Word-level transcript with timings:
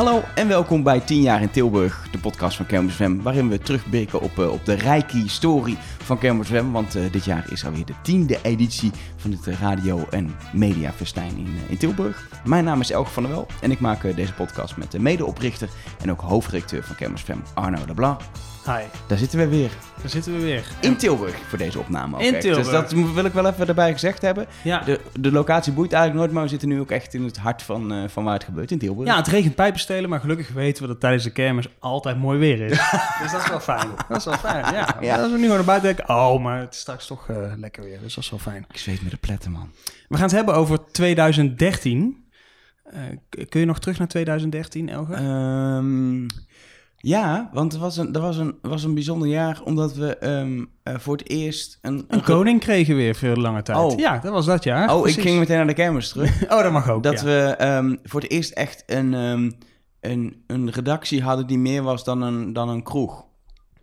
Hallo 0.00 0.22
en 0.34 0.48
welkom 0.48 0.82
bij 0.82 1.00
10 1.00 1.22
jaar 1.22 1.42
in 1.42 1.50
Tilburg, 1.50 2.08
de 2.10 2.18
podcast 2.18 2.56
van 2.56 2.90
FM, 2.90 3.16
waarin 3.22 3.48
we 3.48 3.58
terugblikken 3.58 4.20
op, 4.20 4.38
uh, 4.38 4.50
op 4.50 4.64
de 4.64 4.74
rijke 4.74 5.16
historie 5.16 5.76
van 5.80 6.18
Kermis 6.18 6.46
FM. 6.46 6.70
Want 6.70 6.96
uh, 6.96 7.12
dit 7.12 7.24
jaar 7.24 7.52
is 7.52 7.64
alweer 7.64 7.84
de 7.84 7.94
tiende 8.02 8.38
editie 8.42 8.90
van 9.16 9.30
het 9.30 9.46
radio- 9.46 10.06
en 10.10 10.34
mediafestijn 10.52 11.36
in, 11.36 11.46
uh, 11.46 11.70
in 11.70 11.78
Tilburg. 11.78 12.28
Mijn 12.44 12.64
naam 12.64 12.80
is 12.80 12.90
Elke 12.90 13.10
van 13.10 13.22
der 13.22 13.32
Wel 13.32 13.46
en 13.60 13.70
ik 13.70 13.80
maak 13.80 14.16
deze 14.16 14.34
podcast 14.34 14.76
met 14.76 14.92
de 14.92 15.00
medeoprichter 15.00 15.68
en 16.02 16.10
ook 16.10 16.20
hoofdredacteur 16.20 16.84
van 16.84 16.96
Kermis 16.96 17.22
FM, 17.22 17.38
Arno 17.54 17.84
de 17.86 17.94
Blanc. 17.94 18.20
Hi. 18.64 18.82
Daar 19.06 19.18
zitten 19.18 19.38
we 19.38 19.48
weer. 19.48 19.70
Daar 20.00 20.10
zitten 20.10 20.32
we 20.32 20.40
weer. 20.40 20.64
In 20.80 20.96
Tilburg 20.96 21.36
voor 21.48 21.58
deze 21.58 21.78
opname. 21.78 22.14
Ook 22.14 22.22
In 22.22 22.32
echt. 22.32 22.42
Tilburg. 22.42 22.64
Dus 22.64 22.72
dat 22.72 22.92
wil 22.92 23.24
ik 23.24 23.32
wel 23.32 23.46
even 23.46 23.68
erbij 23.68 23.92
gezegd 23.92 24.22
hebben. 24.22 24.46
Ja. 24.62 24.80
De, 24.80 25.00
de 25.20 25.32
locatie 25.32 25.72
boeit 25.72 25.92
eigenlijk 25.92 26.22
nooit, 26.22 26.34
maar 26.34 26.42
we 26.42 26.48
zitten 26.48 26.68
nu 26.68 26.80
ook 26.80 26.90
echt 26.90 27.14
in 27.14 27.24
het 27.24 27.36
hart 27.36 27.62
van, 27.62 27.92
uh, 27.92 28.08
van 28.08 28.24
waar 28.24 28.34
het 28.34 28.44
gebeurt 28.44 28.70
in 28.70 28.78
Tilburg. 28.78 29.08
ja, 29.08 29.16
het 29.16 29.26
regent 29.26 29.54
pijpenstelen, 29.54 30.10
maar 30.10 30.20
gelukkig 30.20 30.48
weten 30.52 30.82
we 30.82 30.88
dat 30.88 31.00
tijdens 31.00 31.24
de 31.24 31.30
kermis 31.30 31.68
altijd 31.78 32.18
mooi 32.18 32.38
weer 32.38 32.60
is. 32.60 32.70
dus 33.22 33.32
dat 33.32 33.42
is 33.42 33.48
wel 33.48 33.60
fijn. 33.60 33.88
Dat 34.08 34.18
is 34.18 34.24
wel 34.24 34.38
fijn, 34.38 34.74
ja. 34.74 34.96
Ja. 35.00 35.16
Als 35.16 35.30
we 35.30 35.36
nu 35.36 35.42
gewoon 35.42 35.56
naar 35.56 35.64
buiten 35.64 35.94
denken, 35.94 36.14
oh, 36.14 36.42
maar 36.42 36.60
het 36.60 36.74
is 36.74 36.80
straks 36.80 37.06
toch 37.06 37.28
uh, 37.28 37.52
lekker 37.56 37.82
weer. 37.82 37.98
Dus 38.00 38.14
dat 38.14 38.24
is 38.24 38.30
wel 38.30 38.38
fijn. 38.38 38.66
Ik 38.70 38.78
zweet 38.78 39.02
met 39.02 39.10
de 39.10 39.16
pletten, 39.16 39.50
man. 39.50 39.70
We 40.08 40.14
gaan 40.14 40.24
het 40.24 40.34
hebben 40.34 40.54
over 40.54 40.90
2013. 40.92 42.24
Uh, 42.94 43.00
kun 43.48 43.60
je 43.60 43.66
nog 43.66 43.78
terug 43.78 43.98
naar 43.98 44.08
2013, 44.08 44.88
Elge? 44.88 45.14
Um, 45.14 46.26
ja, 47.02 47.50
want 47.52 47.72
het 47.72 47.80
was 47.80 47.96
een, 47.96 48.12
dat 48.12 48.22
was 48.22 48.36
een, 48.36 48.58
was 48.62 48.84
een 48.84 48.94
bijzonder 48.94 49.28
jaar, 49.28 49.60
omdat 49.64 49.94
we 49.94 50.26
um, 50.26 50.70
uh, 50.84 50.94
voor 50.98 51.16
het 51.16 51.28
eerst... 51.28 51.78
Een, 51.82 52.04
een, 52.08 52.22
koning 52.22 52.60
kregen 52.60 52.96
weer 52.96 53.14
voor 53.14 53.36
lange 53.36 53.62
tijd. 53.62 53.78
Oh. 53.78 53.98
Ja, 53.98 54.18
dat 54.18 54.32
was 54.32 54.46
dat 54.46 54.64
jaar. 54.64 54.94
Oh, 54.94 55.00
Precies. 55.00 55.16
ik 55.16 55.22
ging 55.22 55.38
meteen 55.38 55.56
naar 55.56 55.66
de 55.66 55.72
kermis 55.72 56.08
terug. 56.08 56.42
oh, 56.52 56.62
dat 56.62 56.72
mag 56.72 56.90
ook, 56.90 57.02
Dat 57.02 57.20
ja. 57.20 57.24
we 57.24 57.56
um, 57.66 57.98
voor 58.02 58.20
het 58.20 58.30
eerst 58.30 58.52
echt 58.52 58.82
een, 58.86 59.12
um, 59.12 59.52
een, 60.00 60.42
een 60.46 60.70
redactie 60.70 61.22
hadden 61.22 61.46
die 61.46 61.58
meer 61.58 61.82
was 61.82 62.04
dan 62.04 62.22
een, 62.22 62.52
dan 62.52 62.68
een 62.68 62.82
kroeg. 62.82 63.24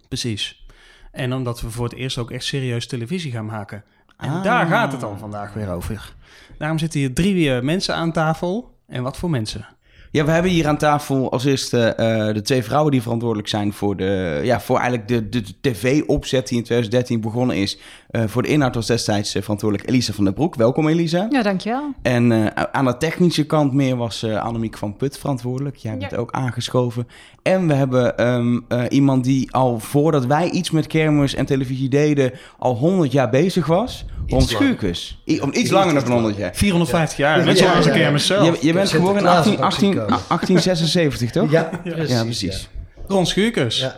Precies. 0.08 0.66
En 1.12 1.34
omdat 1.34 1.62
we 1.62 1.72
voor 1.72 1.84
het 1.86 1.96
eerst 1.96 2.18
ook 2.18 2.32
echt 2.32 2.44
serieus 2.44 2.88
televisie 2.88 3.32
gaan 3.32 3.46
maken. 3.46 3.84
En 4.18 4.30
Ah. 4.30 4.44
daar 4.44 4.68
gaat 4.68 4.92
het 4.92 5.02
dan 5.02 5.20
vandaag 5.20 5.54
weer 5.54 5.70
over. 5.70 6.14
Daarom 6.58 6.80
zitten 6.80 7.00
hier 7.00 7.14
drie 7.14 7.46
uh, 7.46 7.62
mensen 7.62 7.96
aan 7.96 8.12
tafel. 8.12 8.76
En 8.88 9.04
wat 9.04 9.18
voor 9.18 9.30
mensen? 9.30 9.68
Ja, 10.12 10.26
we 10.26 10.32
hebben 10.32 10.52
hier 10.52 10.68
aan 10.68 10.78
tafel 10.78 11.32
als 11.32 11.46
eerste 11.46 11.94
uh, 12.00 12.34
de 12.34 12.42
twee 12.42 12.64
vrouwen 12.64 12.92
die 12.92 13.02
verantwoordelijk 13.02 13.48
zijn 13.48 13.74
voor, 13.74 13.96
de, 13.96 14.40
ja, 14.44 14.60
voor 14.62 14.78
eigenlijk 14.78 15.08
de, 15.08 15.30
de, 15.30 15.42
de 15.42 15.54
tv-opzet 15.62 16.48
die 16.48 16.58
in 16.58 16.64
2013 16.64 17.22
begonnen 17.22 17.56
is. 17.56 17.80
Uh, 18.12 18.24
voor 18.26 18.42
de 18.42 18.48
inhoud 18.48 18.76
was 18.76 18.86
destijds 18.86 19.36
uh, 19.36 19.42
verantwoordelijk 19.42 19.90
Elisa 19.90 20.14
van 20.14 20.24
der 20.24 20.34
Broek. 20.34 20.56
Welkom 20.56 20.88
Elisa. 20.88 21.28
Ja, 21.30 21.42
dankjewel. 21.42 21.94
En 22.02 22.32
uh, 22.32 22.46
aan 22.72 22.86
de 22.86 22.98
technische 22.98 23.46
kant 23.46 23.74
meer 23.74 23.96
was 23.96 24.24
uh, 24.24 24.44
Annemiek 24.44 24.78
van 24.78 24.96
Put 24.96 25.18
verantwoordelijk. 25.18 25.76
Jij 25.76 25.98
bent 25.98 26.12
ja. 26.12 26.18
ook 26.18 26.32
aangeschoven. 26.32 27.08
En 27.42 27.68
we 27.68 27.74
hebben 27.74 28.28
um, 28.28 28.66
uh, 28.70 28.84
iemand 28.90 29.24
die 29.24 29.52
al 29.52 29.80
voordat 29.80 30.26
wij 30.26 30.50
iets 30.50 30.72
met 30.72 30.88
kermis 30.88 31.36
en 31.36 31.46
televisie 31.46 31.90
deden, 31.90 32.32
al 32.58 32.76
100 32.76 33.12
jaar 33.12 33.30
bezig 33.30 33.66
was. 33.66 34.06
Ron 34.28 34.42
Schuurkus. 34.42 35.22
Om 35.26 35.34
iets, 35.50 35.58
iets 35.58 35.72
langer 35.72 35.94
dan 35.94 36.12
100 36.12 36.38
jaar. 36.38 36.56
450 36.56 37.18
jaar, 37.18 37.46
net 37.46 37.58
zoals 37.58 37.86
de 37.86 37.92
kermis 37.92 38.26
zelf. 38.26 38.62
Je, 38.62 38.68
je 38.68 38.74
bent 38.74 38.90
geboren 38.90 39.18
in 39.18 39.28
18, 39.28 39.60
18, 39.60 39.94
1876, 39.94 41.32
toch? 41.32 41.52
Ja, 41.52 41.70
precies. 41.84 42.10
Ja, 42.10 42.24
precies. 42.24 42.70
Ron 43.08 43.26
Schuurkus. 43.26 43.80
Ja. 43.80 43.96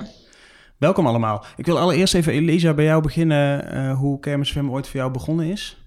Welkom 0.79 1.07
allemaal. 1.07 1.45
Ik 1.55 1.65
wil 1.65 1.79
allereerst 1.79 2.13
even, 2.13 2.33
Elisa, 2.33 2.73
bij 2.73 2.85
jou 2.85 3.01
beginnen 3.01 3.75
uh, 3.75 3.97
hoe 3.97 4.19
Kermis 4.19 4.51
FM 4.51 4.69
ooit 4.69 4.87
voor 4.87 4.99
jou 4.99 5.11
begonnen 5.11 5.45
is. 5.45 5.83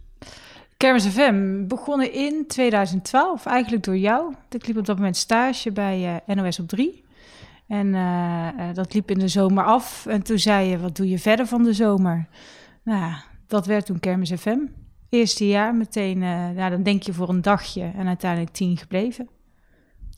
Kermis 0.76 1.06
FM 1.06 1.66
begonnen 1.66 2.12
in 2.12 2.44
2012, 2.46 3.46
eigenlijk 3.46 3.84
door 3.84 3.96
jou. 3.96 4.34
Ik 4.50 4.66
liep 4.66 4.76
op 4.76 4.86
dat 4.86 4.96
moment 4.96 5.16
stage 5.16 5.72
bij 5.72 6.22
uh, 6.26 6.36
NOS 6.36 6.58
op 6.58 6.68
3. 6.68 7.04
En 7.66 7.86
uh, 7.86 8.48
dat 8.74 8.94
liep 8.94 9.10
in 9.10 9.18
de 9.18 9.28
zomer 9.28 9.64
af. 9.64 10.06
En 10.06 10.22
toen 10.22 10.38
zei 10.38 10.68
je, 10.68 10.78
wat 10.78 10.96
doe 10.96 11.08
je 11.08 11.18
verder 11.18 11.46
van 11.46 11.62
de 11.62 11.72
zomer? 11.72 12.26
Nou, 12.82 13.12
dat 13.46 13.66
werd 13.66 13.86
toen 13.86 14.00
Kermis 14.00 14.32
FM. 14.32 14.58
Eerste 15.08 15.46
jaar 15.46 15.74
meteen, 15.74 16.18
nou, 16.54 16.70
dan 16.70 16.82
denk 16.82 17.02
je 17.02 17.12
voor 17.12 17.28
een 17.28 17.42
dagje 17.42 17.90
en 17.96 18.06
uiteindelijk 18.06 18.52
tien 18.52 18.76
gebleven. 18.76 19.28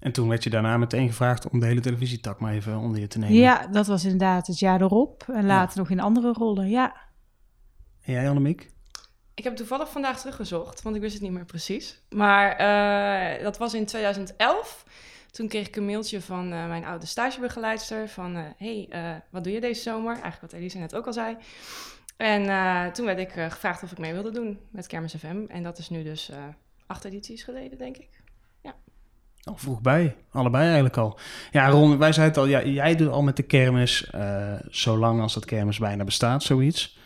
En 0.04 0.12
toen 0.12 0.28
werd 0.28 0.44
je 0.44 0.50
daarna 0.50 0.76
meteen 0.76 1.08
gevraagd 1.08 1.48
om 1.48 1.60
de 1.60 1.66
hele 1.66 1.80
televisietak 1.80 2.40
maar 2.40 2.52
even 2.52 2.78
onder 2.78 3.00
je 3.00 3.06
te 3.06 3.18
nemen. 3.18 3.36
Ja, 3.36 3.66
dat 3.66 3.86
was 3.86 4.04
inderdaad 4.04 4.46
het 4.46 4.58
jaar 4.58 4.80
erop. 4.80 5.24
En 5.32 5.46
later 5.46 5.76
ja. 5.76 5.80
nog 5.80 5.90
in 5.90 6.00
andere 6.00 6.32
rollen, 6.32 6.68
ja. 6.68 6.96
En 8.02 8.12
jij, 8.12 8.28
Annemiek? 8.28 8.70
Ik 9.34 9.44
heb 9.44 9.56
toevallig 9.56 9.90
vandaag 9.90 10.20
teruggezocht, 10.20 10.82
want 10.82 10.96
ik 10.96 11.02
wist 11.02 11.12
het 11.14 11.22
niet 11.22 11.32
meer 11.32 11.44
precies. 11.44 12.00
Maar 12.08 12.60
uh, 13.38 13.42
dat 13.42 13.58
was 13.58 13.74
in 13.74 13.86
2011. 13.86 14.84
Toen 15.30 15.48
kreeg 15.48 15.66
ik 15.66 15.76
een 15.76 15.86
mailtje 15.86 16.20
van 16.20 16.52
uh, 16.52 16.66
mijn 16.66 16.84
oude 16.84 17.06
stagebegeleidster 17.06 18.08
van... 18.08 18.36
Uh, 18.36 18.42
hey, 18.56 18.88
wat 19.30 19.44
doe 19.44 19.52
je 19.52 19.60
deze 19.60 19.82
zomer? 19.82 20.12
Eigenlijk 20.12 20.40
wat 20.40 20.52
Elisa 20.52 20.78
net 20.78 20.94
ook 20.94 21.06
al 21.06 21.12
zei. 21.12 21.36
En 22.16 22.92
toen 22.92 23.06
werd 23.06 23.18
ik 23.18 23.30
gevraagd 23.30 23.82
of 23.82 23.92
ik 23.92 23.98
mee 23.98 24.12
wilde 24.12 24.30
doen 24.30 24.58
met 24.70 24.86
Kermis 24.86 25.14
FM. 25.14 25.44
En 25.48 25.62
dat 25.62 25.78
is 25.78 25.88
nu 25.88 26.02
dus 26.02 26.30
acht 26.86 27.04
edities 27.04 27.42
geleden, 27.42 27.78
denk 27.78 27.96
ik. 27.96 28.23
Oh, 29.44 29.58
vroeg 29.58 29.80
bij, 29.80 30.16
allebei 30.30 30.64
eigenlijk 30.64 30.96
al. 30.96 31.18
Ja, 31.50 31.68
Ron, 31.68 31.98
wij 31.98 32.12
zeiden 32.12 32.42
het 32.42 32.52
al, 32.52 32.60
ja, 32.60 32.70
jij 32.70 32.96
doet 32.96 33.10
al 33.10 33.22
met 33.22 33.36
de 33.36 33.42
kermis, 33.42 34.10
uh, 34.14 34.52
zolang 34.68 35.20
als 35.20 35.34
dat 35.34 35.44
kermis 35.44 35.78
bijna 35.78 36.04
bestaat, 36.04 36.42
zoiets. 36.42 36.98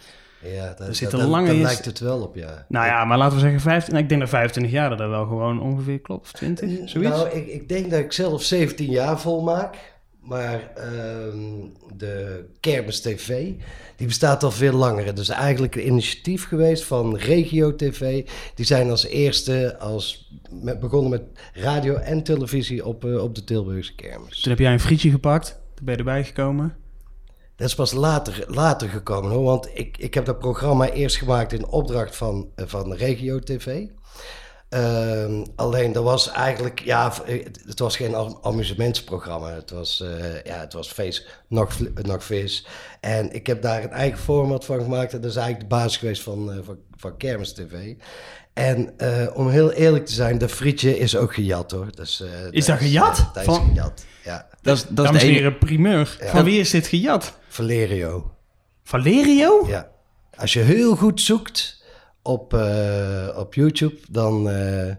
Ja, 0.43 0.75
daar, 0.79 0.95
zit 0.95 1.13
een 1.13 1.27
lange 1.27 1.47
daar 1.47 1.57
lijkt 1.57 1.85
het 1.85 1.99
wel 1.99 2.23
op, 2.23 2.35
ja. 2.35 2.65
Nou 2.69 2.87
ja, 2.87 3.05
maar 3.05 3.19
laten 3.19 3.35
we 3.35 3.41
zeggen 3.41 3.61
15, 3.61 3.97
ik 3.97 4.09
denk 4.09 4.21
dat 4.21 4.31
25 4.31 4.73
jaar 4.73 4.89
dat, 4.89 4.99
dat 4.99 5.09
wel 5.09 5.27
gewoon 5.27 5.61
ongeveer 5.61 6.01
klopt, 6.01 6.23
of 6.23 6.33
20, 6.33 6.89
zoiets. 6.89 7.11
Nou, 7.11 7.29
ik, 7.29 7.47
ik 7.47 7.69
denk 7.69 7.91
dat 7.91 8.01
ik 8.01 8.13
zelf 8.13 8.43
17 8.43 8.91
jaar 8.91 9.21
volmaak. 9.21 9.98
Maar 10.29 10.73
um, 11.27 11.73
de 11.97 12.45
Kermis 12.61 13.01
TV, 13.01 13.53
die 13.97 14.07
bestaat 14.07 14.43
al 14.43 14.51
veel 14.51 14.73
langer. 14.73 15.15
Dus 15.15 15.29
eigenlijk 15.29 15.75
een 15.75 15.87
initiatief 15.87 16.47
geweest 16.47 16.85
van 16.85 17.17
Regio 17.17 17.77
TV. 17.77 18.29
Die 18.55 18.67
zijn 18.67 18.91
als 18.91 19.05
eerste 19.05 19.77
als, 19.79 20.33
met, 20.51 20.81
begonnen 20.81 21.11
met 21.11 21.23
radio 21.53 21.95
en 21.95 22.23
televisie 22.23 22.87
op, 22.87 23.05
uh, 23.05 23.23
op 23.23 23.35
de 23.35 23.45
Tilburgse 23.45 23.95
Kermis. 23.95 24.41
Toen 24.41 24.51
heb 24.53 24.61
jij 24.61 24.73
een 24.73 24.81
frietje 24.81 25.11
gepakt, 25.11 25.61
toen 25.75 25.85
ben 25.85 25.95
je 25.95 25.99
erbij 25.99 26.25
gekomen. 26.25 26.77
Dat 27.57 27.69
is 27.69 27.75
pas 27.75 27.93
later, 27.93 28.45
later 28.47 28.89
gekomen 28.89 29.31
hoor. 29.31 29.45
Want 29.45 29.69
ik, 29.75 29.99
ik 29.99 30.15
heb 30.15 30.25
dat 30.25 30.39
programma 30.39 30.91
eerst 30.91 31.17
gemaakt 31.17 31.53
in 31.53 31.67
opdracht 31.67 32.17
van, 32.17 32.49
uh, 32.57 32.67
van 32.67 32.95
Regio 32.95 33.39
TV. 33.39 33.87
Uh, 34.71 35.43
alleen 35.57 35.93
dat 35.93 36.05
was 36.05 36.31
eigenlijk, 36.31 36.81
ja, 36.81 37.13
het 37.67 37.79
was 37.79 37.97
geen 37.97 38.15
amusementsprogramma. 38.43 39.51
Het 39.51 39.71
was, 39.71 40.01
uh, 40.05 40.43
ja, 40.45 40.59
het 40.59 40.73
was 40.73 40.93
feest, 40.93 41.27
nog, 41.47 41.77
nog 41.95 42.25
vis. 42.25 42.67
En 43.01 43.33
ik 43.33 43.47
heb 43.47 43.63
daar 43.63 43.83
een 43.83 43.91
eigen 43.91 44.19
format 44.19 44.65
van 44.65 44.81
gemaakt. 44.81 45.13
En 45.13 45.21
dat 45.21 45.31
is 45.31 45.37
eigenlijk 45.37 45.71
de 45.71 45.77
basis 45.77 45.97
geweest 45.97 46.23
van, 46.23 46.53
uh, 46.53 46.59
van, 46.65 46.79
van 46.97 47.17
Kermis 47.17 47.53
TV. 47.53 47.95
En 48.53 48.95
uh, 48.99 49.27
om 49.35 49.49
heel 49.49 49.73
eerlijk 49.73 50.07
te 50.07 50.13
zijn, 50.13 50.39
de 50.39 50.49
frietje 50.49 50.99
is 50.99 51.17
ook 51.17 51.35
gejat 51.35 51.71
hoor. 51.71 51.89
Dus, 51.95 52.23
is 52.51 52.67
dat, 52.67 52.79
dat 52.79 52.87
gejat? 52.87 53.19
Is, 53.19 53.25
dat 53.33 53.45
van... 53.45 53.63
is 53.63 53.69
gejat, 53.69 54.05
ja. 54.25 54.49
Dat 54.63 54.77
is, 54.77 54.85
dat 54.89 55.15
is 55.15 55.21
de 55.21 55.27
ene... 55.27 55.55
primeur. 55.55 56.17
Ja. 56.21 56.31
Van 56.31 56.45
wie 56.45 56.61
is 56.61 56.71
dit 56.71 56.87
gejat? 56.87 57.39
Valerio. 57.49 58.31
Valerio? 58.85 59.67
Ja. 59.69 59.89
Als 60.37 60.53
je 60.53 60.61
heel 60.61 60.97
goed 60.97 61.21
zoekt 61.21 61.78
op, 62.29 62.55
uh, 62.55 63.29
op 63.37 63.55
YouTube, 63.55 63.97
dan, 64.11 64.49
uh, 64.49 64.95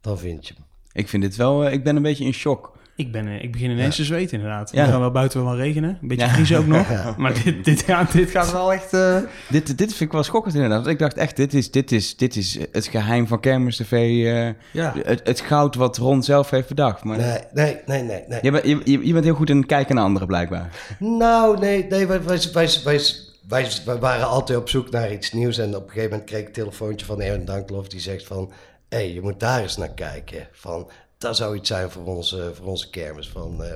dan 0.00 0.18
vind 0.18 0.48
je 0.48 0.54
hem. 0.54 0.64
Ik 0.92 1.08
vind 1.08 1.22
dit 1.22 1.36
wel, 1.36 1.66
uh, 1.66 1.72
ik 1.72 1.84
ben 1.84 1.96
een 1.96 2.02
beetje 2.02 2.24
in 2.24 2.32
shock. 2.32 2.72
Ik, 2.96 3.12
ben, 3.12 3.28
ik 3.42 3.52
begin 3.52 3.70
ineens 3.70 3.96
ja. 3.96 4.02
te 4.02 4.04
zweten 4.04 4.36
inderdaad. 4.36 4.70
Ja. 4.72 4.80
Het 4.80 4.90
gaat 4.90 4.98
wel 4.98 5.10
buiten 5.10 5.44
wel 5.44 5.56
regenen. 5.56 5.98
Een 6.02 6.08
beetje 6.08 6.26
ja. 6.26 6.32
vriezen 6.32 6.58
ook 6.58 6.66
nog. 6.66 6.88
Ja. 6.92 7.14
Maar 7.18 7.42
dit, 7.44 7.64
dit, 7.64 7.82
gaat, 7.82 8.12
dit 8.12 8.30
gaat 8.30 8.52
wel 8.52 8.72
echt... 8.72 8.94
Uh... 8.94 9.16
Dit, 9.48 9.78
dit 9.78 9.88
vind 9.88 10.00
ik 10.00 10.12
wel 10.12 10.22
schokkend 10.22 10.54
inderdaad. 10.54 10.78
Want 10.78 10.90
ik 10.90 10.98
dacht 10.98 11.16
echt, 11.16 11.36
dit 11.36 11.54
is, 11.54 11.70
dit 11.70 11.92
is, 11.92 12.16
dit 12.16 12.36
is 12.36 12.58
het 12.72 12.86
geheim 12.86 13.26
van 13.26 13.40
Kermis 13.40 13.76
TV. 13.76 13.92
Uh, 13.92 14.48
ja. 14.72 14.94
het, 15.02 15.20
het 15.24 15.40
goud 15.40 15.74
wat 15.74 15.96
Ron 15.96 16.22
zelf 16.22 16.50
heeft 16.50 16.68
bedacht. 16.68 17.04
Maar 17.04 17.18
nee, 17.18 17.38
nee, 17.52 17.76
nee, 17.86 18.02
nee. 18.02 18.24
nee. 18.28 18.38
Je, 18.42 18.50
bent, 18.50 18.64
je, 18.64 19.06
je 19.06 19.12
bent 19.12 19.24
heel 19.24 19.34
goed 19.34 19.50
in 19.50 19.66
kijken 19.66 19.94
naar 19.94 20.04
anderen 20.04 20.28
blijkbaar. 20.28 20.68
Nou, 20.98 21.58
nee, 21.58 21.86
nee 21.88 22.06
wij, 22.06 22.22
wij, 22.22 22.38
wij, 22.52 22.68
wij 22.84 23.00
wij, 23.48 23.70
wij, 23.84 23.98
waren 23.98 24.26
altijd 24.26 24.58
op 24.58 24.68
zoek 24.68 24.90
naar 24.90 25.12
iets 25.12 25.32
nieuws. 25.32 25.58
En 25.58 25.76
op 25.76 25.82
een 25.82 25.88
gegeven 25.88 26.10
moment 26.10 26.28
kreeg 26.28 26.40
ik 26.40 26.46
een 26.46 26.52
telefoontje 26.52 27.06
van 27.06 27.20
Erwin 27.20 27.44
Danklof. 27.44 27.88
Die 27.88 28.00
zegt 28.00 28.26
van, 28.26 28.52
hé, 28.88 28.96
hey, 28.96 29.12
je 29.12 29.20
moet 29.20 29.40
daar 29.40 29.62
eens 29.62 29.76
naar 29.76 29.94
kijken. 29.94 30.48
Van, 30.52 30.90
dat 31.18 31.36
zou 31.36 31.56
iets 31.56 31.68
zijn 31.68 31.90
voor 31.90 32.04
onze, 32.04 32.52
voor 32.54 32.66
onze 32.66 32.90
kermis. 32.90 33.28
Van, 33.28 33.58
uh, 33.60 33.68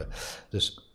dus 0.50 0.92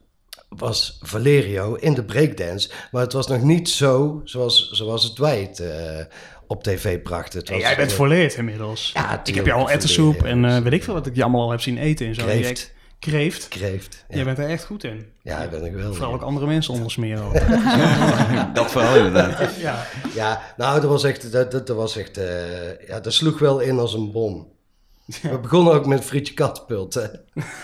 was 0.49 0.97
Valerio 1.01 1.73
in 1.73 1.93
de 1.93 2.03
breakdance. 2.03 2.69
Maar 2.91 3.01
het 3.01 3.13
was 3.13 3.27
nog 3.27 3.41
niet 3.41 3.69
zo 3.69 4.21
zoals, 4.23 4.71
zoals 4.71 5.03
het 5.03 5.17
wij 5.17 5.41
het 5.41 5.59
uh, 5.59 6.05
op 6.47 6.63
tv 6.63 7.01
brachten. 7.01 7.39
Het 7.39 7.49
was, 7.49 7.57
en 7.57 7.63
jij 7.63 7.75
bent 7.75 7.93
volleerd 7.93 8.33
inmiddels. 8.33 8.91
Ja, 8.93 9.21
ik 9.23 9.35
heb 9.35 9.45
je 9.45 9.53
al 9.53 9.69
ettensoep 9.69 10.23
en 10.23 10.43
uh, 10.43 10.57
weet 10.57 10.73
ik 10.73 10.83
veel 10.83 10.93
wat 10.93 11.05
ik 11.05 11.15
je 11.15 11.21
allemaal 11.23 11.41
al 11.41 11.51
heb 11.51 11.61
zien 11.61 11.77
eten. 11.77 12.07
En 12.07 12.15
zo. 12.15 12.23
Kreeft. 12.23 12.72
Kreeft. 13.11 13.47
Kreeft. 13.47 14.05
Ja. 14.09 14.15
Jij 14.15 14.23
bent 14.25 14.37
er 14.37 14.49
echt 14.49 14.65
goed 14.65 14.83
in. 14.83 15.05
Ja, 15.21 15.37
ik 15.41 15.49
ben 15.49 15.65
ik 15.65 15.73
wel. 15.73 15.93
Vooral 15.93 16.13
ook 16.13 16.21
andere 16.21 16.45
mensen 16.45 16.73
ondersmeren. 16.73 17.31
dat 18.53 18.71
vooral 18.71 18.95
inderdaad. 18.95 19.55
ja. 19.59 19.85
ja, 20.15 20.41
nou, 20.57 20.81
dat 20.81 20.89
was 20.89 21.03
echt, 21.03 21.31
dat, 21.31 21.51
dat, 21.51 21.67
dat 21.67 21.75
was 21.77 21.97
echt, 21.97 22.17
uh, 22.17 22.87
ja, 22.87 22.99
dat 22.99 23.13
sloeg 23.13 23.39
wel 23.39 23.59
in 23.59 23.79
als 23.79 23.93
een 23.93 24.11
bom. 24.11 24.51
We 25.21 25.39
begonnen 25.39 25.73
ook 25.73 25.85
met 25.85 26.03
Frietje 26.03 26.33
Kattenpult. 26.33 26.93
Hè? 26.93 27.05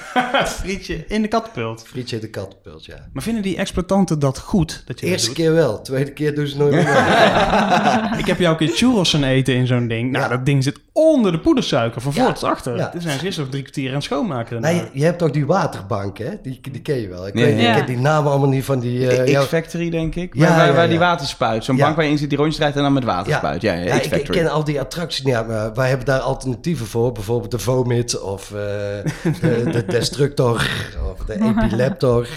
Frietje 0.62 1.06
in 1.08 1.22
de 1.22 1.28
kattenpult. 1.28 1.84
Frietje 1.88 2.20
de 2.20 2.30
Kattenpult, 2.30 2.86
ja. 2.86 3.08
Maar 3.14 3.24
vinden 3.24 3.44
die 3.44 3.58
exploitanten 3.58 4.20
dat 4.20 4.40
goed? 4.40 4.84
Dat 4.86 5.00
je 5.00 5.06
dat 5.06 5.14
Eerste 5.16 5.32
keer 5.32 5.54
wel, 5.54 5.82
tweede 5.82 6.14
keer 6.14 6.36
doen 6.36 6.48
ze 6.48 6.58
nooit 6.58 6.74
meer. 6.74 6.84
mee. 6.84 8.20
Ik 8.20 8.26
heb 8.26 8.40
jou 8.40 8.52
een 8.52 8.58
keer 8.58 8.76
churros 8.76 9.14
eten 9.14 9.54
in 9.56 9.68
zo'n 9.68 9.88
ding. 9.88 10.12
Nou, 10.12 10.24
Ja. 10.24 10.30
dat 10.30 10.46
ding 10.46 10.64
zit 10.64 10.80
onder 11.08 11.32
de 11.32 11.40
poedersuiker, 11.40 12.02
van 12.02 12.14
voor 12.14 12.24
Ja. 12.24 12.32
tot 12.32 12.44
achter. 12.44 12.76
Ja. 12.76 12.90
Toen 12.90 13.02
zijn 13.02 13.20
ze 13.20 13.26
eerst 13.26 13.38
nog 13.38 13.50
drie 13.50 13.62
kwartier 13.62 13.88
aan 13.90 13.96
het 13.96 14.04
schoonmaken. 14.04 14.62
Nee, 14.62 14.84
je 14.94 15.04
hebt 15.04 15.18
toch 15.20 15.32
die 15.32 15.46
waterbank, 15.46 16.18
hè? 16.18 16.30
Die, 16.42 16.60
die 16.72 16.82
ken 16.82 17.02
je 17.02 17.08
wel. 17.08 17.28
Ik, 17.28 17.38
Ja, 17.38 17.46
weet, 17.46 17.62
ja. 17.62 17.70
ik 17.72 17.78
ken 17.78 17.86
die 17.86 17.98
namen 17.98 18.32
allemaal 18.32 18.50
niet 18.50 18.64
van 18.66 18.80
die... 18.80 19.08
eh, 19.08 19.28
jouw- 19.32 19.42
X-Factory, 19.44 19.90
denk 19.90 20.16
ik. 20.16 20.34
Ja, 20.36 20.42
waar, 20.48 20.58
waar, 20.58 20.68
ja, 20.68 20.74
waar 20.74 20.84
ja. 20.84 20.90
die 20.90 21.00
waterspuit. 21.00 21.64
Zo'n 21.64 21.76
Ja. 21.76 21.84
bank 21.84 21.96
waar 21.96 22.06
je 22.06 22.12
in 22.12 22.18
zit 22.18 22.30
die 22.30 22.38
rondjes 22.38 22.60
rijdt 22.60 22.76
en 22.76 22.84
dan 22.84 22.94
met 22.94 23.04
waterspuit. 23.04 23.62
Ja, 23.62 23.74
ja, 23.74 23.84
Ja, 23.86 23.94
ik, 23.94 24.06
ik 24.06 24.26
ken 24.26 24.48
al 24.52 24.64
die 24.64 24.80
attracties 24.80 25.24
niet 25.24 25.48
maar 25.48 25.74
wij 25.74 25.88
hebben 25.88 26.06
daar 26.06 26.20
alternatieven 26.20 26.86
voor. 26.86 27.12
Bijvoorbeeld 27.12 27.52
de 27.52 27.60
Vomit 27.60 28.22
of 28.22 28.52
eh, 28.52 28.58
de, 29.42 29.70
de 29.72 29.86
Destructor 29.88 30.70
of 31.12 31.26
de 31.26 31.34
Epileptor. 31.64 32.28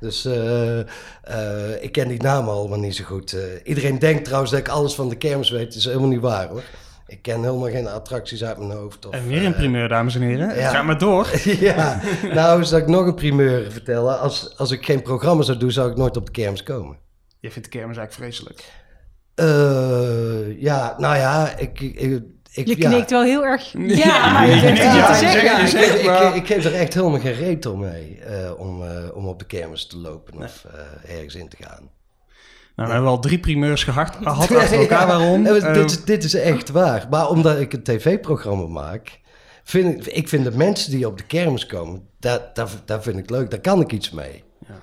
Dus 0.00 0.24
eh, 0.24 0.78
eh, 0.80 0.84
ik 1.80 1.92
ken 1.92 2.08
die 2.08 2.22
namen 2.22 2.52
allemaal 2.54 2.78
niet 2.78 2.96
zo 2.96 3.04
goed. 3.04 3.36
Iedereen 3.64 3.98
denkt 3.98 4.24
trouwens 4.24 4.50
dat 4.52 4.60
ik 4.60 4.68
alles 4.68 4.94
van 4.94 5.08
de 5.08 5.16
kermis 5.16 5.50
weet. 5.50 5.66
Dat 5.66 5.74
is 5.74 5.84
helemaal 5.84 6.08
niet 6.08 6.20
waar 6.20 6.48
hoor. 6.48 6.62
Ik 7.12 7.22
ken 7.22 7.42
helemaal 7.42 7.70
geen 7.70 7.88
attracties 7.88 8.44
uit 8.44 8.58
mijn 8.58 8.70
hoofd. 8.70 9.06
Of, 9.06 9.14
En 9.14 9.26
weer 9.26 9.44
een 9.44 9.52
eh, 9.52 9.58
primeur, 9.58 9.88
dames 9.88 10.14
en 10.14 10.20
heren. 10.20 10.56
ja. 10.56 10.70
Ga 10.70 10.82
maar 10.82 10.98
door. 10.98 11.28
ja, 11.60 12.00
nou 12.34 12.64
zal 12.64 12.78
ik 12.78 12.86
nog 12.86 13.06
een 13.06 13.14
primeur 13.14 13.70
vertellen. 13.70 14.20
Als, 14.20 14.58
als 14.58 14.70
ik 14.70 14.84
geen 14.84 15.02
programma 15.02 15.42
zou 15.42 15.58
doen, 15.58 15.70
zou 15.70 15.90
ik 15.90 15.96
nooit 15.96 16.16
op 16.16 16.26
de 16.26 16.32
kermis 16.32 16.62
komen. 16.62 16.96
Je 17.40 17.50
vindt 17.50 17.72
de 17.72 17.78
kermis 17.78 17.96
eigenlijk 17.96 18.12
vreselijk. 18.32 18.64
Eh, 19.34 20.60
ja, 20.60 20.94
nou 20.98 21.16
ja, 21.16 21.56
ik... 21.56 21.80
ik, 21.80 22.22
ik 22.52 22.66
Je 22.66 22.80
ja. 22.80 22.88
knikt 22.88 23.10
wel 23.10 23.22
heel 23.22 23.44
erg. 23.44 23.72
Ja, 24.04 24.32
maar 24.32 24.48
je 24.48 24.60
knikt 24.60 24.76
te 24.80 25.16
zeggen. 25.18 25.82
ik, 25.82 26.00
ik, 26.00 26.06
maar- 26.06 26.26
ik, 26.26 26.34
ik 26.34 26.46
geef 26.46 26.64
er 26.64 26.74
echt 26.74 26.94
helemaal 26.94 27.20
geen 27.20 27.34
reet 27.34 27.74
mee 27.74 28.18
eh, 28.20 28.50
om, 28.58 28.82
eh, 28.84 29.16
om 29.16 29.26
op 29.26 29.38
de 29.38 29.44
kermis 29.44 29.86
te 29.86 29.96
lopen 29.98 30.42
of 30.42 30.64
eh, 31.04 31.14
ergens 31.16 31.34
in 31.34 31.48
te 31.48 31.56
gaan. 31.60 31.90
Nou, 32.76 32.88
we 32.88 32.94
hebben 32.94 33.10
al 33.10 33.18
drie 33.20 33.38
primeurs 33.38 33.84
gehad, 33.84 34.16
gehad 34.22 34.50
achter 34.56 34.78
elkaar. 34.80 35.00
Ja, 35.00 35.06
Waarom? 35.06 35.42
dit, 35.74 35.90
is, 35.90 36.04
dit 36.04 36.24
is 36.24 36.34
echt 36.34 36.70
waar. 36.70 37.06
Maar 37.10 37.28
omdat 37.28 37.60
ik 37.60 37.72
een 37.72 37.82
tv-programma 37.82 38.66
maak, 38.66 39.20
vind 39.64 40.06
ik, 40.06 40.14
ik 40.14 40.28
vind 40.28 40.44
de 40.44 40.56
mensen 40.56 40.90
die 40.90 41.06
op 41.06 41.18
de 41.18 41.24
kermis 41.24 41.66
komen, 41.66 42.02
dat, 42.20 42.54
dat, 42.54 42.70
dat 42.84 43.02
vind 43.02 43.18
ik 43.18 43.30
leuk. 43.30 43.50
Daar 43.50 43.60
kan 43.60 43.80
ik 43.80 43.92
iets 43.92 44.10
mee. 44.10 44.42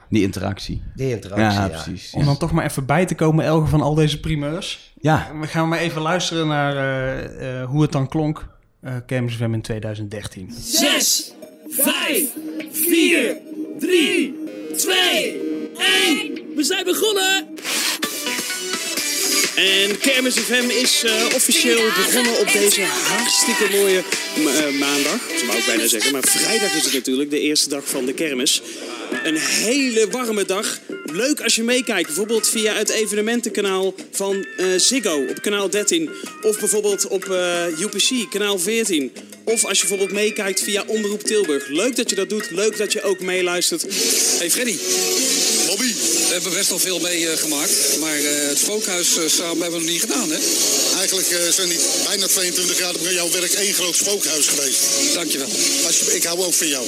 Die 0.09 0.23
interactie. 0.23 0.83
Die 0.95 1.09
interactie, 1.09 1.59
Ja, 1.59 1.65
ja. 1.65 1.81
precies. 1.83 2.13
om 2.13 2.25
dan 2.25 2.37
toch 2.37 2.51
maar 2.51 2.65
even 2.65 2.85
bij 2.85 3.05
te 3.05 3.15
komen, 3.15 3.45
Elge, 3.45 3.67
van 3.67 3.81
al 3.81 3.93
deze 3.93 4.19
primeurs. 4.19 4.93
Ja, 5.01 5.27
We 5.39 5.47
gaan 5.47 5.67
maar 5.69 5.79
even 5.79 6.01
luisteren 6.01 6.47
naar 6.47 6.75
eh, 6.75 7.61
eh, 7.61 7.67
hoe 7.69 7.81
het 7.81 7.91
dan 7.91 8.07
klonk. 8.07 8.47
eh 8.81 8.93
Kermis 9.05 9.35
FM 9.35 9.53
in 9.53 9.61
2013. 9.61 10.51
6, 10.57 11.33
5, 11.69 12.23
4, 12.71 13.37
3, 13.79 14.35
2, 14.77 15.41
1. 15.77 16.55
We 16.55 16.63
zijn 16.63 16.83
begonnen! 16.85 17.47
En 19.59 19.97
Kermis 19.99 20.35
FM 20.35 20.69
is 20.69 21.03
eh, 21.03 21.25
officieel 21.35 21.81
begonnen 21.95 22.39
op 22.39 22.51
deze 22.51 22.81
hartstikke 22.81 23.67
mooie 23.71 23.97
eh, 23.97 24.79
maandag. 24.79 25.27
Dat 25.27 25.39
zou 25.39 25.57
ik 25.57 25.65
bijna 25.65 25.87
zeggen, 25.87 26.11
maar 26.11 26.23
vrijdag 26.27 26.75
is 26.75 26.83
het 26.83 26.93
natuurlijk, 26.93 27.29
de 27.29 27.39
eerste 27.39 27.69
dag 27.69 27.89
van 27.89 28.05
de 28.05 28.13
kermis. 28.13 28.61
Een 29.23 29.35
hele 29.37 30.07
warme 30.09 30.45
dag. 30.45 30.79
Leuk 31.05 31.41
als 31.41 31.55
je 31.55 31.63
meekijkt, 31.63 32.05
bijvoorbeeld 32.05 32.47
via 32.49 32.73
het 32.73 32.89
evenementenkanaal 32.89 33.93
van 34.11 34.45
eh, 34.57 34.65
Ziggo 34.77 35.25
op 35.29 35.41
kanaal 35.41 35.69
13. 35.69 36.09
Of 36.41 36.59
bijvoorbeeld 36.59 37.07
op 37.07 37.25
UPC, 37.79 38.29
kanaal 38.29 38.59
14. 38.59 39.11
Of 39.43 39.65
als 39.65 39.81
je 39.81 39.87
bijvoorbeeld 39.87 40.19
meekijkt 40.19 40.63
via 40.63 40.83
Omroep 40.87 41.23
Tilburg. 41.23 41.67
Leuk 41.67 41.95
dat 41.95 42.09
je 42.09 42.15
dat 42.15 42.29
doet, 42.29 42.51
leuk 42.51 42.77
dat 42.77 42.93
je 42.93 43.01
ook 43.01 43.19
meeluistert. 43.19 43.81
Hey 44.37 44.51
Freddy. 44.51 44.77
Bobby. 45.67 46.18
We 46.29 46.35
hebben 46.35 46.53
best 46.53 46.71
al 46.71 46.79
veel 46.79 46.99
meegemaakt. 46.99 47.97
maar 47.99 48.17
eh, 48.17 48.47
het 48.47 48.57
spookhuis 48.57 49.17
eh, 49.17 49.23
samen 49.27 49.61
hebben 49.61 49.79
we 49.79 49.85
nog 49.85 49.93
niet 49.93 50.01
gedaan, 50.01 50.31
hè? 50.31 50.37
Eigenlijk 50.97 51.27
eh, 51.29 51.49
zijn 51.49 51.69
die 51.69 51.79
bijna 52.05 52.27
22 52.27 52.79
jaar 52.79 52.93
bij 53.01 53.13
jouw 53.13 53.31
werk 53.31 53.53
één 53.53 53.73
groot 53.73 53.95
spookhuis 53.95 54.47
geweest. 54.47 54.79
Dankjewel. 55.13 55.47
Als 55.85 55.99
je, 55.99 56.15
ik 56.15 56.23
hou 56.23 56.43
ook 56.43 56.53
van 56.53 56.67
jou. 56.67 56.85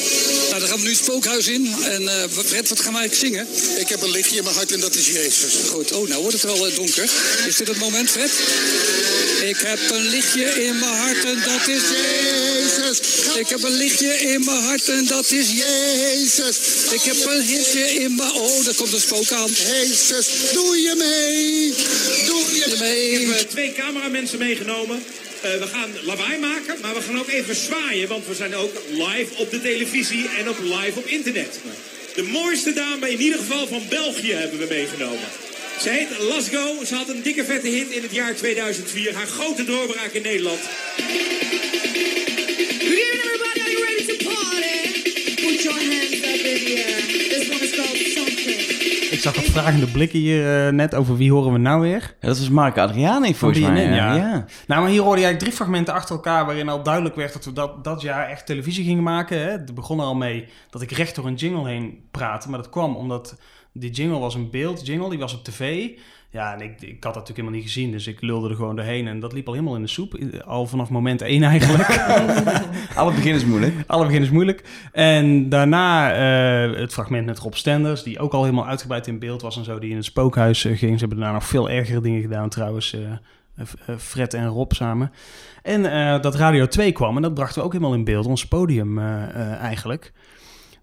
Nou, 0.50 0.60
dan 0.60 0.70
gaan 0.70 0.78
we 0.78 0.84
nu 0.84 0.90
het 0.90 0.98
spookhuis 0.98 1.48
in. 1.48 1.76
En 1.84 2.30
Fred, 2.46 2.70
wat 2.70 2.80
gaan 2.80 2.94
wij 2.94 3.02
eigenlijk 3.02 3.16
zingen? 3.16 3.80
Ik 3.80 3.90
heb 3.90 4.02
een 4.02 4.12
lichtje 4.12 4.38
in 4.38 4.44
mijn 4.44 4.56
hart 4.56 4.72
en 4.72 4.80
dat 4.80 4.96
is 4.96 5.08
Jezus. 5.08 5.54
Goed, 5.70 5.92
oh, 5.92 6.08
nou 6.08 6.22
wordt 6.22 6.42
het 6.42 6.44
wel 6.44 6.74
donker. 6.76 7.10
Is 7.48 7.56
dit 7.56 7.68
het 7.68 7.80
moment, 7.80 8.10
Fred? 8.10 8.32
Ik 9.42 9.58
heb 9.58 9.80
een 9.90 10.08
lichtje 10.10 10.64
in 10.64 10.80
mijn 10.80 10.94
hart 10.94 11.26
en 11.26 11.42
dat 11.46 11.68
is 11.68 11.84
Jezus, 11.90 13.00
Ik 13.36 13.48
heb 13.48 13.64
een 13.64 13.78
lichtje 13.78 14.14
in 14.14 14.46
mijn 14.46 14.64
hart 14.64 14.90
en 14.90 15.06
dat 15.06 15.32
is 15.32 15.48
Jezus, 15.52 16.58
Ik 16.92 17.02
heb 17.02 17.26
een 17.26 17.38
lichtje 17.38 17.80
in 17.80 18.16
mijn... 18.16 18.32
Oh, 18.32 18.66
daar 18.66 18.76
komt 18.76 18.94
een 18.94 19.00
spook 19.00 19.32
aan. 19.32 19.50
Jezus, 19.50 20.28
doe 20.54 20.78
je 20.78 20.96
mee, 20.98 21.74
doe 22.26 22.56
je 22.56 22.76
mee. 22.80 23.18
mee. 23.18 23.28
We 23.28 23.34
hebben 23.34 23.48
twee 23.48 23.74
cameramensen 23.74 24.40
meegenomen. 24.40 25.04
Eh, 25.42 25.52
we 25.60 25.68
gaan 25.68 25.92
lawaai 26.02 26.40
maken, 26.40 26.76
maar 26.82 26.94
we 26.94 27.02
gaan 27.02 27.20
ook 27.20 27.30
even 27.30 27.56
zwaaien, 27.56 28.08
want 28.08 28.28
we 28.28 28.36
zijn 28.36 28.56
ook 28.56 28.74
live 28.90 29.36
op 29.36 29.52
de 29.52 29.62
televisie 29.62 30.30
en 30.38 30.50
ook 30.50 30.60
live 30.60 31.00
op 31.00 31.06
internet. 31.06 31.60
De 32.16 32.24
mooiste 32.24 32.74
dame 32.74 33.12
in 33.12 33.22
ieder 33.22 33.40
geval 33.40 33.68
van 33.68 33.84
België 33.90 34.34
hebben 34.34 34.60
we 34.60 34.66
meegenomen. 34.70 35.28
Ze 35.82 35.90
heet 35.90 36.20
Lasgo. 36.20 36.84
Ze 36.86 36.96
had 36.96 37.10
een 37.10 37.22
dikke 37.24 37.46
vette 37.46 37.68
hit 37.68 37.90
in 37.90 38.02
het 38.02 38.12
jaar 38.12 38.36
2004. 38.36 39.16
Haar 39.16 39.28
grote 39.28 39.64
doorbraak 39.64 40.12
in 40.12 40.22
Nederland. 40.22 40.60
Good 40.60 40.70
evening, 42.80 43.22
everybody. 43.24 43.60
Are 43.62 43.72
you 43.72 43.86
ready 43.88 44.06
to 44.06 44.16
party? 44.30 44.78
Put 45.46 45.64
your 45.64 45.80
hands 45.80 46.18
up 46.32 46.42
in 46.52 46.60
the 46.66 46.84
air. 46.88 47.02
This 47.34 47.50
one 47.50 47.64
is 47.64 47.76
called 47.76 47.98
something. 48.18 49.12
Ik 49.12 49.20
zag 49.20 49.36
wat 49.36 49.44
vragende 49.44 49.88
blikken 49.88 50.20
hier 50.20 50.66
eh, 50.66 50.74
net 50.74 50.96
over 50.96 51.18
wie 51.18 51.32
horen 51.32 51.54
we 51.54 51.58
nou 51.58 51.82
weer. 51.82 52.16
dat 52.20 52.38
was 52.38 52.50
Mark 52.50 52.78
Adriani 52.78 53.36
volgens 53.36 53.60
Van 53.60 53.74
mij. 53.74 53.86
BNN, 53.86 53.94
ja. 53.94 54.16
ja. 54.16 54.28
ja. 54.28 54.46
Nou, 54.68 54.82
maar 54.82 54.90
hier 54.90 55.02
hoorde 55.02 55.22
eigenlijk 55.22 55.40
drie 55.40 55.54
fragmenten 55.54 55.94
achter 55.94 56.16
elkaar... 56.16 56.46
waarin 56.46 56.70
al 56.70 56.84
duidelijk 56.84 57.16
werd 57.16 57.34
dat 57.34 57.46
we 57.46 57.54
dat, 57.54 57.84
dat 57.84 58.02
jaar 58.02 58.30
echt 58.30 58.46
televisie 58.46 58.84
gingen 58.84 59.04
maken. 59.04 59.40
Hè. 59.40 59.50
Het 59.50 59.76
begon 59.76 60.00
er 60.00 60.06
al 60.06 60.16
mee 60.16 60.48
dat 60.70 60.82
ik 60.82 60.92
recht 60.92 61.16
door 61.16 61.26
een 61.26 61.36
jingle 61.36 61.68
heen 61.68 62.00
praatte. 62.12 62.50
Maar 62.50 62.60
dat 62.60 62.70
kwam 62.70 62.96
omdat 62.96 63.36
die 63.74 63.92
jingle 63.92 64.20
was 64.20 64.36
een 64.36 64.50
beeldjingle, 64.50 65.10
die 65.10 65.20
was 65.20 65.34
op 65.34 65.44
tv... 65.44 65.90
Ja, 66.32 66.54
en 66.54 66.62
ik, 66.62 66.82
ik 66.82 66.90
had 66.90 67.02
dat 67.02 67.04
natuurlijk 67.04 67.38
helemaal 67.38 67.60
niet 67.60 67.64
gezien, 67.64 67.92
dus 67.92 68.08
ik 68.08 68.22
lulde 68.22 68.50
er 68.50 68.56
gewoon 68.56 68.76
doorheen. 68.76 69.08
En 69.08 69.20
dat 69.20 69.34
liep 69.34 69.48
al 69.48 69.54
helemaal 69.54 69.76
in 69.76 69.82
de 69.82 69.88
soep, 69.88 70.18
al 70.46 70.68
vanaf 70.68 70.90
moment 70.90 71.22
één 71.22 71.44
eigenlijk. 71.44 71.90
Alle 72.96 73.14
begin 73.14 73.36
is 73.36 73.46
moeilijk. 73.46 73.74
Alle 73.88 74.06
begin 74.06 74.22
is 74.22 74.30
moeilijk. 74.30 74.64
En 74.92 75.50
daarna 75.50 76.14
eh, 76.14 76.80
het 76.80 76.94
fragment 76.94 77.26
met 77.26 77.40
Rob 77.40 77.54
Stenders, 77.54 78.04
die 78.04 78.20
ook 78.20 78.34
al 78.34 78.44
helemaal 78.44 78.68
uitgebreid 78.68 79.08
in 79.08 79.20
beeld 79.20 79.42
was 79.42 79.58
en 79.58 79.64
zo, 79.64 79.80
die 79.80 79.90
in 79.90 79.96
het 79.96 80.06
spookhuis 80.06 80.66
eh, 80.66 80.78
ging. 80.78 80.94
Ze 80.94 81.00
hebben 81.00 81.18
daarna 81.18 81.34
nog 81.34 81.48
veel 81.48 81.70
ergere 81.70 82.02
dingen 82.02 82.22
gedaan 82.22 82.50
trouwens, 82.50 82.94
eh, 82.94 83.96
Fred 83.98 84.34
en 84.34 84.48
Rob 84.48 84.72
samen. 84.72 85.12
En 85.62 85.82
dat 86.22 86.36
Radio 86.36 86.68
2 86.68 86.92
kwam 86.92 87.16
en 87.16 87.22
dat 87.22 87.34
brachten 87.34 87.60
we 87.60 87.66
ook 87.66 87.74
helemaal 87.74 87.94
in 87.94 88.04
beeld, 88.04 88.26
ons 88.26 88.48
podium 88.48 89.00
eigenlijk. 89.60 90.14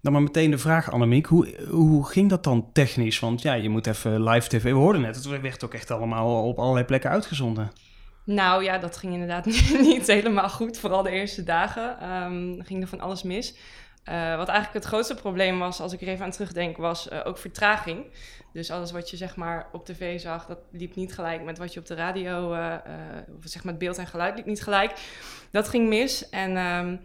Dan 0.03 0.13
maar 0.13 0.23
meteen 0.23 0.51
de 0.51 0.59
vraag, 0.59 0.91
Annemiek, 0.91 1.27
hoe, 1.27 1.55
hoe 1.69 2.07
ging 2.07 2.29
dat 2.29 2.45
dan 2.45 2.71
technisch? 2.73 3.19
Want 3.19 3.43
ja, 3.43 3.55
je 3.55 3.69
moet 3.69 3.87
even 3.87 4.23
live 4.23 4.49
tv, 4.49 4.63
we 4.63 4.71
hoorden 4.71 5.03
net, 5.03 5.17
het 5.17 5.41
werd 5.41 5.65
ook 5.65 5.75
echt 5.75 5.91
allemaal 5.91 6.45
op 6.45 6.59
allerlei 6.59 6.85
plekken 6.85 7.11
uitgezonden. 7.11 7.73
Nou 8.25 8.65
ja, 8.65 8.79
dat 8.79 8.97
ging 8.97 9.13
inderdaad 9.13 9.47
niet 9.81 10.07
helemaal 10.07 10.49
goed. 10.49 10.79
Vooral 10.79 11.03
de 11.03 11.11
eerste 11.11 11.45
dagen 11.45 12.01
ehm, 12.01 12.61
ging 12.61 12.83
er 12.83 12.89
van 12.89 13.01
alles 13.01 13.23
mis. 13.23 13.55
Eh, 14.05 14.37
wat 14.37 14.49
eigenlijk 14.49 14.79
het 14.79 14.93
grootste 14.93 15.15
probleem 15.15 15.59
was, 15.59 15.81
als 15.81 15.93
ik 15.93 16.01
er 16.01 16.09
even 16.09 16.25
aan 16.25 16.31
terugdenk, 16.31 16.77
was 16.77 17.09
eh, 17.09 17.21
ook 17.25 17.39
vertraging. 17.39 18.05
Dus 18.53 18.71
alles 18.71 18.93
wat 18.93 19.11
je 19.11 19.17
zeg 19.17 19.37
maar 19.37 19.67
op 19.73 19.85
tv 19.85 20.21
zag, 20.21 20.47
dat 20.47 20.59
liep 20.73 20.95
niet 20.95 21.15
gelijk 21.15 21.45
met 21.45 21.59
wat 21.59 21.75
je 21.75 21.81
op 21.81 21.87
de 21.87 21.95
radio, 21.95 22.49
of 23.37 23.45
zeg 23.45 23.65
maar 23.65 23.73
het 23.73 23.83
beeld 23.83 23.99
en 23.99 24.07
geluid 24.07 24.37
liep 24.37 24.47
niet 24.47 24.63
gelijk. 24.63 24.93
Dat 25.51 25.69
ging 25.69 25.89
mis 25.89 26.29
en 26.29 26.57
ehm, 26.57 26.97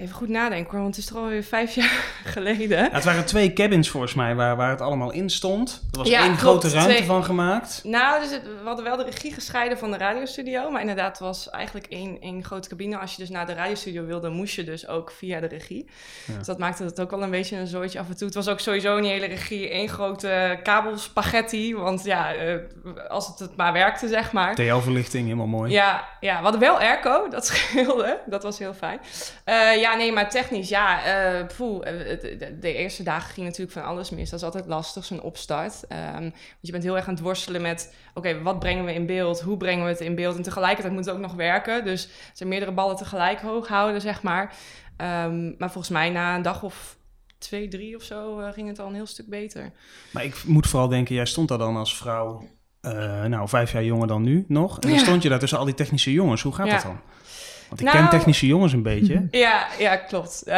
even 0.00 0.14
goed 0.14 0.28
nadenken 0.28 0.70
hoor, 0.70 0.80
want 0.80 0.96
het 0.96 1.04
is 1.04 1.10
toch 1.10 1.18
alweer 1.22 1.42
vijf 1.42 1.74
jaar 1.80 2.04
geleden. 2.24 2.78
Ja, 2.78 2.88
het 2.90 3.04
waren 3.04 3.24
twee 3.26 3.52
cabins 3.52 3.88
volgens 3.90 4.14
mij 4.14 4.34
waar, 4.34 4.56
waar 4.56 4.70
het 4.70 4.80
allemaal 4.80 5.10
in 5.12 5.30
stond. 5.30 5.82
Er 5.92 5.98
was 5.98 6.08
Ja, 6.08 6.18
één 6.18 6.36
klopt, 6.36 6.40
grote 6.40 6.68
ruimte 6.68 6.94
twee. 6.94 7.06
van 7.06 7.24
gemaakt. 7.24 7.80
Nou, 7.84 8.20
dus 8.22 8.30
het- 8.30 8.42
we 8.42 8.50
hadden 8.66 8.84
wel 8.84 8.96
de 8.96 9.04
regie 9.04 9.32
gescheiden 9.32 9.78
van 9.78 9.90
de 9.90 9.96
radiostudio. 9.96 10.70
Maar 10.70 10.80
inderdaad, 10.80 11.08
het 11.10 11.18
was 11.18 11.50
eigenlijk 11.50 11.86
één, 11.86 12.16
één 12.20 12.44
grote 12.44 12.68
cabine. 12.68 12.98
Als 12.98 13.10
je 13.14 13.18
dus 13.20 13.30
naar 13.30 13.46
de 13.46 13.52
radiostudio 13.54 14.04
wilde, 14.04 14.28
moest 14.28 14.54
je 14.54 14.64
dus 14.64 14.88
ook 14.88 15.10
via 15.10 15.40
de 15.40 15.46
regie. 15.46 15.86
Dus 16.36 16.46
dat 16.46 16.58
maakte 16.58 16.84
het 16.84 17.00
ook 17.00 17.10
wel 17.10 17.22
een 17.22 17.30
beetje 17.30 17.56
een 17.56 17.66
zooitje 17.66 17.98
af 17.98 18.08
en 18.08 18.16
toe. 18.16 18.26
Het 18.26 18.36
was 18.36 18.48
ook 18.48 18.60
sowieso 18.60 18.96
een 18.96 19.04
hele 19.04 19.26
regie, 19.26 19.68
één 19.70 19.88
grote 19.88 20.58
kabelspaghetti. 20.62 21.74
Want 21.74 22.04
ja, 22.04 22.34
eh, 22.34 22.54
als 23.08 23.26
het, 23.26 23.38
het 23.38 23.56
maar 23.56 23.72
werkte, 23.72 24.08
zeg 24.08 24.32
maar. 24.32 24.54
TL-verlichting, 24.54 25.24
helemaal 25.24 25.46
mooi. 25.46 25.72
Ja, 25.72 26.08
ja, 26.20 26.36
we 26.36 26.42
hadden 26.42 26.60
wel 26.60 26.78
airco, 26.78 27.28
dat 27.28 27.46
scheelde. 27.46 28.20
Dat 28.26 28.42
was 28.42 28.58
heel 28.58 28.74
fijn. 28.74 29.00
Eh, 29.44 29.80
ja, 29.80 29.89
ja, 29.90 29.96
nee, 29.96 30.12
maar 30.12 30.30
technisch, 30.30 30.68
ja. 30.68 31.04
eh 31.04 31.46
poeh, 31.56 31.86
eh, 32.12 32.20
de, 32.60 32.74
eerste 32.74 33.02
dagen 33.02 33.32
ging 33.32 33.46
natuurlijk 33.46 33.72
van 33.72 33.84
alles 33.84 34.10
mis. 34.10 34.30
Dat 34.30 34.38
is 34.38 34.44
altijd 34.44 34.66
lastig, 34.66 35.04
zo'n 35.04 35.22
opstart. 35.22 35.86
Ehm, 35.88 36.20
want 36.22 36.34
je 36.60 36.72
bent 36.72 36.84
heel 36.84 36.96
erg 36.96 37.06
aan 37.08 37.14
het 37.14 37.22
worstelen 37.22 37.62
met... 37.62 37.94
oké, 38.14 38.42
wat 38.42 38.58
brengen 38.58 38.84
we 38.84 38.94
in 38.94 39.06
beeld? 39.06 39.40
Hoe 39.40 39.56
brengen 39.56 39.84
we 39.84 39.90
het 39.90 40.00
in 40.00 40.14
beeld? 40.14 40.36
En 40.36 40.42
tegelijkertijd 40.42 40.94
moet 40.94 41.04
het 41.04 41.14
ook 41.14 41.20
nog 41.20 41.34
werken. 41.34 41.84
Dus 41.84 42.04
er 42.04 42.10
zijn 42.32 42.48
meerdere 42.48 42.72
ballen 42.72 42.96
tegelijk 42.96 43.40
hoog 43.40 43.68
houden, 43.68 44.00
zeg 44.00 44.22
maar. 44.22 44.54
Ehm, 44.96 45.44
maar 45.58 45.70
volgens 45.70 45.88
mij 45.88 46.10
na 46.10 46.34
een 46.36 46.42
dag 46.42 46.62
of 46.62 46.96
twee, 47.38 47.68
drie 47.68 47.96
of 47.96 48.02
zo... 48.02 48.40
eh, 48.40 48.52
ging 48.52 48.68
het 48.68 48.78
al 48.78 48.86
een 48.86 48.94
heel 48.94 49.06
stuk 49.06 49.26
beter. 49.28 49.72
Maar 50.10 50.24
ik 50.24 50.42
moet 50.46 50.66
vooral 50.66 50.88
denken, 50.88 51.14
jij 51.14 51.26
stond 51.26 51.48
daar 51.48 51.58
dan 51.58 51.76
als 51.76 51.96
vrouw, 51.96 52.48
nou, 53.26 53.48
vijf 53.48 53.72
jaar 53.72 53.84
jonger 53.84 54.06
dan 54.06 54.22
nu 54.22 54.44
nog. 54.48 54.74
En 54.74 54.80
dan 54.88 54.98
Ja. 54.98 55.04
stond 55.04 55.22
je 55.22 55.28
daar 55.28 55.38
tussen 55.38 55.58
al 55.58 55.64
die 55.64 55.74
technische 55.74 56.12
jongens. 56.12 56.42
Hoe 56.42 56.52
gaat 56.54 56.66
Ja. 56.66 56.72
dat 56.72 56.82
dan? 56.82 57.00
Want 57.70 57.82
ik 57.82 57.88
Nou- 57.88 57.98
ken 57.98 58.08
technische 58.18 58.46
jongens 58.46 58.72
een 58.72 58.82
beetje. 58.82 59.28
Ja, 59.46 59.66
ja, 59.78 59.96
klopt. 59.96 60.42
Eh, 60.42 60.56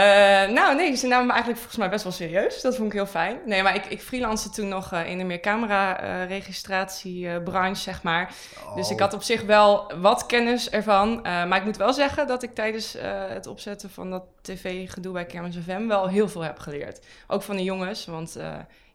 nou, 0.48 0.76
nee, 0.76 0.96
ze 0.96 1.06
namen 1.06 1.26
me 1.26 1.32
eigenlijk 1.32 1.60
volgens 1.60 1.80
mij 1.80 1.88
best 1.90 2.02
wel 2.02 2.12
serieus. 2.12 2.60
Dat 2.60 2.76
vond 2.76 2.86
ik 2.88 2.92
heel 2.92 3.06
fijn. 3.06 3.36
Nee, 3.46 3.62
maar 3.62 3.74
ik, 3.74 3.86
ik 3.86 4.00
freelance 4.00 4.50
toen 4.50 4.68
nog 4.68 4.92
eh, 4.92 5.10
in 5.10 5.18
de 5.18 5.24
meer 5.24 5.40
camera-registratiebranche, 5.40 7.82
zeg 7.82 8.02
maar. 8.02 8.32
Dus 8.74 8.90
ik 8.90 8.98
had 9.00 9.14
op 9.14 9.22
zich 9.22 9.42
wel 9.42 9.92
wat 10.00 10.26
kennis 10.26 10.70
ervan. 10.70 11.24
Eh, 11.24 11.44
maar 11.44 11.58
ik 11.58 11.64
moet 11.64 11.76
wel 11.76 11.92
zeggen 11.92 12.26
dat 12.26 12.42
ik 12.42 12.54
tijdens 12.54 12.96
het 13.28 13.46
opzetten 13.46 13.90
van 13.90 14.10
dat 14.10 14.22
tv-gedoe 14.42 15.12
bij 15.12 15.26
Kermis 15.26 15.56
FM 15.64 15.86
wel 15.86 16.08
heel 16.08 16.28
veel 16.28 16.42
heb 16.42 16.58
geleerd. 16.58 17.00
Ook 17.26 17.42
van 17.42 17.56
de 17.56 17.64
jongens, 17.64 18.06
want 18.06 18.36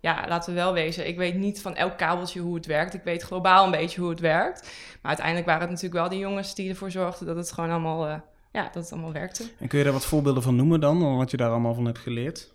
ja, 0.07 0.25
laten 0.27 0.53
we 0.53 0.59
wel 0.59 0.73
wezen, 0.73 1.07
ik 1.07 1.17
weet 1.17 1.35
niet 1.35 1.61
van 1.61 1.75
elk 1.75 1.97
kabeltje 1.97 2.39
hoe 2.39 2.55
het 2.55 2.65
werkt. 2.65 2.93
Ik 2.93 3.03
weet 3.03 3.23
globaal 3.23 3.65
een 3.65 3.71
beetje 3.71 4.01
hoe 4.01 4.09
het 4.09 4.19
werkt. 4.19 4.61
Maar 5.01 5.11
uiteindelijk 5.11 5.45
waren 5.45 5.61
het 5.61 5.69
natuurlijk 5.69 6.01
wel 6.01 6.09
de 6.09 6.17
jongens 6.17 6.55
die 6.55 6.69
ervoor 6.69 6.91
zorgden 6.91 7.27
dat 7.27 7.35
het 7.35 7.51
gewoon 7.51 7.69
allemaal, 7.69 8.07
eh, 8.07 8.19
ja, 8.51 8.63
dat 8.63 8.83
het 8.83 8.91
allemaal 8.91 9.11
werkte. 9.11 9.43
En 9.59 9.67
kun 9.67 9.77
je 9.77 9.83
daar 9.83 9.93
wat 9.93 10.05
voorbeelden 10.05 10.43
van 10.43 10.55
noemen 10.55 10.79
dan, 10.79 11.17
wat 11.17 11.31
je 11.31 11.37
daar 11.37 11.49
allemaal 11.49 11.73
van 11.73 11.85
hebt 11.85 11.99
geleerd? 11.99 12.51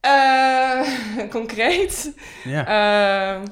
Eh, 0.00 0.80
concreet. 1.38 2.14
Ja. 2.44 2.66
Ehm, 2.66 3.46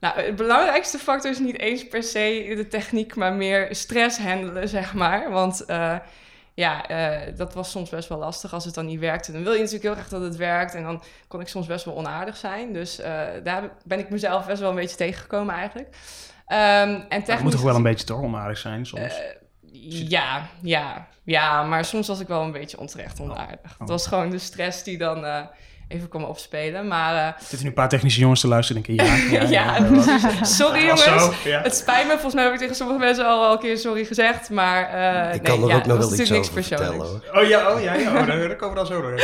nou, 0.00 0.20
het 0.20 0.36
belangrijkste 0.36 0.98
factor 0.98 1.30
is 1.30 1.38
niet 1.38 1.58
eens 1.58 1.88
per 1.88 2.02
se 2.02 2.52
de 2.56 2.68
techniek, 2.68 3.14
maar 3.14 3.32
meer 3.32 3.68
stress 3.70 4.18
handelen, 4.18 4.68
zeg 4.68 4.94
maar. 4.94 5.30
Want 5.30 5.64
eh, 5.64 5.96
ja, 6.58 6.86
eh, 6.88 7.36
dat 7.36 7.54
was 7.54 7.70
soms 7.70 7.90
best 7.90 8.08
wel 8.08 8.18
lastig 8.18 8.52
als 8.52 8.64
het 8.64 8.74
dan 8.74 8.86
niet 8.86 9.00
werkte. 9.00 9.32
Dan 9.32 9.42
wil 9.42 9.52
je 9.52 9.58
natuurlijk 9.58 9.84
heel 9.84 9.94
graag 9.94 10.08
dat 10.08 10.22
het 10.22 10.36
werkt 10.36 10.74
en 10.74 10.82
dan 10.82 11.02
kon 11.28 11.40
ik 11.40 11.48
soms 11.48 11.66
best 11.66 11.84
wel 11.84 11.96
onaardig 11.96 12.36
zijn. 12.36 12.72
Dus 12.72 12.98
eh, 13.00 13.22
daar 13.44 13.70
ben 13.84 13.98
ik 13.98 14.10
mezelf 14.10 14.46
best 14.46 14.60
wel 14.60 14.70
een 14.70 14.76
beetje 14.76 14.96
tegengekomen 14.96 15.54
eigenlijk. 15.54 15.96
Ehm, 16.46 16.60
en 16.60 16.98
Dat 17.00 17.10
moet 17.10 17.24
technisch- 17.24 17.52
toch 17.52 17.62
wel 17.62 17.74
een 17.74 17.82
beetje 17.82 18.06
toch 18.06 18.20
onaardig 18.20 18.58
zijn 18.58 18.86
soms? 18.86 19.02
Eh, 19.18 19.24
ja, 20.08 20.46
ja, 20.62 21.06
ja, 21.24 21.62
maar 21.62 21.84
soms 21.84 22.08
was 22.08 22.20
ik 22.20 22.28
wel 22.28 22.42
een 22.42 22.52
beetje 22.52 22.78
onterecht 22.78 23.20
onaardig. 23.20 23.76
Het 23.78 23.88
was 23.88 24.06
gewoon 24.06 24.30
de 24.30 24.38
stress 24.38 24.82
die 24.82 24.98
dan 24.98 25.48
even 25.88 26.08
kwam 26.08 26.24
opspelen. 26.24 26.88
Maar 26.88 27.14
eh, 27.14 27.26
Er 27.26 27.34
zitten 27.38 27.58
nu 27.62 27.66
een 27.68 27.74
paar 27.74 27.88
technische 27.88 28.20
jongens 28.20 28.40
te 28.40 28.48
luisteren 28.48 28.82
en 28.84 28.94
denken, 28.96 29.06
ja, 29.30 29.40
ja, 29.40 29.48
ja, 29.48 29.76
ja, 29.76 30.44
sorry 30.44 30.80
jongens. 30.80 31.02
zo, 31.04 31.32
ja. 31.44 31.62
Het 31.62 31.76
spijt 31.76 32.04
me. 32.06 32.12
Volgens 32.12 32.34
mij 32.34 32.44
heb 32.44 32.52
ik 32.52 32.58
tegen 32.58 32.74
sommige 32.74 32.98
mensen 32.98 33.26
al 33.26 33.40
wel 33.40 33.52
een 33.52 33.58
keer 33.58 33.78
sorry 33.78 34.04
gezegd. 34.04 34.50
Maar 34.50 34.88
eh 34.88 35.34
Ik 35.34 35.42
nee, 35.42 35.52
kan 35.52 35.62
er 35.62 35.68
ja, 35.68 35.76
ook 35.76 35.86
nog 35.86 35.98
wel 35.98 36.12
iets 36.14 36.30
niks 36.30 36.48
persoonlijks. 36.50 36.68
vertellen 36.68 37.06
hoor. 37.32 37.42
Oh 37.42 37.48
ja, 37.48 37.72
oh 37.74 37.82
ja, 37.82 37.94
ja. 37.94 38.08
Oh, 38.20 38.26
daar, 38.26 38.56
komen 38.56 38.68
we 38.68 38.74
dan 38.74 38.86
zo 38.86 39.00
door. 39.00 39.20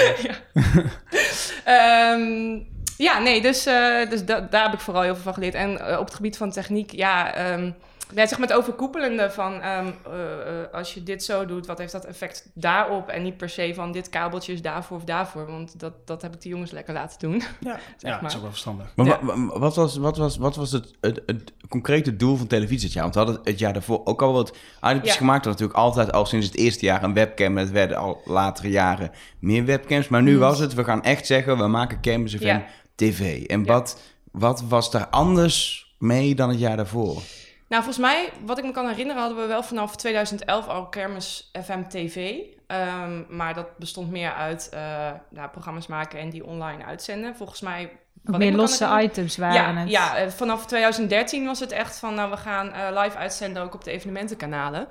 Ehm, 1.65 2.59
ja, 2.97 3.19
nee, 3.19 3.43
dus, 3.43 3.67
eh, 3.67 4.11
dus 4.11 4.25
da- 4.25 4.47
daar 4.51 4.63
heb 4.65 4.73
ik 4.73 4.81
vooral 4.81 5.03
heel 5.03 5.15
veel 5.15 5.23
van 5.23 5.35
geleerd. 5.35 5.55
En 5.55 5.99
op 5.99 6.05
het 6.05 6.15
gebied 6.15 6.37
van 6.37 6.51
techniek, 6.51 6.93
ja, 6.93 7.35
ehm 7.35 7.71
ja, 8.15 8.27
zeg 8.27 8.39
maar 8.39 8.49
het 8.49 8.57
overkoepelende 8.57 9.31
van 9.31 9.61
ehm, 9.61 9.87
eh, 10.07 10.61
eh, 10.63 10.73
als 10.73 10.95
je 10.95 11.03
dit 11.03 11.25
zo 11.25 11.47
doet, 11.47 11.67
wat 11.67 11.79
heeft 11.79 11.93
dat 11.93 12.05
effect 12.05 12.51
daarop? 12.55 13.09
En 13.09 13.23
niet 13.23 13.37
per 13.37 13.49
se 13.49 13.73
van 13.75 13.93
dit 13.93 14.09
kabeltje 14.09 14.53
is 14.53 14.63
daarvoor 14.63 14.97
of 14.97 15.05
daarvoor, 15.05 15.47
want 15.47 15.81
dat, 15.81 16.07
dat 16.07 16.23
heb 16.23 16.35
ik 16.35 16.41
de 16.41 16.49
jongens 16.49 16.71
lekker 16.71 16.95
laten 16.95 17.19
doen. 17.19 17.33
Ja, 17.61 17.79
zeg 17.97 18.11
ja 18.11 18.21
dat 18.21 18.31
is 18.31 18.35
ook 18.37 18.43
wel 18.43 18.51
verstandig. 18.51 18.93
Maar 18.97 19.07
Ja. 19.07 19.19
wat 19.59 19.75
was, 19.77 19.97
wat 19.97 20.17
was, 20.17 20.37
wat 20.37 20.57
was 20.57 20.73
het, 20.73 20.93
het, 21.01 21.23
het 21.27 21.53
concrete 21.69 22.17
doel 22.17 22.37
van 22.37 22.47
televisie 22.47 22.81
dit 22.85 22.93
jaar? 22.93 23.03
Want 23.03 23.15
we 23.15 23.21
hadden 23.21 23.41
het 23.45 23.59
jaar 23.59 23.73
daarvoor 23.73 24.01
ook 24.05 24.23
al 24.23 24.33
wat 24.33 24.57
items 24.83 25.07
Ja. 25.09 25.13
gemaakt. 25.15 25.45
Dat 25.45 25.53
natuurlijk 25.53 25.79
altijd 25.79 26.13
al 26.13 26.27
sinds 26.27 26.47
het 26.47 26.57
eerste 26.57 26.85
jaar 26.85 27.03
een 27.03 27.15
webcam. 27.15 27.57
Het 27.57 27.71
werden 27.71 27.97
al 27.97 28.21
latere 28.25 28.71
jaren 28.71 29.11
meer 29.39 29.65
webcams. 29.65 30.09
Maar 30.09 30.23
nu 30.23 30.33
Mm. 30.33 30.39
was 30.39 30.59
het, 30.59 30.75
we 30.75 30.85
gaan 30.85 31.03
echt 31.03 31.27
zeggen, 31.27 31.59
we 31.59 31.67
maken 31.67 32.01
Campus 32.01 32.35
FM 32.35 32.45
Ja. 32.47 32.65
TV. 32.95 33.45
En 33.47 33.61
Ja. 33.65 33.73
wat, 33.73 34.01
wat 34.33 34.63
was 34.69 34.91
daar 34.91 35.09
anders 35.09 35.87
mee 35.99 36.35
dan 36.35 36.49
het 36.49 36.59
jaar 36.59 36.77
daarvoor? 36.77 37.23
Nou, 37.75 37.87
volgens 37.87 38.07
mij, 38.07 38.33
wat 38.45 38.59
ik 38.59 38.65
me 38.65 38.71
kan 38.71 38.89
herinneren, 38.89 39.21
hadden 39.21 39.41
we 39.41 39.47
wel 39.47 39.63
vanaf 39.63 39.97
2011 39.97 40.69
al 40.69 40.89
Kermis 40.89 41.51
FM 41.63 41.83
TV. 41.89 42.41
Ehm, 42.67 43.23
maar 43.29 43.55
dat 43.55 43.79
bestond 43.79 44.11
meer 44.11 44.33
uit 44.33 44.69
eh, 44.69 45.13
nou, 45.31 45.49
programma's 45.51 45.87
maken 45.87 46.19
en 46.19 46.31
die 46.31 46.47
online 46.47 46.85
uitzenden. 46.85 47.37
Volgens 47.37 47.61
mij... 47.61 47.91
Wat 48.25 48.39
meer 48.39 48.53
losse 48.53 49.01
items 49.03 49.37
waren 49.37 49.75
ja, 49.75 49.81
het. 49.81 49.91
Ja, 49.91 50.17
eh, 50.17 50.29
vanaf 50.29 50.67
2013 50.67 51.45
was 51.45 51.61
het 51.61 51.73
echt 51.73 51.99
van, 51.99 52.15
nou, 52.15 52.31
we 52.31 52.37
gaan 52.37 52.73
eh, 52.73 53.03
live 53.03 53.17
uitzenden 53.17 53.63
ook 53.63 53.75
op 53.75 53.85
de 53.85 53.91
evenementenkanalen. 53.91 54.89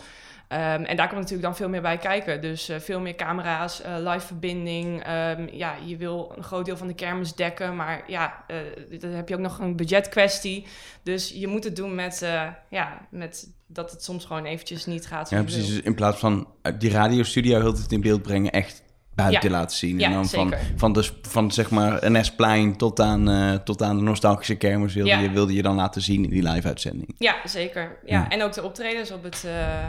Ehm, 0.53 0.83
en 0.83 0.95
daar 0.95 1.07
komt 1.07 1.19
natuurlijk 1.19 1.47
dan 1.47 1.55
veel 1.55 1.69
meer 1.69 1.81
bij 1.81 1.97
kijken. 1.97 2.41
Dus 2.41 2.69
eh, 2.69 2.79
veel 2.79 2.99
meer 2.99 3.15
camera's, 3.15 3.81
eh, 3.81 3.93
live 3.97 4.25
verbinding. 4.25 5.03
Ehm, 5.03 5.47
ja, 5.51 5.75
je 5.85 5.97
wil 5.97 6.33
een 6.35 6.43
groot 6.43 6.65
deel 6.65 6.77
van 6.77 6.87
de 6.87 6.93
kermis 6.93 7.33
dekken. 7.33 7.75
Maar 7.75 8.03
ja, 8.07 8.43
eh, 8.47 8.57
dan 8.99 9.11
heb 9.11 9.29
je 9.29 9.35
ook 9.35 9.41
nog 9.41 9.59
een 9.59 9.75
budgetkwestie. 9.75 10.65
Dus 11.03 11.29
je 11.29 11.47
moet 11.47 11.63
het 11.63 11.75
doen 11.75 11.95
met, 11.95 12.21
eh, 12.21 12.47
ja, 12.69 13.07
met 13.09 13.51
dat 13.67 13.91
het 13.91 14.03
soms 14.03 14.25
gewoon 14.25 14.45
eventjes 14.45 14.85
niet 14.85 15.07
gaat 15.07 15.29
Ja, 15.29 15.41
precies. 15.41 15.67
Dus 15.67 15.81
in 15.81 15.95
plaats 15.95 16.19
van 16.19 16.47
die 16.77 16.91
radiostudio 16.91 17.59
heel 17.59 17.73
het 17.73 17.91
in 17.91 18.01
beeld 18.01 18.21
brengen, 18.21 18.51
echt 18.51 18.82
buiten 19.15 19.49
Ja. 19.49 19.55
laten 19.57 19.77
zien. 19.77 19.99
Ja, 19.99 20.07
en 20.07 20.13
dan 20.13 20.27
van, 20.27 20.49
zeker. 20.49 20.65
van, 20.75 20.93
de, 20.93 21.09
van 21.21 21.51
zeg 21.51 21.69
maar 21.69 22.11
NS-plein 22.11 22.77
tot 22.77 22.99
aan, 22.99 23.29
eh, 23.29 23.53
tot 23.53 23.81
aan 23.81 23.97
de 23.97 24.03
nostalgische 24.03 24.55
kermis 24.55 24.93
wilde, 24.93 25.09
Ja. 25.09 25.19
je, 25.19 25.29
wilde 25.31 25.53
je 25.53 25.61
dan 25.61 25.75
laten 25.75 26.01
zien 26.01 26.23
in 26.23 26.29
die 26.29 26.43
live-uitzending. 26.49 27.15
Ja, 27.17 27.35
zeker. 27.45 27.81
Ja. 28.05 28.19
Ja. 28.19 28.29
En 28.29 28.43
ook 28.43 28.53
de 28.53 28.63
optredens 28.63 29.11
op 29.11 29.23
het, 29.23 29.43
eh, 29.47 29.83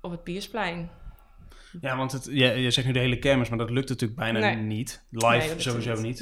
op 0.00 0.10
het 0.10 0.22
Piersplein. 0.22 0.90
Ja, 1.80 1.96
want 1.96 2.12
het, 2.12 2.24
je, 2.24 2.46
je 2.46 2.70
zegt 2.70 2.86
nu 2.86 2.92
de 2.92 2.98
hele 2.98 3.18
kermis, 3.18 3.48
maar 3.48 3.58
dat 3.58 3.70
lukt 3.70 3.88
natuurlijk 3.88 4.20
bijna 4.20 4.38
Nee. 4.38 4.56
niet. 4.56 5.04
Live 5.10 5.26
Nee, 5.28 5.60
sowieso 5.60 5.92
niet. 5.94 6.02
niet. 6.02 6.20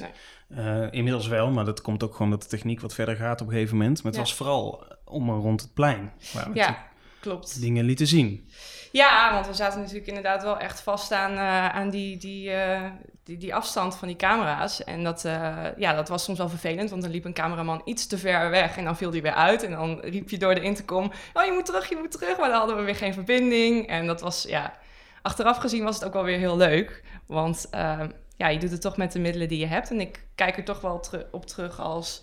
Nee. 0.48 0.64
Eh, 0.66 0.88
inmiddels 0.90 1.26
wel, 1.26 1.50
maar 1.50 1.64
dat 1.64 1.80
komt 1.80 2.02
ook 2.02 2.14
gewoon 2.14 2.30
dat 2.30 2.42
de 2.42 2.48
techniek 2.48 2.80
wat 2.80 2.94
verder 2.94 3.16
gaat 3.16 3.40
op 3.40 3.46
een 3.46 3.52
gegeven 3.52 3.76
moment. 3.76 3.96
Maar 4.02 4.12
het 4.12 4.14
Ja. 4.14 4.20
was 4.20 4.34
vooral 4.34 4.84
om 5.04 5.28
en 5.28 5.34
rond 5.34 5.60
het 5.60 5.74
plein. 5.74 6.12
Waar 6.32 6.50
we 6.52 6.58
Ja, 6.58 6.86
klopt. 7.20 7.60
dingen 7.60 7.84
lieten 7.84 8.06
zien. 8.06 8.48
Ja, 8.92 9.32
want 9.32 9.46
we 9.46 9.54
zaten 9.54 9.80
natuurlijk 9.80 10.06
inderdaad 10.06 10.42
wel 10.42 10.58
echt 10.58 10.80
vast 10.80 11.12
aan, 11.12 11.32
eh, 11.32 11.68
aan 11.68 11.90
die, 11.90 12.16
die, 12.16 12.50
eh, 12.50 12.90
die, 13.24 13.36
die 13.36 13.54
afstand 13.54 13.96
van 13.96 14.08
die 14.08 14.16
camera's. 14.16 14.84
En 14.84 15.04
dat, 15.04 15.24
eh, 15.24 15.66
ja, 15.76 15.94
dat 15.94 16.08
was 16.08 16.24
soms 16.24 16.38
wel 16.38 16.48
vervelend, 16.48 16.90
want 16.90 17.02
dan 17.02 17.10
liep 17.10 17.24
een 17.24 17.32
cameraman 17.32 17.82
iets 17.84 18.06
te 18.06 18.18
ver 18.18 18.50
weg 18.50 18.76
en 18.76 18.84
dan 18.84 18.96
viel 18.96 19.10
die 19.10 19.22
weer 19.22 19.34
uit. 19.34 19.62
En 19.62 19.70
dan 19.70 20.00
riep 20.00 20.30
je 20.30 20.38
door 20.38 20.54
de 20.54 20.60
intercom, 20.60 21.12
oh 21.32 21.44
je 21.44 21.52
moet 21.52 21.66
terug, 21.66 21.88
je 21.88 21.96
moet 21.96 22.10
terug. 22.10 22.38
Maar 22.38 22.48
dan 22.48 22.58
hadden 22.58 22.76
we 22.76 22.82
weer 22.82 22.96
geen 22.96 23.14
verbinding. 23.14 23.88
En 23.88 24.06
dat 24.06 24.20
was, 24.20 24.42
ja, 24.42 24.74
achteraf 25.22 25.56
gezien 25.56 25.84
was 25.84 25.94
het 25.94 26.04
ook 26.04 26.12
wel 26.12 26.24
weer 26.24 26.38
heel 26.38 26.56
leuk. 26.56 27.02
Want 27.26 27.66
eh, 27.70 28.00
ja, 28.36 28.48
je 28.48 28.58
doet 28.58 28.70
het 28.70 28.80
toch 28.80 28.96
met 28.96 29.12
de 29.12 29.20
middelen 29.20 29.48
die 29.48 29.58
je 29.58 29.66
hebt. 29.66 29.90
En 29.90 30.00
ik 30.00 30.26
kijk 30.34 30.56
er 30.56 30.64
toch 30.64 30.80
wel 30.80 31.04
op 31.30 31.46
terug 31.46 31.80
als 31.80 32.22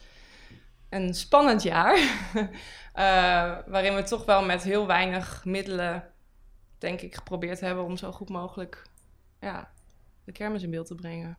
een 0.90 1.14
spannend 1.14 1.64
jaar. 1.64 2.00
Waarin 3.68 3.96
we 3.96 4.04
toch 4.04 4.26
wel 4.26 4.46
met 4.46 4.64
heel 4.64 4.88
weinig 4.88 5.42
middelen 5.46 6.09
denk 6.80 7.02
ik, 7.02 7.16
geprobeerd 7.16 7.60
hebben 7.60 7.84
om 7.84 7.98
zo 7.98 8.12
goed 8.12 8.30
mogelijk 8.30 8.84
ja, 9.42 9.70
de 10.24 10.32
kermis 10.32 10.64
in 10.64 10.70
beeld 10.70 10.88
te 10.88 10.96
brengen. 10.96 11.38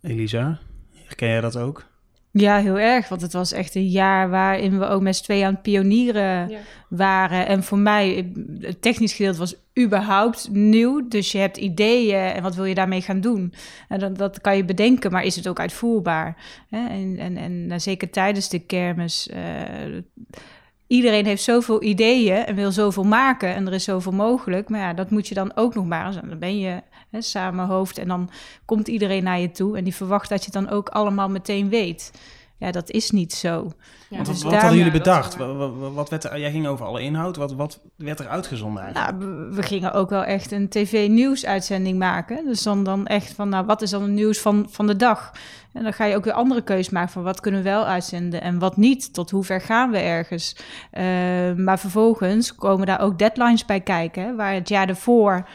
Elisa, 0.00 0.58
herken 0.92 1.28
jij 1.28 1.40
dat 1.40 1.56
ook? 1.56 1.92
Ja, 2.30 2.58
heel 2.58 2.78
erg. 2.78 3.08
Want 3.08 3.20
het 3.20 3.32
was 3.32 3.52
echt 3.52 3.74
een 3.74 3.88
jaar 3.88 4.30
waarin 4.30 4.78
we 4.78 4.86
ook 4.86 5.02
met 5.02 5.16
z'n 5.16 5.22
tweeën 5.22 5.46
aan 5.46 5.52
het 5.52 5.62
pionieren 5.62 6.48
Ja. 6.48 6.58
waren. 6.88 7.46
En 7.46 7.62
voor 7.62 7.78
mij, 7.78 8.32
het 8.60 8.82
technisch 8.82 9.12
gedeelte 9.12 9.38
was 9.38 9.56
überhaupt 9.80 10.48
nieuw. 10.50 11.08
Dus 11.08 11.32
je 11.32 11.38
hebt 11.38 11.56
ideeën 11.56 12.18
en 12.32 12.42
wat 12.42 12.54
wil 12.54 12.64
je 12.64 12.74
daarmee 12.74 13.00
gaan 13.02 13.20
doen? 13.20 13.54
En 13.88 13.98
dat, 13.98 14.16
dat 14.18 14.40
kan 14.40 14.56
je 14.56 14.64
bedenken, 14.64 15.12
maar 15.12 15.24
is 15.24 15.36
het 15.36 15.48
ook 15.48 15.60
uitvoerbaar? 15.60 16.36
Hè? 16.68 16.88
En, 16.88 17.18
en, 17.18 17.36
en 17.36 17.66
nou, 17.66 17.80
zeker 17.80 18.10
tijdens 18.10 18.48
de 18.48 18.58
kermis... 18.58 19.28
eh, 19.28 19.42
Iedereen 20.86 21.26
heeft 21.26 21.42
zoveel 21.42 21.82
ideeën 21.82 22.36
en 22.36 22.54
wil 22.54 22.72
zoveel 22.72 23.04
maken 23.04 23.54
en 23.54 23.66
er 23.66 23.72
is 23.72 23.84
zoveel 23.84 24.12
mogelijk. 24.12 24.68
Maar 24.68 24.80
ja, 24.80 24.92
dat 24.92 25.10
moet 25.10 25.28
je 25.28 25.34
dan 25.34 25.56
ook 25.56 25.74
nog 25.74 25.86
maar. 25.86 26.12
Dan 26.28 26.38
ben 26.38 26.58
je 26.58 26.82
hè, 27.10 27.22
samen 27.22 27.66
hoofd 27.66 27.98
en 27.98 28.08
dan 28.08 28.30
komt 28.64 28.88
iedereen 28.88 29.22
naar 29.22 29.40
je 29.40 29.50
toe 29.50 29.76
en 29.76 29.84
die 29.84 29.94
verwacht 29.94 30.28
dat 30.28 30.44
je 30.44 30.50
het 30.52 30.64
dan 30.64 30.76
ook 30.76 30.88
allemaal 30.88 31.28
meteen 31.28 31.68
weet. 31.68 32.12
Ja, 32.58 32.70
dat 32.70 32.90
is 32.90 33.10
niet 33.10 33.32
zo. 33.34 33.72
Ja, 34.08 34.16
Want 34.16 34.26
dus 34.26 34.34
wat, 34.34 34.42
wat 34.42 34.50
daar- 34.52 34.60
hadden 34.60 34.78
jullie 34.78 34.98
bedacht? 34.98 35.36
Wat, 35.94 36.08
werd 36.10 36.24
er, 36.24 36.38
jij 36.40 36.50
ging 36.50 36.66
over 36.66 36.86
alle 36.86 37.02
inhoud. 37.02 37.36
Wat, 37.36 37.52
wat 37.52 37.80
werd 37.96 38.20
er 38.20 38.28
uitgezonden 38.28 38.82
eigenlijk? 38.82 39.18
Nou, 39.20 39.50
we- 39.54 39.62
gingen 39.62 39.92
ook 39.92 40.10
wel 40.10 40.24
echt 40.24 40.52
een 40.52 40.68
tv-nieuwsuitzending 40.68 41.98
maken. 41.98 42.44
Dus 42.44 42.62
dan, 42.62 42.84
dan 42.84 43.06
echt 43.06 43.32
van, 43.32 43.48
nou, 43.48 43.66
wat 43.66 43.82
is 43.82 43.90
dan 43.90 44.02
het 44.02 44.10
nieuws 44.10 44.40
van, 44.40 44.66
van 44.70 44.86
de 44.86 44.96
dag? 44.96 45.32
En 45.72 45.82
dan 45.82 45.92
ga 45.92 46.04
je 46.04 46.16
ook 46.16 46.24
weer 46.24 46.32
andere 46.32 46.62
keuzes 46.62 46.90
maken 46.92 47.12
van 47.12 47.22
wat 47.22 47.40
kunnen 47.40 47.62
we 47.62 47.68
wel 47.68 47.84
uitzenden 47.86 48.40
en 48.42 48.58
wat 48.58 48.76
niet. 48.76 49.14
Tot 49.14 49.30
hoe 49.30 49.44
ver 49.44 49.60
gaan 49.60 49.90
we 49.90 49.98
ergens? 49.98 50.56
Eh, 50.90 51.04
maar 51.56 51.78
vervolgens 51.78 52.54
komen 52.54 52.86
daar 52.86 53.00
ook 53.00 53.18
deadlines 53.18 53.64
bij 53.64 53.80
kijken. 53.80 54.36
waar 54.36 54.52
het 54.54 54.68
jaar 54.68 54.88
ervoor 54.88 55.48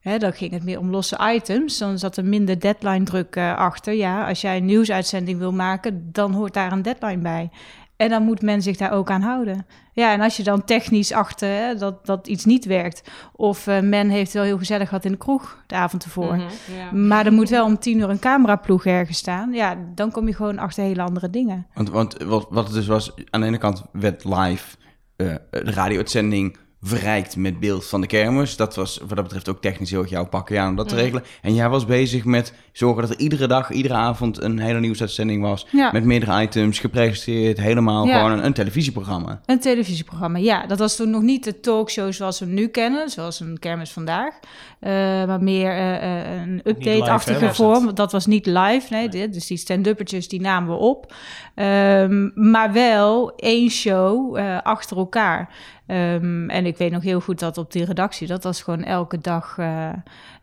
Hè, 0.00 0.18
dan 0.18 0.32
ging 0.32 0.52
het 0.52 0.64
meer 0.64 0.78
om 0.78 0.90
losse 0.90 1.32
items. 1.34 1.78
Dan 1.78 1.98
zat 1.98 2.16
er 2.16 2.24
minder 2.24 2.60
deadline 2.60 3.04
druk 3.04 3.36
eh, 3.36 3.56
achter. 3.56 3.92
Ja, 3.92 4.28
als 4.28 4.40
jij 4.40 4.56
een 4.56 4.64
nieuwsuitzending 4.64 5.38
wil 5.38 5.52
maken, 5.52 6.08
dan 6.12 6.32
hoort 6.32 6.54
daar 6.54 6.72
een 6.72 6.82
deadline 6.82 7.22
bij. 7.22 7.50
En 7.96 8.08
dan 8.08 8.22
moet 8.22 8.42
men 8.42 8.62
zich 8.62 8.76
daar 8.76 8.92
ook 8.92 9.10
aan 9.10 9.22
houden. 9.22 9.66
Ja, 9.92 10.12
en 10.12 10.20
als 10.20 10.36
je 10.36 10.42
dan 10.42 10.64
technisch 10.64 11.12
achter 11.12 11.48
hè, 11.48 11.74
dat, 11.74 12.06
dat 12.06 12.26
iets 12.26 12.44
niet 12.44 12.64
werkt... 12.64 13.10
of 13.32 13.66
eh, 13.66 13.80
men 13.80 14.08
heeft 14.08 14.32
wel 14.32 14.42
heel 14.42 14.58
gezellig 14.58 14.88
gehad 14.88 15.04
in 15.04 15.10
de 15.10 15.18
kroeg 15.18 15.62
de 15.66 15.74
avond 15.74 16.04
ervoor... 16.04 16.36
Mhm, 16.36 16.48
ja. 16.76 16.92
maar 16.92 17.26
er 17.26 17.32
moet 17.32 17.48
wel 17.48 17.64
om 17.64 17.78
tien 17.78 17.98
uur 17.98 18.10
een 18.10 18.18
cameraploeg 18.18 18.84
ergens 18.86 19.18
staan... 19.18 19.52
ja, 19.52 19.76
dan 19.94 20.10
kom 20.10 20.26
je 20.26 20.34
gewoon 20.34 20.58
achter 20.58 20.84
hele 20.84 21.02
andere 21.02 21.30
dingen. 21.30 21.66
Want, 21.74 21.90
want 21.90 22.22
wat, 22.22 22.46
wat 22.50 22.64
het 22.64 22.74
dus 22.74 22.86
was, 22.86 23.12
aan 23.30 23.40
de 23.40 23.46
ene 23.46 23.58
kant 23.58 23.84
werd 23.92 24.24
live 24.24 24.76
eh, 25.16 25.34
de 25.50 25.72
radio-uitzending 25.72 26.56
verrijkt 26.82 27.36
met 27.36 27.60
beeld 27.60 27.86
van 27.86 28.00
de 28.00 28.06
kermis. 28.06 28.56
Dat 28.56 28.74
was 28.74 28.98
wat 28.98 29.08
dat 29.08 29.22
betreft 29.22 29.48
ook 29.48 29.60
technisch 29.60 29.90
heel 29.90 30.00
erg 30.00 30.10
jouw 30.10 30.26
pakje 30.26 30.58
aan 30.58 30.68
om 30.70 30.76
dat 30.76 30.88
te 30.88 30.94
Mm. 30.94 31.00
regelen. 31.00 31.24
En 31.42 31.54
jij 31.54 31.68
was 31.68 31.84
bezig 31.86 32.24
met 32.24 32.52
zorgen 32.72 33.02
dat 33.02 33.10
er 33.10 33.18
iedere 33.18 33.46
dag, 33.46 33.70
iedere 33.70 33.94
avond 33.94 34.40
een 34.42 34.58
hele 34.58 34.80
nieuwsuitzending 34.80 35.42
was. 35.42 35.66
Ja. 35.70 35.90
Met 35.92 36.04
meerdere 36.04 36.42
items, 36.42 36.78
gepresenteerd, 36.78 37.58
helemaal 37.60 38.06
Ja. 38.06 38.16
gewoon 38.16 38.38
een, 38.38 38.44
een 38.44 38.52
televisieprogramma. 38.52 39.40
Een 39.46 39.60
televisieprogramma, 39.60 40.38
ja. 40.38 40.66
Dat 40.66 40.78
was 40.78 40.96
toen 40.96 41.10
nog 41.10 41.22
niet 41.22 41.44
de 41.44 41.60
talkshow 41.60 42.12
zoals 42.12 42.38
we 42.38 42.44
hem 42.44 42.54
nu 42.54 42.66
kennen, 42.68 43.10
zoals 43.10 43.40
een 43.40 43.58
kermis 43.58 43.90
vandaag. 43.90 44.34
Eh, 44.80 44.92
maar 45.24 45.42
meer 45.42 45.70
eh, 45.70 45.94
eh, 46.32 46.40
een 46.42 46.60
update-achtige 46.64 47.54
vorm. 47.54 47.86
het? 47.86 47.96
Dat 47.96 48.12
was 48.12 48.26
niet 48.26 48.46
live, 48.46 48.86
nee. 48.90 49.08
dit- 49.08 49.32
dus 49.32 49.46
die 49.46 49.56
stand-uppertjes 49.56 50.28
die 50.28 50.40
namen 50.40 50.68
we 50.70 50.80
op. 50.82 51.14
Ehm, 51.54 52.50
maar 52.50 52.72
wel 52.72 53.32
één 53.36 53.70
show 53.70 54.36
eh, 54.36 54.58
achter 54.62 54.96
elkaar. 54.96 55.48
Ehm, 55.86 56.48
en 56.50 56.66
ik 56.66 56.76
weet 56.76 56.92
nog 56.92 57.02
heel 57.02 57.20
goed 57.20 57.38
dat 57.38 57.58
op 57.58 57.72
die 57.72 57.84
redactie, 57.84 58.26
dat 58.26 58.44
was 58.44 58.62
gewoon 58.62 58.84
elke 58.84 59.18
dag 59.18 59.54
eh, 59.58 59.66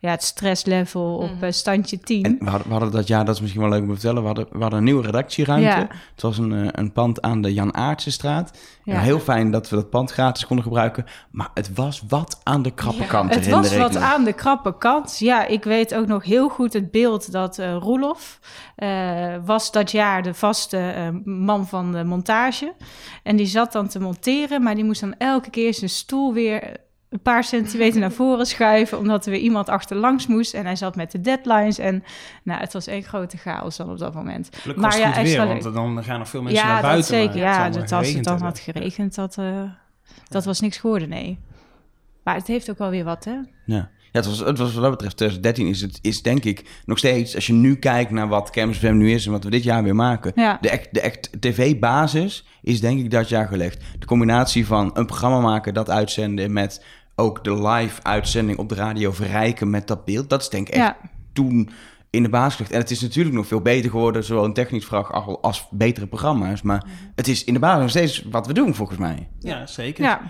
ja, 0.00 0.10
het 0.10 0.22
stresslevel 0.22 1.16
op 1.16 1.30
Mhm. 1.40 1.50
standje 1.52 1.98
10. 1.98 2.24
En 2.24 2.36
we 2.40 2.48
hadden, 2.50 2.66
we 2.66 2.72
hadden 2.72 2.90
dat 2.92 3.06
jaar, 3.06 3.24
dat 3.24 3.34
is 3.34 3.40
misschien 3.40 3.62
wel 3.62 3.70
leuk 3.70 3.80
om 3.80 3.86
te 3.88 3.92
vertellen, 3.94 4.20
we 4.20 4.26
hadden, 4.26 4.46
we 4.50 4.58
hadden 4.60 4.78
een 4.78 4.84
nieuwe 4.84 5.02
redactieruimte. 5.02 5.66
Ja. 5.68 5.86
Het 6.12 6.22
was 6.22 6.38
een, 6.38 6.78
een 6.80 6.92
pand 6.92 7.22
aan 7.22 7.40
de 7.42 7.54
Jan 7.54 7.74
Aartsenstraat. 7.74 8.58
Ja. 8.84 8.94
En 8.94 9.00
heel 9.00 9.20
fijn 9.20 9.50
dat 9.50 9.68
we 9.68 9.76
dat 9.76 9.90
pand 9.90 10.10
gratis 10.12 10.46
konden 10.46 10.64
gebruiken. 10.64 11.04
Maar 11.30 11.48
het 11.54 11.74
was 11.74 12.02
wat 12.08 12.40
aan 12.42 12.62
de 12.62 12.70
krappe 12.70 13.02
Ja. 13.02 13.06
kant. 13.08 13.34
Het 13.34 13.48
was 13.48 13.76
wat 13.76 13.96
aan 13.96 14.24
de 14.24 14.27
krappe 14.32 14.78
kant. 14.78 15.18
Ja, 15.18 15.46
ik 15.46 15.64
weet 15.64 15.94
ook 15.94 16.06
nog 16.06 16.24
heel 16.24 16.48
goed 16.48 16.72
het 16.72 16.90
beeld 16.90 17.32
dat 17.32 17.58
eh 17.58 17.76
Roelof 17.80 18.40
eh, 18.76 19.34
was 19.44 19.72
dat 19.72 19.90
jaar 19.90 20.22
de 20.22 20.34
vaste 20.34 20.78
eh, 20.78 21.08
man 21.24 21.66
van 21.66 21.92
de 21.92 22.04
montage. 22.04 22.74
En 23.22 23.36
die 23.36 23.46
zat 23.46 23.72
dan 23.72 23.88
te 23.88 24.00
monteren, 24.00 24.62
maar 24.62 24.74
die 24.74 24.84
moest 24.84 25.00
dan 25.00 25.14
elke 25.18 25.50
keer 25.50 25.74
zijn 25.74 25.90
stoel 25.90 26.32
weer 26.32 26.76
een 27.08 27.20
paar 27.22 27.44
centimeter 27.44 28.00
naar 28.00 28.12
voren 28.12 28.46
schuiven, 28.56 28.98
omdat 28.98 29.24
er 29.24 29.30
weer 29.30 29.40
iemand 29.40 29.68
achterlangs 29.68 30.26
moest. 30.26 30.54
En 30.54 30.64
hij 30.64 30.76
zat 30.76 30.96
met 30.96 31.10
de 31.10 31.20
deadlines 31.20 31.78
en 31.78 32.04
nou, 32.42 32.60
het 32.60 32.72
was 32.72 32.86
één 32.86 33.02
grote 33.02 33.36
chaos 33.36 33.76
dan 33.76 33.90
op 33.90 33.98
dat 33.98 34.14
moment. 34.14 34.48
Gelukkig 34.52 34.84
was 34.84 35.02
het 35.02 35.22
weer, 35.22 35.46
want 35.46 35.62
dan 35.62 36.04
gaan 36.04 36.18
nog 36.18 36.28
veel 36.28 36.42
mensen 36.42 36.64
ja, 36.64 36.72
naar 36.72 36.82
buiten. 36.82 37.12
dat 37.12 37.20
zeker. 37.20 37.42
maar 37.42 37.52
Ja, 37.52 37.70
dat 37.70 37.90
maar 37.90 37.98
als 37.98 38.12
het 38.12 38.24
dan 38.24 38.32
hebben. 38.32 38.48
had 38.48 38.58
geregend, 38.58 39.14
dat, 39.14 39.38
dat 40.28 40.44
was 40.44 40.60
niks 40.60 40.76
geworden, 40.76 41.08
nee. 41.08 41.38
Maar 42.28 42.36
het 42.36 42.46
heeft 42.46 42.70
ook 42.70 42.78
wel 42.78 42.90
weer 42.90 43.04
wat, 43.04 43.24
hè? 43.24 43.36
Ja. 43.64 43.90
Ja, 44.12 44.20
het 44.20 44.26
was, 44.26 44.38
het 44.38 44.58
was 44.58 44.72
wat 44.74 44.82
dat 44.82 44.90
betreft 44.90 45.16
2013 45.16 45.66
is 45.66 45.80
het 45.80 45.98
is 46.02 46.22
denk 46.22 46.44
ik 46.44 46.64
nog 46.84 46.98
steeds, 46.98 47.34
als 47.34 47.46
je 47.46 47.52
nu 47.52 47.76
kijkt 47.76 48.10
naar 48.10 48.28
wat 48.28 48.50
Campus 48.50 48.78
FM 48.78 48.96
nu 48.96 49.12
is 49.12 49.26
en 49.26 49.32
wat 49.32 49.44
we 49.44 49.50
dit 49.50 49.62
jaar 49.62 49.82
weer 49.82 49.94
maken, 49.94 50.32
Ja. 50.34 50.58
de 50.60 50.68
echt, 50.70 50.88
de 50.94 51.00
echt 51.00 51.30
tv-basis 51.40 52.46
is 52.62 52.80
denk 52.80 53.00
ik 53.00 53.10
dat 53.10 53.28
jaar 53.28 53.46
gelegd. 53.48 53.82
De 53.98 54.06
combinatie 54.06 54.66
van 54.66 54.90
een 54.94 55.06
programma 55.06 55.40
maken, 55.40 55.74
dat 55.74 55.90
uitzenden 55.90 56.52
met 56.52 56.84
ook 57.16 57.44
de 57.44 57.62
live 57.68 58.02
uitzending 58.02 58.58
op 58.58 58.68
de 58.68 58.74
radio 58.74 59.12
verrijken 59.12 59.70
met 59.70 59.86
dat 59.86 60.04
beeld, 60.04 60.30
dat 60.30 60.40
is 60.42 60.48
denk 60.48 60.68
ik 60.68 60.74
echt 60.74 60.84
Ja. 60.84 60.96
toen 61.32 61.70
in 62.10 62.22
de 62.22 62.28
basis 62.28 62.54
gelegd. 62.54 62.72
En 62.74 62.80
het 62.80 62.90
is 62.90 63.00
natuurlijk 63.00 63.34
nog 63.36 63.46
veel 63.46 63.60
beter 63.60 63.90
geworden, 63.90 64.24
zowel 64.24 64.44
in 64.44 64.52
technisch 64.52 64.84
vraag 64.84 65.12
als, 65.12 65.36
als 65.40 65.66
betere 65.70 66.06
programma's, 66.06 66.62
maar 66.62 66.84
het 67.14 67.28
is 67.28 67.44
in 67.44 67.52
de 67.54 67.58
basis 67.60 67.80
nog 67.80 67.90
steeds 67.90 68.24
wat 68.30 68.46
we 68.46 68.52
doen 68.52 68.74
volgens 68.74 68.98
mij. 68.98 69.28
Ja, 69.38 69.66
zeker. 69.66 70.04
Ja. 70.04 70.20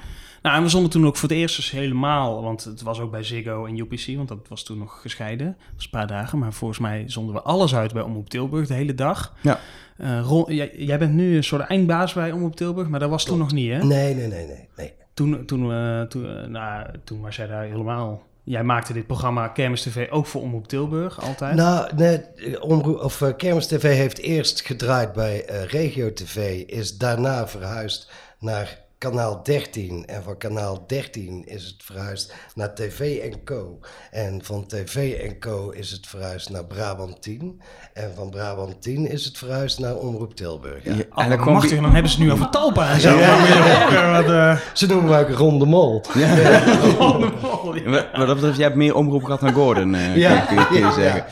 Nou, 0.42 0.56
en 0.56 0.62
we 0.62 0.68
zonden 0.68 0.90
toen 0.90 1.06
ook 1.06 1.16
voor 1.16 1.28
het 1.28 1.38
eerst 1.38 1.56
dus 1.56 1.70
helemaal, 1.70 2.42
want 2.42 2.64
het 2.64 2.82
was 2.82 3.00
ook 3.00 3.10
bij 3.10 3.22
Ziggo 3.22 3.66
en 3.66 3.78
UPC, 3.78 4.16
want 4.16 4.28
dat 4.28 4.48
was 4.48 4.62
toen 4.62 4.78
nog 4.78 5.00
gescheiden. 5.00 5.46
Dat 5.46 5.74
was 5.74 5.84
een 5.84 5.90
paar 5.90 6.06
dagen, 6.06 6.38
maar 6.38 6.52
volgens 6.52 6.78
mij 6.78 7.04
zonden 7.06 7.34
we 7.34 7.42
alles 7.42 7.74
uit 7.74 7.92
bij 7.92 8.02
Omroep 8.02 8.28
Tilburg 8.28 8.66
de 8.66 8.74
hele 8.74 8.94
dag. 8.94 9.34
Ja. 9.42 9.60
Eh, 9.96 10.20
Ron, 10.20 10.54
jij, 10.54 10.72
jij 10.76 10.98
bent 10.98 11.12
nu 11.12 11.36
een 11.36 11.44
soort 11.44 11.62
eindbaas 11.62 12.12
bij 12.12 12.32
Omroep 12.32 12.56
Tilburg, 12.56 12.88
maar 12.88 13.00
dat 13.00 13.10
was 13.10 13.24
toen 13.24 13.38
nog 13.38 13.52
niet, 13.52 13.70
hè? 13.70 13.84
Nee, 13.84 14.14
nee, 14.14 14.26
nee, 14.26 14.46
nee. 14.46 14.68
nee. 14.76 14.92
Toen, 15.14 15.46
toen, 15.46 15.72
eh, 15.72 16.02
toen, 16.02 16.26
eh, 16.26 16.46
nou, 16.46 16.86
toen 17.04 17.20
was 17.20 17.36
jij 17.36 17.46
daar 17.46 17.64
helemaal... 17.64 18.26
Jij 18.42 18.64
maakte 18.64 18.92
dit 18.92 19.06
programma 19.06 19.48
Kermis 19.48 19.82
TV 19.82 20.10
ook 20.10 20.26
voor 20.26 20.42
Omroep 20.42 20.68
Tilburg 20.68 21.20
altijd. 21.20 21.54
Nou, 21.56 21.96
nee, 21.96 22.62
omroep, 22.62 23.00
of, 23.00 23.22
Kermis 23.36 23.66
TV 23.66 23.96
heeft 23.96 24.18
eerst 24.18 24.60
gedraaid 24.60 25.12
bij 25.12 25.44
Regio 25.46 26.12
TV, 26.12 26.62
is 26.66 26.98
daarna 26.98 27.48
verhuisd 27.48 28.10
naar 28.38 28.78
kanaal 28.98 29.40
13. 29.42 30.06
En 30.06 30.22
van 30.22 30.36
kanaal 30.38 30.84
13 30.86 31.42
is 31.46 31.64
het 31.64 31.74
verhuisd 31.84 32.34
naar 32.54 32.74
TV 32.74 33.32
Co. 33.44 33.78
En 34.10 34.40
van 34.44 34.66
TV 34.66 35.30
Co 35.38 35.70
is 35.70 35.90
het 35.90 36.06
verhuisd 36.06 36.50
naar 36.50 36.64
Brabant 36.64 37.22
10. 37.22 37.60
En 37.92 38.12
van 38.14 38.30
Brabant 38.30 38.82
10 38.82 39.10
is 39.10 39.24
het 39.24 39.38
verhuisd 39.38 39.78
naar 39.78 39.94
Omroep 39.96 40.34
Tilburg. 40.34 40.84
Ja. 40.84 40.92
Ja, 40.94 41.04
en 41.16 41.28
dan 41.82 41.92
hebben 41.92 42.08
ze 42.12 42.20
nu 42.20 42.32
over 42.32 42.50
Talpa 42.50 42.90
en 42.90 43.00
zo. 43.00 43.10
Horen 43.18 44.12
wat, 44.24 44.30
eh, 44.34 44.56
Ze 44.72 44.86
noemen 44.86 45.08
mij 45.10 45.20
ook 45.20 45.30
Ron 45.30 45.58
de 45.58 45.66
Mol. 45.66 46.02
Wat 47.84 48.06
wat 48.12 48.26
dat 48.26 48.34
betreft, 48.34 48.56
jij 48.56 48.64
hebt 48.66 48.76
meer 48.76 48.94
omroep 48.94 49.24
gehad 49.24 49.40
dan 49.40 49.52
Gordon, 49.52 49.94
eh, 49.94 50.16
Ja. 50.16 50.40
kun, 50.40 50.56
je, 50.58 50.66
kun 50.66 50.76
je 50.76 50.82
Ja. 50.82 50.92
zeggen. 50.92 51.24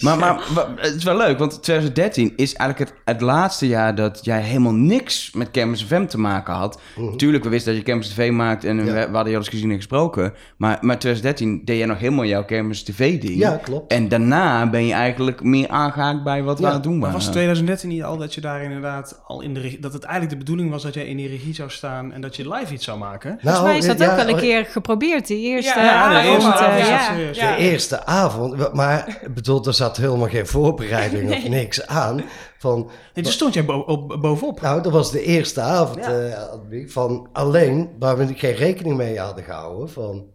Maar, 0.00 0.18
maar 0.18 0.38
het 0.76 0.94
is 0.94 1.04
wel 1.04 1.16
leuk, 1.16 1.38
want 1.38 1.62
2013 1.62 2.32
is 2.36 2.54
eigenlijk 2.54 2.90
het, 2.90 3.00
het 3.04 3.20
laatste 3.20 3.66
jaar 3.66 3.94
dat 3.94 4.18
jij 4.22 4.40
helemaal 4.42 4.72
niks 4.74 5.30
met 5.32 5.50
Campus 5.50 5.82
FM 5.84 6.06
te 6.06 6.18
maken 6.18 6.54
had. 6.54 6.80
Tuurlijk, 7.16 7.44
we 7.44 7.50
wisten 7.50 7.72
dat 7.74 7.82
je 7.84 7.90
Campus 7.90 8.08
TV 8.08 8.30
maakt 8.30 8.64
en 8.64 8.76
we, 8.76 8.84
Ja. 8.84 8.92
we 8.92 9.00
hadden 9.00 9.24
je 9.24 9.30
al 9.30 9.36
eens 9.44 9.48
gezien 9.48 9.70
en 9.70 9.76
gesproken. 9.76 10.32
Maar, 10.56 10.78
maar 10.80 10.98
2013 10.98 11.64
deed 11.64 11.76
jij 11.78 11.86
nog 11.86 11.98
helemaal 11.98 12.24
jouw 12.24 12.44
Campus 12.44 12.82
TV-ding. 12.82 13.34
Ja, 13.38 13.56
klopt. 13.56 13.92
En 13.92 14.08
daarna 14.08 14.70
ben 14.70 14.86
je 14.86 14.92
eigenlijk 14.92 15.42
meer 15.42 15.68
aangehaakt 15.68 16.22
bij 16.24 16.42
wat 16.42 16.56
we 16.58 16.62
Ja, 16.62 16.68
aan 16.68 16.74
het 16.74 16.82
doen 16.84 16.92
Maar 16.92 17.00
waren. 17.10 17.18
was 17.18 17.28
2013 17.28 17.88
niet 17.88 18.02
al 18.02 18.16
dat 18.16 18.34
je 18.34 18.40
daar 18.40 18.62
inderdaad 18.62 19.20
al 19.26 19.40
in 19.40 19.54
de 19.54 19.60
regie, 19.60 19.80
dat 19.80 19.92
het 19.92 20.02
eigenlijk 20.02 20.32
de 20.32 20.38
bedoeling 20.44 20.70
was 20.70 20.82
dat 20.82 20.94
jij 20.94 21.06
in 21.06 21.16
die 21.16 21.28
regie 21.28 21.54
zou 21.54 21.70
staan 21.70 22.12
en 22.12 22.20
dat 22.20 22.36
je 22.36 22.48
live 22.48 22.74
iets 22.74 22.84
zou 22.84 22.98
maken? 22.98 23.38
Volgens 23.40 23.62
mij 23.62 23.76
is 23.78 23.86
dat 23.86 23.98
Nou, 23.98 24.10
ja, 24.10 24.16
ook 24.16 24.20
wel 24.24 24.28
een 24.28 24.34
oh, 24.34 24.40
keer 24.40 24.64
geprobeerd, 24.66 25.26
die 25.26 25.40
eerste 25.46 25.78
Ja, 25.80 26.08
de 26.08 26.14
avond. 26.14 26.42
eerste 26.44 26.64
eh, 26.64 26.92
avond. 26.98 27.34
De 27.34 27.56
eerste 27.58 28.06
avond, 28.06 28.72
maar 28.72 29.18
bedoel, 29.34 29.64
er 29.66 29.74
zat 29.74 29.96
helemaal 29.96 30.28
geen 30.28 30.46
voorbereiding 30.46 31.30
of 31.30 31.48
niks 31.58 31.86
aan. 31.86 32.22
Van, 32.60 32.90
Nee, 33.14 33.24
toen 33.24 33.32
stond 33.32 33.54
jij 33.54 33.64
bo- 33.64 33.78
op, 33.86 34.20
bovenop. 34.20 34.60
nou, 34.60 34.82
dat 34.82 34.92
was 34.92 35.10
de 35.10 35.22
eerste 35.22 35.60
avond 35.60 35.98
eh, 35.98 36.38
van 36.86 37.28
alleen, 37.32 37.90
waar 37.98 38.16
we 38.16 38.34
geen 38.34 38.54
rekening 38.54 38.96
mee 38.96 39.18
hadden 39.18 39.44
gehouden. 39.44 39.90
Van, 39.90 40.26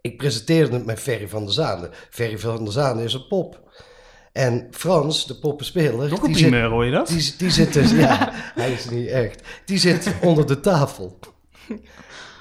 ik 0.00 0.16
presenteerde 0.16 0.72
het 0.76 0.86
met 0.86 0.98
Ferry 1.00 1.28
van 1.28 1.44
der 1.44 1.52
Zaande. 1.54 1.90
Ferry 2.10 2.38
van 2.38 2.64
der 2.64 2.72
Zaande 2.72 3.02
is 3.04 3.12
een 3.14 3.26
pop. 3.26 3.60
En 4.32 4.68
Frans, 4.70 5.26
de 5.26 5.38
poppenspeler, 5.38 6.08
Nog 6.08 6.22
een 6.22 6.26
die 6.26 6.36
zit, 6.36 6.48
primeur, 6.48 6.68
hoor 6.70 6.84
je 6.84 6.90
dat? 6.90 7.06
die, 7.08 7.34
die 7.38 7.50
zit 7.50 7.72
dus, 7.72 7.90
ja, 8.06 8.28
hij 8.32 8.72
is 8.72 8.90
niet 8.90 9.08
echt. 9.08 9.42
Die 9.64 9.78
zit 9.78 10.12
onder 10.22 10.46
de 10.46 10.60
tafel. 10.60 11.18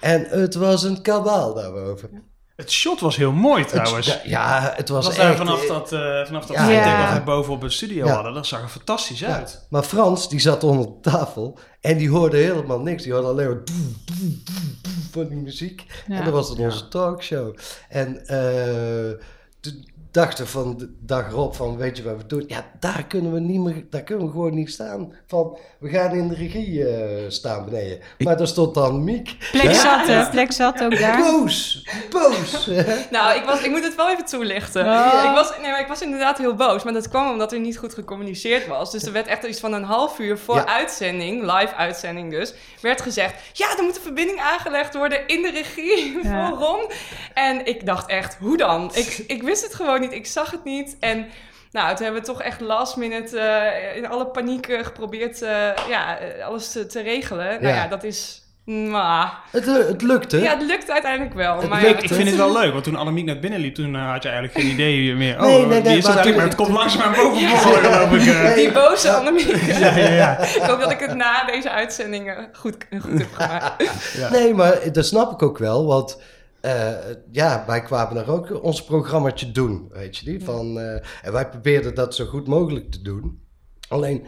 En 0.02 0.26
het 0.30 0.56
was 0.56 0.84
een 0.84 1.02
kabaal 1.02 1.54
daarboven. 1.54 2.24
Het 2.60 2.72
shot 2.72 3.00
was 3.00 3.16
heel 3.16 3.32
mooi 3.32 3.66
trouwens. 3.66 4.08
Het- 4.08 4.22
ja, 4.26 4.74
het 4.76 4.90
was, 4.90 5.06
was 5.06 5.16
daar 5.16 5.30
echt... 5.30 5.38
vanaf 5.38 5.66
dat, 5.66 5.92
eh 5.92 6.26
vanaf 6.26 6.46
dat 6.46 6.58
Ja. 6.58 7.06
dat 7.10 7.18
we 7.18 7.24
boven 7.24 7.54
op 7.54 7.62
het 7.62 7.72
studio 7.74 8.06
Ja. 8.06 8.14
hadden, 8.14 8.34
dat 8.34 8.48
zag 8.48 8.62
er 8.62 8.68
fantastisch 8.68 9.20
Ja, 9.20 9.36
uit. 9.36 9.66
maar 9.70 9.84
Frans, 9.84 10.30
die 10.30 10.40
zat 10.40 10.64
onder 10.64 10.86
de 10.86 11.00
tafel 11.02 11.60
en 11.82 11.98
die 11.98 12.10
hoorde 12.10 12.38
helemaal 12.38 12.80
niks. 12.80 13.04
Die 13.04 13.14
hoorde 13.14 13.28
alleen 13.28 13.48
maar 13.48 13.64
doe, 13.64 13.76
doe, 14.06 14.16
doe, 14.44 14.72
doe 14.82 14.94
van 15.12 15.28
die 15.28 15.38
muziek. 15.38 15.86
Ja. 16.08 16.16
En 16.16 16.24
dat 16.24 16.34
was 16.34 16.50
het 16.50 16.60
onze 16.60 16.88
talkshow. 16.88 17.56
En 17.90 18.28
eh, 18.28 19.20
toen 19.60 19.89
dachten 20.12 20.48
van 20.48 20.78
de 20.78 20.96
dag 21.00 21.28
erop 21.28 21.56
van, 21.56 21.78
weet 21.78 21.98
je 21.98 22.04
wat 22.04 22.18
we 22.18 22.26
doen? 22.26 22.44
Ja, 22.48 22.66
daar 22.80 23.06
kunnen 23.08 23.34
we 23.34 23.40
niet 23.40 23.60
meer, 23.60 23.86
daar 23.90 24.04
kunnen 24.04 24.26
we 24.26 24.32
gewoon 24.32 24.56
niet 24.56 24.72
staan. 24.72 25.14
Van, 25.28 25.58
we 25.80 25.90
gaan 25.90 26.12
in 26.12 26.28
de 26.28 26.36
regie 26.36 26.88
eh, 26.88 27.30
staan 27.30 27.66
beneden. 27.66 28.00
Maar 28.18 28.38
daar 28.38 28.48
stond 28.48 28.74
dan 28.74 29.04
Miek. 29.04 29.36
Plek 29.52 29.74
zat, 29.74 30.32
plek 30.32 30.52
zat 30.52 30.84
ook 30.84 31.00
daar. 31.00 31.18
Boos, 31.18 31.88
boos. 32.10 32.70
Nou, 33.12 33.38
ik, 33.38 33.44
was, 33.46 33.62
ik 33.62 33.70
moet 33.70 33.84
het 33.84 33.96
wel 33.96 34.10
even 34.10 34.26
toelichten. 34.26 34.86
Oh. 34.86 35.24
Ik, 35.26 35.32
was, 35.36 35.52
nee, 35.62 35.72
maar 35.72 35.80
ik 35.80 35.88
was 35.88 36.02
inderdaad 36.02 36.38
heel 36.38 36.56
boos. 36.56 36.84
Maar 36.84 36.94
dat 36.94 37.10
kwam 37.10 37.32
omdat 37.32 37.52
er 37.52 37.60
niet 37.60 37.78
goed 37.78 37.94
gecommuniceerd 37.94 38.68
was. 38.68 38.92
Dus 38.92 39.04
er 39.04 39.12
werd 39.12 39.28
echt 39.28 39.44
iets 39.44 39.60
van 39.60 39.74
een 39.74 39.84
half 39.84 40.20
uur 40.20 40.38
voor 40.38 40.56
Ja. 40.56 40.66
uitzending, 40.68 41.42
live 41.42 41.76
uitzending 41.76 42.32
dus, 42.32 42.54
werd 42.82 43.02
gezegd... 43.02 43.34
Ja, 43.54 43.78
er 43.78 43.84
moet 43.84 43.96
een 43.96 44.02
verbinding 44.02 44.40
aangelegd 44.40 44.96
worden 44.96 45.28
in 45.28 45.42
de 45.42 45.52
regie 45.52 46.20
Ja. 46.24 46.50
voor 46.50 46.58
Ron. 46.58 46.92
En 47.34 47.66
ik 47.66 47.86
dacht 47.86 48.10
echt, 48.10 48.38
hoe 48.40 48.58
dan? 48.58 48.92
Ik, 48.94 49.24
ik 49.28 49.44
wist 49.44 49.64
het 49.64 49.76
gewoon 49.76 49.99
niet, 50.00 50.14
ik 50.14 50.26
zag 50.26 50.52
het 50.52 50.64
niet. 50.64 50.98
En 51.00 51.26
nou, 51.72 51.96
toen 51.96 52.04
hebben 52.04 52.22
we 52.22 52.28
toch 52.28 52.42
echt 52.42 52.62
last 52.62 52.96
minute 52.96 53.40
eh, 53.40 53.98
in 53.98 54.08
alle 54.08 54.26
paniek 54.28 54.68
eh, 54.68 54.86
geprobeerd 54.86 55.42
eh, 55.42 55.50
ja, 55.90 56.18
alles 56.46 56.72
te, 56.72 56.86
te 56.86 57.02
regelen. 57.02 57.46
Nou 57.48 57.62
Ja. 57.68 57.76
ja, 57.76 57.88
dat 57.88 58.04
is 58.04 58.44
Maar, 58.66 59.34
Het, 59.52 59.66
het 59.66 60.02
lukte. 60.02 60.42
ja, 60.42 60.58
het 60.58 60.68
lukt 60.68 60.92
uiteindelijk 60.92 61.34
wel. 61.36 61.60
Het 61.60 61.70
Maar 61.70 61.82
ja, 61.86 61.98
Ik 61.98 62.14
vind 62.14 62.28
het 62.28 62.38
wel 62.38 62.54
leuk, 62.54 62.72
want 62.72 62.84
toen 62.84 62.96
Annemiek 62.96 63.26
naar 63.26 63.40
binnen 63.40 63.60
liep, 63.60 63.76
toen 63.76 63.96
had 63.96 64.24
je 64.24 64.30
eigenlijk 64.30 64.60
geen 64.60 64.72
idee 64.74 65.16
meer. 65.16 65.36
Oh, 65.36 65.42
Nee, 65.42 65.66
nee, 65.66 65.82
die 65.82 65.90
nee, 65.90 65.98
is 65.98 66.04
maar 66.04 66.16
maar 66.36 66.44
het 66.44 66.56
komt 66.56 66.70
langzaam 66.70 67.14
boven 67.14 67.50
borrelen, 67.50 67.92
geloof 67.94 68.26
ik. 68.26 68.56
die 68.56 68.72
boze 68.72 69.12
Annemiek. 69.12 69.56
Ja, 69.80 69.98
ja, 69.98 70.10
ja. 70.10 70.38
ik 70.40 70.62
hoop 70.62 70.80
dat 70.80 70.92
ik 70.92 71.00
het 71.00 71.16
na 71.16 71.46
deze 71.46 71.70
uitzendingen 71.70 72.50
goed, 72.54 72.76
goed 73.02 73.20
heb 73.20 73.28
gemaakt. 73.34 74.32
Nee, 74.32 74.54
maar 74.54 74.92
dat 74.92 75.06
snap 75.06 75.32
ik 75.32 75.42
ook 75.42 75.58
wel, 75.58 75.86
want 75.86 76.18
eh, 76.62 77.16
ja, 77.32 77.64
wij 77.68 77.82
kwamen 77.82 78.16
daar 78.16 78.30
ook 78.30 78.64
ons 78.64 78.84
programmaatje 78.84 79.52
doen, 79.52 79.90
weet 79.92 80.18
je 80.18 80.26
die? 80.26 80.44
Van, 80.44 80.80
eh, 80.80 80.94
en 81.22 81.32
wij 81.32 81.50
probeerden 81.50 81.96
dat 81.96 82.16
zo 82.16 82.26
goed 82.26 82.48
mogelijk 82.48 82.92
te 82.92 83.02
doen. 83.02 83.40
Alleen, 83.88 84.26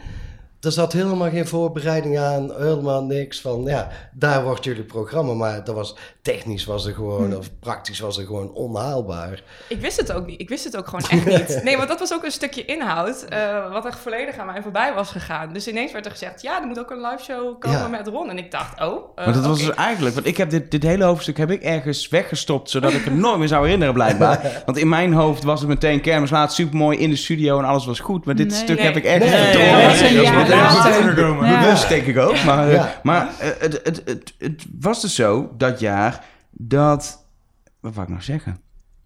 er 0.62 0.72
zat 0.72 0.92
helemaal 0.92 1.30
geen 1.30 1.46
voorbereiding 1.46 2.18
aan, 2.18 2.52
helemaal 2.58 3.04
niks 3.04 3.40
van, 3.40 3.62
ja, 3.64 3.88
daar 4.12 4.44
wordt 4.44 4.64
jullie 4.64 4.82
programma, 4.82 5.32
maar 5.32 5.64
dat 5.64 5.74
was, 5.74 5.96
technisch 6.22 6.64
was 6.64 6.86
er 6.86 6.94
gewoon, 6.94 7.36
of 7.36 7.50
praktisch 7.60 8.00
was 8.00 8.18
er 8.18 8.24
gewoon 8.26 8.52
onhaalbaar. 8.54 9.42
Ik 9.68 9.80
wist 9.80 9.96
het 10.00 10.12
ook 10.12 10.26
niet. 10.26 10.40
Ik 10.40 10.48
wist 10.48 10.64
het 10.64 10.76
ook 10.76 10.84
gewoon 10.88 11.04
echt 11.10 11.26
niet. 11.48 11.60
Nee, 11.64 11.76
want 11.76 11.88
dat 11.88 11.98
was 11.98 12.12
ook 12.12 12.24
een 12.24 12.30
stukje 12.30 12.64
inhoud, 12.64 13.22
eh, 13.28 13.72
wat 13.72 13.86
echt 13.86 13.98
volledig 13.98 14.38
aan 14.38 14.46
mij 14.46 14.62
voorbij 14.62 14.94
was 14.94 15.10
gegaan. 15.10 15.52
Dus 15.52 15.68
ineens 15.68 15.92
werd 15.92 16.04
er 16.04 16.10
gezegd, 16.10 16.42
ja, 16.42 16.60
er 16.60 16.66
moet 16.66 16.78
ook 16.78 16.90
een 16.90 17.00
live 17.00 17.22
show 17.22 17.60
komen 17.60 17.78
Ja. 17.78 17.88
met 17.88 18.06
Ron. 18.08 18.30
En 18.30 18.38
ik 18.38 18.50
dacht, 18.50 18.80
oh, 18.80 19.08
eh, 19.14 19.24
Maar 19.24 19.34
dat 19.34 19.46
was 19.46 19.58
dus 19.58 19.74
eigenlijk, 19.74 20.14
want 20.14 20.26
ik 20.26 20.36
heb 20.36 20.50
dit, 20.50 20.70
dit 20.70 20.82
hele 20.82 21.04
hoofdstuk 21.04 21.36
heb 21.36 21.50
ik 21.50 21.62
ergens 21.62 22.08
weggestopt, 22.08 22.70
zodat 22.70 22.92
ik 22.92 23.04
het 23.04 23.14
nooit 23.14 23.38
meer 23.38 23.48
zou 23.48 23.62
herinneren 23.64 23.94
blijkbaar. 23.94 24.40
Want 24.66 24.78
in 24.78 24.88
mijn 24.88 25.12
hoofd 25.12 25.42
was 25.42 25.60
het 25.60 25.68
meteen 25.68 26.00
kermis 26.00 26.30
laat, 26.30 26.54
supermooi 26.54 26.98
in 26.98 27.10
de 27.10 27.16
studio 27.16 27.58
en 27.58 27.64
alles 27.64 27.86
was 27.86 28.00
goed. 28.00 28.24
Maar 28.24 28.34
dit 28.34 28.48
Nee. 28.48 28.56
stuk 28.58 28.76
Nee. 28.76 28.86
heb 28.86 28.96
ik 28.96 29.04
ergens 29.04 29.30
Nee, 29.30 30.51
later. 30.56 31.14
Bewust 31.60 31.88
denk 31.88 32.06
ik 32.06 32.18
ook. 32.18 32.44
Maar, 32.44 32.66
eh, 32.68 32.74
Ja. 32.74 33.00
maar 33.02 33.28
eh, 33.38 33.48
het, 33.58 33.80
het, 33.84 34.02
het, 34.04 34.34
het 34.38 34.64
was 34.80 35.00
dus 35.00 35.14
zo, 35.14 35.52
dat 35.56 35.80
jaar, 35.80 36.24
dat... 36.50 37.24
Wat 37.80 37.92
wou 37.94 38.02
ik 38.06 38.12
nou 38.12 38.22
zeggen? 38.22 38.60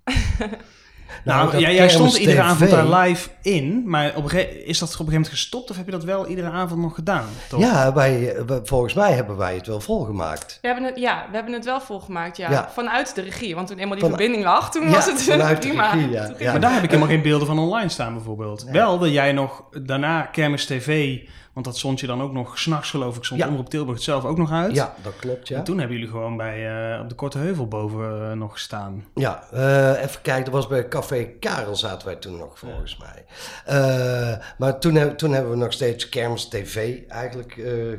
Nou, 1.26 1.50
dat 1.50 1.60
jij, 1.60 1.74
jij 1.74 1.88
stond 1.88 2.16
iedere 2.16 2.36
TV 2.40 2.44
avond 2.44 2.70
daar 2.70 2.88
live 2.98 3.28
in, 3.42 3.82
maar 3.86 4.12
op 4.16 4.32
een 4.32 4.66
is 4.66 4.78
dat 4.78 4.88
op 4.88 4.92
een 4.98 4.98
gegeven 4.98 5.04
moment 5.12 5.28
gestopt 5.28 5.70
of 5.70 5.76
heb 5.76 5.84
je 5.84 5.90
dat 5.92 6.04
wel 6.04 6.26
iedere 6.26 6.50
avond 6.50 6.80
nog 6.80 6.94
gedaan? 6.94 7.24
Toch? 7.48 7.60
Ja, 7.60 7.92
wij, 7.92 8.36
volgens 8.64 8.94
mij 8.94 9.12
hebben 9.12 9.36
wij 9.36 9.54
het 9.54 9.66
wel 9.66 9.80
volgemaakt. 9.80 10.58
We 10.60 10.66
hebben 10.66 10.84
het, 10.84 10.96
ja, 10.96 11.26
we 11.30 11.34
hebben 11.36 11.54
het 11.54 11.64
wel 11.64 11.80
volgemaakt, 11.80 12.36
ja. 12.36 12.50
Ja. 12.50 12.68
Vanuit 12.72 13.14
de 13.14 13.20
regie. 13.22 13.54
Want 13.54 13.66
toen 13.68 13.76
eenmaal 13.78 13.92
die 13.96 14.00
Van- 14.00 14.08
verbinding 14.08 14.44
lag, 14.44 14.70
toen 14.70 14.82
Ja, 14.84 14.90
was 14.90 15.06
het 15.06 15.22
vanuit 15.22 15.62
de 15.62 15.66
prima. 15.68 15.90
regie, 15.92 16.10
ja. 16.10 16.18
Toen 16.26 16.34
ging 16.34 16.44
Ja. 16.44 16.50
Maar 16.52 16.60
daar 16.60 16.74
heb 16.74 16.82
ik 16.82 16.90
helemaal 16.90 17.10
geen 17.12 17.22
beelden 17.22 17.46
van 17.46 17.58
online 17.58 17.88
staan 17.88 18.14
bijvoorbeeld. 18.14 18.64
Wel 18.70 18.98
dat 18.98 19.12
jij 19.12 19.32
nog 19.32 19.62
daarna 19.82 20.22
Kermis 20.22 20.64
TV, 20.66 21.18
want 21.56 21.68
dat 21.68 21.78
zond 21.78 22.00
je 22.00 22.06
dan 22.06 22.22
ook 22.22 22.32
nog 22.32 22.58
s'nachts 22.58 22.90
geloof 22.90 23.16
ik, 23.16 23.24
zond 23.24 23.40
Ja. 23.40 23.48
Omroep 23.48 23.68
Tilburg 23.68 23.94
het 23.94 24.04
zelf 24.04 24.24
ook 24.24 24.36
nog 24.36 24.52
uit. 24.52 24.74
Ja, 24.74 24.94
dat 25.02 25.16
klopt, 25.16 25.48
ja. 25.48 25.56
En 25.56 25.64
toen 25.64 25.78
hebben 25.78 25.96
jullie 25.96 26.10
gewoon 26.10 26.36
bij, 26.36 26.92
eh, 26.94 27.00
op 27.00 27.08
de 27.08 27.14
Korte 27.14 27.38
Heuvel 27.38 27.68
boven 27.68 28.30
eh, 28.30 28.36
nog 28.36 28.52
gestaan. 28.52 29.04
Ja, 29.14 29.48
eh, 29.52 30.02
even 30.02 30.22
kijken, 30.22 30.44
dat 30.44 30.52
was 30.52 30.66
bij 30.66 30.88
Café 30.88 31.24
Karel 31.24 31.76
zaten 31.76 32.06
wij 32.06 32.16
toen 32.16 32.36
nog, 32.36 32.58
volgens 32.58 32.96
mij. 32.96 33.24
Maar 34.58 34.78
toen, 34.78 35.16
toen 35.16 35.32
hebben 35.32 35.50
we 35.50 35.56
nog 35.56 35.72
steeds 35.72 36.08
Kermis 36.08 36.48
TV 36.48 37.06
eigenlijk 37.08 37.52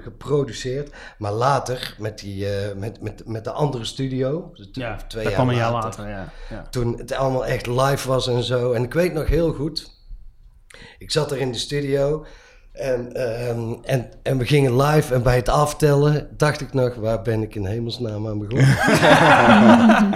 geproduceerd. 0.03 0.95
Maar 1.17 1.31
later, 1.31 1.95
met, 1.97 2.19
die, 2.19 2.47
met, 2.75 3.01
met, 3.01 3.27
met 3.27 3.43
de 3.43 3.51
andere 3.51 3.85
studio, 3.85 4.51
dus 4.53 4.69
Ja, 4.71 4.95
twee 4.95 5.23
dat 5.23 5.33
jaar 5.33 5.41
kwam 5.41 5.49
een 5.49 5.59
jaar 5.59 5.71
later, 5.71 5.89
later. 5.89 6.09
Ja. 6.09 6.29
Ja. 6.49 6.67
toen 6.69 6.97
het 6.97 7.11
allemaal 7.11 7.45
echt 7.45 7.67
live 7.67 8.07
was 8.07 8.27
en 8.27 8.43
zo. 8.43 8.71
En 8.71 8.83
ik 8.83 8.93
weet 8.93 9.13
nog 9.13 9.27
heel 9.27 9.53
goed, 9.53 9.91
ik 10.97 11.11
zat 11.11 11.31
er 11.31 11.37
in 11.37 11.51
de 11.51 11.57
studio 11.57 12.25
en, 12.77 13.13
ehm, 13.13 13.73
en, 13.83 14.09
en 14.23 14.37
we 14.37 14.45
gingen 14.45 14.81
live. 14.81 15.13
En 15.13 15.23
bij 15.23 15.35
het 15.35 15.49
aftellen 15.49 16.27
dacht 16.37 16.61
ik 16.61 16.73
nog, 16.73 16.95
waar 16.95 17.21
ben 17.21 17.41
ik 17.41 17.55
in 17.55 17.65
hemelsnaam 17.65 18.27
aan 18.27 18.39
begonnen? 18.39 18.77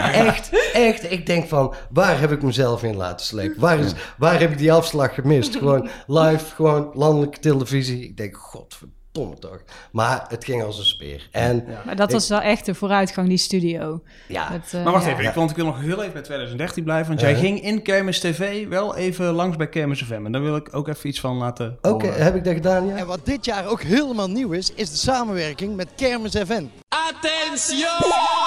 echt, 0.28 0.50
echt. 0.74 1.12
Ik 1.12 1.26
denk 1.26 1.47
van, 1.47 1.74
waar 1.89 2.19
heb 2.19 2.32
ik 2.32 2.41
mezelf 2.41 2.84
in 2.84 2.95
laten 2.95 3.26
slepen? 3.26 3.62
Waar, 3.62 3.80
is, 3.80 3.93
waar 4.17 4.39
heb 4.39 4.52
ik 4.52 4.58
die 4.58 4.74
afslag 4.74 5.13
gemist? 5.13 5.56
Gewoon 5.56 5.89
live, 6.08 6.56
gewoon 6.56 6.91
landelijke 6.93 7.39
televisie. 7.39 8.04
Ik 8.04 8.17
denk, 8.17 8.38
godverdomme 8.38 9.00
toch. 9.12 9.62
Maar 9.91 10.26
het 10.28 10.45
ging 10.45 10.63
als 10.63 10.78
een 10.78 10.86
speer. 10.86 11.28
En 11.32 11.65
Maar 11.86 11.95
dat 11.95 12.12
was 12.12 12.30
wel 12.30 12.41
echt 12.41 12.65
de 12.65 12.76
vooruitgang, 12.76 13.28
die 13.28 13.38
studio. 13.38 14.02
ja, 14.28 14.52
eh, 14.71 14.84
Maar 14.84 14.93
wacht 14.93 15.06
ja. 15.06 15.12
even, 15.12 15.24
ik, 15.26 15.34
want 15.34 15.50
ik 15.50 15.56
wil 15.56 15.65
nog 15.65 15.80
heel 15.80 16.00
even 16.02 16.13
bij 16.13 16.21
2013 16.21 16.84
blijven. 16.84 17.08
Want 17.08 17.19
jij 17.21 17.32
Uh-huh. 17.32 17.45
ging 17.45 17.62
in 17.63 17.82
Kermis 17.82 18.19
TV 18.19 18.67
wel 18.67 18.95
even 18.95 19.26
langs 19.34 19.58
bij 19.58 19.69
Kermis 19.69 20.04
FM. 20.04 20.26
En 20.26 20.32
daar 20.32 20.41
wil 20.41 20.56
ik 20.56 20.76
ook 20.76 20.88
even 20.88 21.10
iets 21.10 21.19
van 21.19 21.38
laten 21.38 21.78
oké, 21.82 22.08
heb 22.08 22.36
ik 22.36 22.43
dat 22.43 22.54
gedaan, 22.54 22.88
ja? 22.88 22.95
En 22.95 23.06
wat 23.06 23.26
dit 23.26 23.45
jaar 23.45 23.67
ook 23.67 23.82
helemaal 23.82 24.30
nieuw 24.30 24.52
is, 24.52 24.74
is 24.74 24.89
de 24.91 24.97
samenwerking 24.97 25.76
met 25.76 25.88
Kermis 25.95 26.32
FM. 26.36 26.63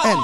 En, 0.03 0.19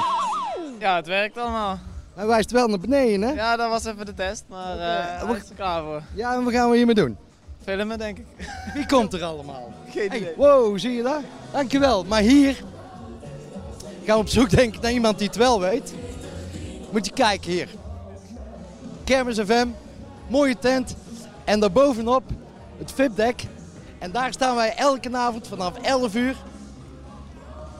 Ja, 0.79 0.95
het 0.95 1.07
werkt 1.07 1.37
allemaal. 1.37 1.79
hij 2.15 2.25
wijst 2.27 2.51
wel 2.51 2.67
naar 2.67 2.79
beneden, 2.79 3.21
hè? 3.21 3.33
Ja, 3.33 3.55
dat 3.55 3.69
was 3.69 3.85
even 3.85 4.05
de 4.05 4.13
test, 4.13 4.43
maar 4.49 4.79
eh 4.79 5.21
we- 5.21 5.27
we 5.33 5.39
is 5.39 5.49
er 5.49 5.55
klaar 5.55 5.83
voor. 5.83 6.01
Ja, 6.13 6.33
en 6.35 6.43
wat 6.43 6.53
gaan 6.53 6.69
we 6.69 6.75
hiermee 6.77 6.95
doen? 6.95 7.17
Filmen, 7.63 7.97
denk 7.97 8.17
ik. 8.17 8.25
Wie 8.73 8.85
komt 8.85 9.13
er 9.13 9.23
allemaal? 9.23 9.73
Geen 9.89 10.09
Hey, 10.09 10.17
idee. 10.19 10.33
wow, 10.37 10.79
zie 10.79 10.91
je 10.91 11.03
dat? 11.03 11.21
Dankjewel. 11.51 12.03
Maar 12.03 12.21
hier 12.21 12.55
gaan 14.05 14.15
we 14.15 14.21
op 14.21 14.29
zoek 14.29 14.49
denk 14.49 14.75
ik 14.75 14.81
naar 14.81 14.91
iemand 14.91 15.17
die 15.17 15.27
het 15.27 15.35
wel 15.37 15.59
weet. 15.59 15.93
Moet 16.91 17.05
je 17.05 17.11
kijken 17.11 17.51
hier. 17.51 17.67
Kermis 19.03 19.39
FM, 19.39 19.67
mooie 20.27 20.59
tent. 20.59 20.95
En 21.43 21.59
daarbovenop 21.59 22.23
het 22.77 22.91
VIP-deck. 22.91 23.43
En 23.99 24.11
daar 24.11 24.33
staan 24.33 24.55
wij 24.55 24.75
elke 24.75 25.17
avond 25.17 25.47
vanaf 25.47 25.77
11 25.81 26.15
uur 26.15 26.35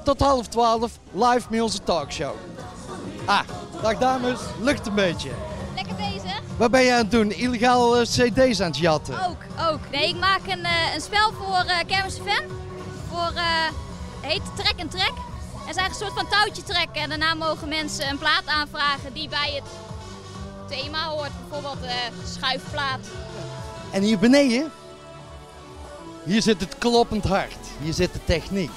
tot 0.03 0.19
half 0.19 0.47
12 0.47 0.91
live 1.11 1.47
met 1.49 1.61
onze 1.61 1.83
talkshow. 1.83 2.33
Ah, 3.25 3.41
dag 3.81 3.97
dames, 3.97 4.39
lukt 4.61 4.87
een 4.87 4.95
beetje. 4.95 5.29
Wat 6.61 6.71
ben 6.71 6.81
je 6.81 6.91
aan 6.91 6.97
het 6.97 7.11
doen? 7.11 7.31
Illegaal 7.31 7.97
eh, 7.97 8.01
cd's 8.01 8.59
aan 8.59 8.67
het 8.67 8.77
jatten? 8.77 9.25
Ook, 9.27 9.69
ook. 9.71 9.79
Nee, 9.91 10.07
ik 10.09 10.15
maak 10.15 10.41
een, 10.47 10.63
eh, 10.63 10.93
een 10.93 11.01
spel 11.01 11.31
voor 11.31 11.63
eh 11.67 11.77
Kermis 11.87 12.13
FM. 12.13 12.43
Voor, 13.09 13.31
heet 14.21 14.41
Trek 14.55 14.73
en 14.77 14.89
Trek. 14.89 15.13
En 15.67 15.73
zijn 15.73 15.89
een 15.89 15.95
soort 15.95 16.13
van 16.13 16.27
touwtje 16.27 16.63
trekken. 16.63 17.01
En 17.01 17.09
daarna 17.09 17.33
mogen 17.33 17.67
mensen 17.69 18.09
een 18.09 18.17
plaat 18.17 18.45
aanvragen 18.45 19.13
die 19.13 19.29
bij 19.29 19.51
het 19.53 19.63
thema 20.69 21.07
hoort. 21.07 21.31
Bijvoorbeeld 21.39 21.91
schuifplaat. 22.25 22.99
En 23.91 24.01
hier 24.01 24.19
beneden, 24.19 24.71
hier 26.23 26.41
zit 26.41 26.59
het 26.59 26.77
kloppend 26.77 27.23
hart. 27.23 27.67
Hier 27.81 27.93
zit 27.93 28.13
de 28.13 28.23
techniek. 28.25 28.71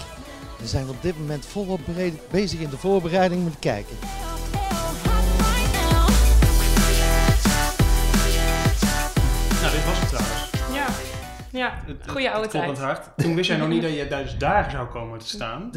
We 0.59 0.66
zijn 0.66 0.88
op 0.88 1.03
dit 1.03 1.18
moment 1.18 1.47
volop 1.47 1.81
bezig 2.31 2.61
in 2.61 2.70
de 2.70 2.79
voorbereiding. 2.79 3.42
Moet 3.42 3.53
je 3.53 3.59
kijken. 3.59 3.97
Ja. 11.55 11.83
Het- 11.87 12.11
goede 12.11 12.31
oude 12.31 12.43
het 12.43 12.51
tijd. 12.51 12.79
hart. 12.79 13.09
Toen 13.17 13.35
wist 13.35 13.49
jij 13.49 13.57
nog 13.59 13.69
niet 13.69 13.83
dat 13.83 13.95
je 13.97 14.07
dus 14.09 14.38
daar 14.38 14.71
zou 14.71 14.87
komen 14.88 15.19
te 15.19 15.29
staan. 15.29 15.71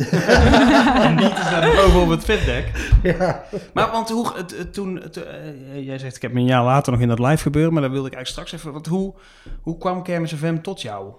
en 1.06 1.16
niet 1.16 1.24
eens 1.38 1.50
daar 1.50 1.76
boven 1.76 2.02
op 2.02 2.10
het 2.10 2.24
fitdeck. 2.24 2.66
Ja. 3.04 3.44
Maar 3.74 3.92
want 3.92 4.10
hoe, 4.10 4.34
het, 4.36 4.58
het- 4.58 4.74
toen, 4.74 4.96
het, 4.96 5.24
eh, 5.24 5.86
jij 5.86 5.98
zegt 5.98 6.16
ik 6.16 6.22
heb 6.22 6.32
me 6.34 6.40
een 6.40 6.46
jaar 6.46 6.64
later 6.64 6.92
nog 6.92 7.02
in 7.02 7.08
dat 7.08 7.20
live 7.20 7.42
gebeuren, 7.42 7.74
maar 7.74 7.82
daar 7.82 7.92
wilde 7.92 8.08
ik 8.08 8.14
eigenlijk 8.16 8.48
straks 8.48 8.64
even, 8.64 8.74
want 8.74 8.88
hoe, 8.88 9.16
hoe 9.62 9.78
kwam 9.78 10.04
Kermis 10.04 10.34
FM 10.34 10.58
tot 10.62 10.82
jou? 10.82 11.14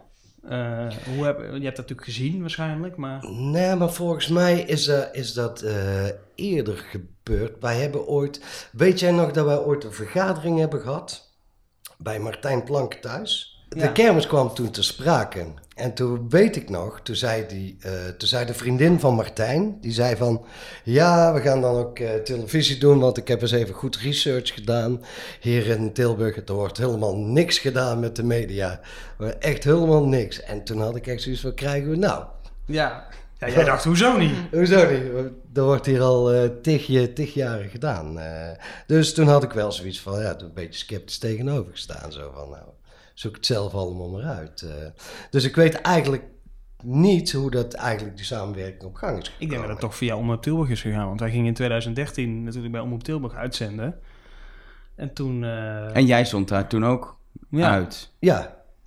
Eh, 0.48 0.86
hoe 1.14 1.24
heb, 1.24 1.38
je 1.38 1.44
hebt 1.44 1.62
dat 1.62 1.76
natuurlijk 1.76 2.04
gezien 2.04 2.40
waarschijnlijk, 2.40 2.96
maar... 2.96 3.24
Nee, 3.30 3.74
maar 3.74 3.90
volgens 3.92 4.28
mij 4.28 4.60
is, 4.60 4.86
eh, 4.88 5.00
is 5.12 5.32
dat 5.32 5.60
eh, 5.60 5.74
eerder 6.34 6.76
gebeurd. 6.76 7.52
Wij 7.60 7.76
hebben 7.80 8.06
ooit. 8.06 8.68
Weet 8.72 9.00
jij 9.00 9.10
nog 9.10 9.30
dat 9.30 9.44
wij 9.46 9.58
ooit 9.58 9.84
een 9.84 9.92
vergadering 9.92 10.58
hebben 10.58 10.80
gehad? 10.80 11.36
Bij 11.98 12.18
Martijn 12.18 12.64
Plank 12.64 12.94
thuis. 12.94 13.57
De 13.68 13.78
Ja. 13.78 13.88
kermis 13.88 14.26
kwam 14.26 14.54
toen 14.54 14.70
te 14.70 14.82
sprake. 14.82 15.46
En 15.74 15.94
toen 15.94 16.26
weet 16.28 16.56
ik 16.56 16.70
nog, 16.70 17.00
toen 17.02 17.16
zei, 17.16 17.46
die, 17.48 17.76
eh, 17.80 17.92
toen 18.18 18.28
zei 18.28 18.46
de 18.46 18.54
vriendin 18.54 19.00
van 19.00 19.14
Martijn, 19.14 19.78
die 19.80 19.92
zei 19.92 20.16
van, 20.16 20.44
ja, 20.84 21.32
we 21.34 21.40
gaan 21.40 21.60
dan 21.60 21.76
ook 21.76 21.98
eh, 21.98 22.14
televisie 22.14 22.78
doen, 22.78 22.98
want 22.98 23.16
ik 23.16 23.28
heb 23.28 23.40
eens 23.42 23.52
even 23.52 23.74
goed 23.74 23.96
research 23.96 24.54
gedaan 24.54 25.02
hier 25.40 25.66
in 25.66 25.92
Tilburg. 25.92 26.36
Er 26.36 26.54
wordt 26.54 26.78
helemaal 26.78 27.16
niks 27.16 27.58
gedaan 27.58 28.00
met 28.00 28.16
de 28.16 28.22
media. 28.24 28.80
Maar 29.18 29.28
Echt 29.38 29.64
helemaal 29.64 30.04
niks. 30.04 30.42
En 30.42 30.64
toen 30.64 30.80
had 30.80 30.96
ik 30.96 31.06
echt 31.06 31.22
zoiets 31.22 31.40
van, 31.40 31.54
krijgen 31.54 31.90
we 31.90 31.96
nou? 31.96 32.24
Ja, 32.66 33.06
ja 33.38 33.48
jij 33.48 33.64
dacht, 33.64 33.84
hoezo 33.84 34.16
niet? 34.16 34.34
Hoezo 34.52 34.90
niet? 34.90 35.02
Er 35.54 35.62
wordt 35.62 35.86
hier 35.86 36.00
al 36.00 36.32
eh 36.32 36.50
tig, 36.62 37.34
jaren 37.34 37.68
gedaan. 37.68 38.18
dus 38.86 39.14
toen 39.14 39.28
had 39.28 39.42
ik 39.42 39.52
wel 39.52 39.72
zoiets 39.72 40.00
van, 40.00 40.20
ja, 40.20 40.40
een 40.40 40.52
beetje 40.54 40.78
sceptisch 40.78 41.18
tegenover 41.18 41.72
gestaan. 41.72 42.12
Zo 42.12 42.30
van, 42.34 42.50
nou, 42.50 42.62
zoek 43.18 43.34
het 43.36 43.46
zelf 43.46 43.74
allemaal 43.74 44.08
maar 44.10 44.22
uit. 44.24 44.62
eh. 44.62 44.70
dus 45.30 45.44
ik 45.44 45.56
weet 45.56 45.74
eigenlijk 45.80 46.24
niet 46.84 47.32
hoe 47.32 47.50
dat 47.50 47.74
eigenlijk 47.74 48.16
die 48.16 48.26
samenwerking 48.26 48.82
op 48.82 48.94
gang 48.94 49.18
is 49.18 49.24
gekomen. 49.24 49.42
Ik 49.44 49.48
denk 49.48 49.60
dat 49.60 49.70
het 49.70 49.80
toch 49.80 49.96
via 49.96 50.16
Omroep 50.16 50.42
Tilburg 50.42 50.70
is 50.70 50.80
gegaan, 50.80 51.06
want 51.06 51.20
wij 51.20 51.30
gingen 51.30 51.46
in 51.46 51.54
2013 51.54 52.42
natuurlijk 52.42 52.72
bij 52.72 52.80
Omroep 52.82 53.02
Tilburg 53.02 53.34
uitzenden. 53.34 53.98
En 54.96 55.12
toen... 55.12 55.44
eh, 55.44 55.96
En 55.96 56.06
jij 56.06 56.24
stond 56.24 56.48
daar 56.48 56.68
toen 56.68 56.84
ook 56.84 57.18
Ja. 57.50 57.70
uit. 57.70 58.12
Ja. 58.18 58.36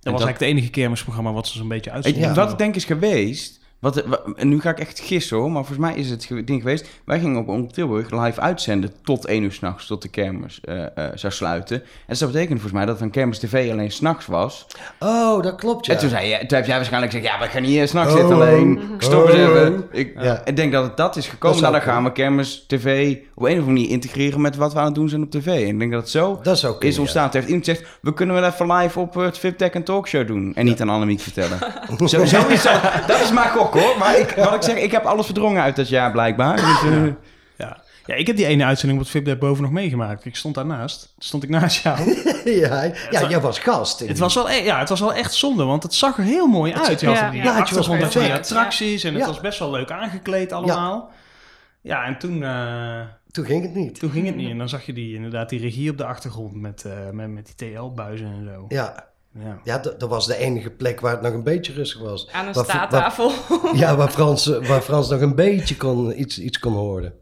Dat 0.00 0.12
was 0.12 0.22
eigenlijk 0.22 0.38
het 0.38 0.48
enige 0.48 0.70
kermisprogramma 0.70 1.32
wat 1.32 1.46
ze 1.46 1.58
zo'n 1.58 1.68
beetje 1.68 1.90
uitzonden. 1.90 2.34
Wat 2.34 2.52
ik 2.52 2.58
denk 2.58 2.74
is 2.74 2.84
geweest, 2.84 3.61
Wat, 3.82 4.04
en 4.36 4.48
nu 4.48 4.60
ga 4.60 4.70
ik 4.70 4.78
echt 4.78 5.00
gissen 5.00 5.36
hoor, 5.36 5.50
maar 5.50 5.64
volgens 5.64 5.86
mij 5.86 5.94
is 5.94 6.10
het 6.10 6.28
ding 6.28 6.60
geweest. 6.60 6.88
Wij 7.04 7.20
gingen 7.20 7.40
op 7.40 7.48
Omroep 7.48 7.72
Tilburg 7.72 8.10
live 8.10 8.40
uitzenden 8.40 8.92
tot 9.04 9.26
1 9.26 9.42
uur 9.42 9.52
s'nachts, 9.52 9.86
tot 9.86 10.02
de 10.02 10.08
kermis 10.08 10.60
eh, 10.60 10.82
eh, 10.82 11.10
zou 11.14 11.32
sluiten. 11.32 11.76
En 11.76 11.84
dus 12.06 12.18
dat 12.18 12.28
betekende 12.32 12.60
volgens 12.60 12.72
mij 12.72 12.86
dat 12.86 13.00
een 13.00 13.10
kermis 13.10 13.38
tv 13.38 13.70
alleen 13.70 13.90
s'nachts 13.90 14.26
was. 14.26 14.66
Oh, 14.98 15.42
dat 15.42 15.54
klopt, 15.54 15.86
ja. 15.86 15.92
En 15.92 15.98
toen, 15.98 16.08
zei 16.08 16.28
je, 16.28 16.38
toen 16.38 16.58
heb 16.58 16.66
jij 16.66 16.76
waarschijnlijk 16.76 17.12
gezegd, 17.12 17.32
ja, 17.32 17.40
we 17.40 17.50
gaan 17.50 17.62
niet 17.62 17.88
s'nachts 17.88 18.12
Oh, 18.12 18.18
zitten 18.18 18.36
alleen. 18.36 18.82
Stop 18.98 19.26
eens 19.26 19.34
oh. 19.34 19.40
even. 19.40 19.84
Ik, 19.90 20.12
Ja. 20.22 20.44
ik 20.44 20.56
denk 20.56 20.72
dat 20.72 20.84
het 20.84 20.96
dat 20.96 21.16
is 21.16 21.28
gekomen. 21.28 21.60
Dat 21.60 21.70
Nou, 21.70 21.84
dan 21.84 21.94
gaan 21.94 22.04
we 22.04 22.12
kermis 22.12 22.64
tv 22.66 23.16
op 23.34 23.42
een 23.42 23.52
of 23.52 23.58
andere 23.58 23.66
manier 23.66 23.88
integreren 23.88 24.40
met 24.40 24.56
wat 24.56 24.72
we 24.72 24.78
aan 24.78 24.84
het 24.84 24.94
doen 24.94 25.08
zijn 25.08 25.22
op 25.22 25.30
tv. 25.30 25.46
En 25.46 25.68
ik 25.68 25.78
denk 25.78 25.92
dat 25.92 26.00
het 26.00 26.10
zo 26.10 26.40
Dat 26.42 26.58
zou 26.58 26.72
kunnen, 26.72 26.90
is 26.90 26.98
ontstaan. 26.98 27.30
Toen 27.30 27.40
heeft 27.40 27.46
iemand 27.46 27.68
gezegd, 27.68 27.98
we 28.00 28.14
kunnen 28.14 28.40
wel 28.40 28.44
even 28.44 28.72
live 28.72 28.98
op 28.98 29.16
eh, 29.16 29.24
het 29.24 29.38
VIP 29.38 29.58
Tech 29.58 29.70
en 29.70 29.84
Talkshow 29.84 30.26
doen. 30.26 30.52
En 30.54 30.64
niet 30.64 30.80
aan 30.80 30.88
Annemiek 30.88 31.20
vertellen. 31.20 31.58
zo, 32.08 32.24
zo 32.24 32.48
is 32.48 32.62
dat. 32.62 32.80
Dat 33.06 33.20
is 33.20 33.32
mijn 33.32 33.50
gok 33.50 33.71
hoor. 33.74 33.98
Maar 33.98 34.18
ik, 34.18 34.30
wat 34.30 34.54
ik 34.54 34.62
zeg, 34.62 34.76
ik 34.76 34.90
heb 34.90 35.04
alles 35.04 35.24
verdrongen 35.24 35.62
uit 35.62 35.76
dat 35.76 35.88
jaar 35.88 36.10
blijkbaar. 36.12 36.56
Dus, 36.56 36.82
eh, 36.82 37.04
Ja. 37.56 37.82
ja, 38.06 38.14
ik 38.14 38.26
heb 38.26 38.36
die 38.36 38.46
ene 38.46 38.64
uitzending 38.64 39.00
op 39.00 39.06
het 39.12 39.24
VIP 39.24 39.38
boven 39.40 39.62
nog 39.62 39.72
meegemaakt. 39.72 40.24
Ik 40.24 40.36
stond 40.36 40.54
daarnaast. 40.54 41.14
Stond 41.18 41.42
ik 41.42 41.48
naast 41.48 41.82
jou. 41.82 41.98
ja, 42.44 42.82
ja, 43.10 43.28
jij 43.28 43.40
was 43.40 43.58
gast. 43.58 44.00
Het 44.00 44.18
was, 44.18 44.34
wel, 44.34 44.50
e- 44.50 44.64
ja, 44.64 44.78
het 44.78 44.88
was 44.88 45.00
wel 45.00 45.14
echt 45.14 45.34
zonde, 45.34 45.64
want 45.64 45.82
het 45.82 45.94
zag 45.94 46.18
er 46.18 46.24
heel 46.24 46.46
mooi 46.46 46.72
uit. 46.72 47.00
Je 47.00 47.06
had 47.06 47.16
Ja. 47.18 47.30
die 47.30 47.42
Ja, 47.42 47.44
het 47.46 47.54
was 47.54 47.60
achtergrond 47.62 48.00
met 48.00 48.10
twee 48.10 48.32
attracties 48.32 49.04
en 49.04 49.12
het 49.12 49.20
Ja. 49.22 49.26
was 49.28 49.40
best 49.40 49.58
wel 49.58 49.70
leuk 49.70 49.90
aangekleed 49.90 50.52
allemaal. 50.52 51.10
Ja, 51.80 52.04
en 52.04 52.18
toen... 52.18 52.42
eh, 52.42 53.00
toen 53.30 53.44
ging 53.44 53.62
het 53.62 53.74
niet. 53.74 53.98
Toen 53.98 54.10
ging 54.10 54.26
het 54.26 54.36
niet. 54.36 54.50
En 54.50 54.58
dan 54.58 54.68
zag 54.68 54.86
je 54.86 54.92
die, 54.92 55.14
inderdaad 55.14 55.48
die 55.48 55.60
regie 55.60 55.90
op 55.90 55.98
de 55.98 56.04
achtergrond 56.04 56.54
met, 56.54 56.84
eh, 56.84 56.92
met, 57.12 57.28
met 57.28 57.52
die 57.56 57.72
TL-buizen 57.72 58.26
en 58.26 58.50
zo. 58.54 58.64
Ja. 58.68 59.04
Ja. 59.34 59.58
Ja, 59.64 59.78
dat 59.78 60.00
dat 60.00 60.08
was 60.08 60.26
de 60.26 60.36
enige 60.36 60.70
plek 60.70 61.00
waar 61.00 61.12
het 61.12 61.22
nog 61.22 61.32
een 61.32 61.42
beetje 61.42 61.72
rustig 61.72 62.00
was. 62.00 62.28
Aan 62.32 62.46
een 62.46 62.52
Waar- 62.52 62.64
waar- 62.66 62.74
staattafel. 62.74 63.32
ja, 63.74 63.96
waar 63.96 64.10
Frans, 64.10 64.50
eh, 64.58 64.66
waar 64.68 64.80
Frans 64.80 65.08
nog 65.10 65.20
een 65.20 65.34
beetje 65.34 65.76
kon, 65.76 66.20
iets, 66.20 66.38
iets 66.38 66.58
kon 66.58 66.72
horen. 66.72 67.12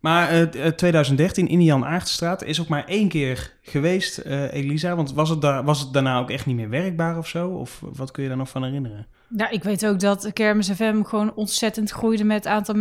Maar 0.00 0.28
eh, 0.28 0.42
t- 0.42 0.56
eh, 0.56 0.66
2013 0.66 1.48
in 1.48 1.58
de 1.58 1.64
Jan 1.64 1.84
Aartstraat 1.84 2.42
is 2.44 2.60
ook 2.60 2.68
maar 2.68 2.84
één 2.86 3.08
keer 3.08 3.52
geweest, 3.62 4.18
eh, 4.18 4.52
Elisa. 4.52 4.96
Want 4.96 5.12
was 5.12 5.28
het, 5.28 5.40
daar, 5.40 5.64
was 5.64 5.80
het 5.80 5.92
daarna 5.92 6.18
ook 6.18 6.30
echt 6.30 6.46
niet 6.46 6.56
meer 6.56 6.68
werkbaar 6.68 7.18
of 7.18 7.28
zo? 7.28 7.48
Of 7.48 7.80
wat 7.80 8.10
kun 8.10 8.22
je 8.22 8.28
daar 8.28 8.38
nog 8.38 8.48
van 8.48 8.64
herinneren? 8.64 9.06
Nou, 9.34 9.52
ik 9.52 9.62
weet 9.62 9.86
ook 9.86 10.00
dat 10.00 10.32
Kermis 10.32 10.70
FM 10.70 11.02
gewoon 11.02 11.34
ontzettend 11.34 11.90
groeide 11.90 12.24
met 12.24 12.44
het 12.44 12.46
aantal 12.46 12.74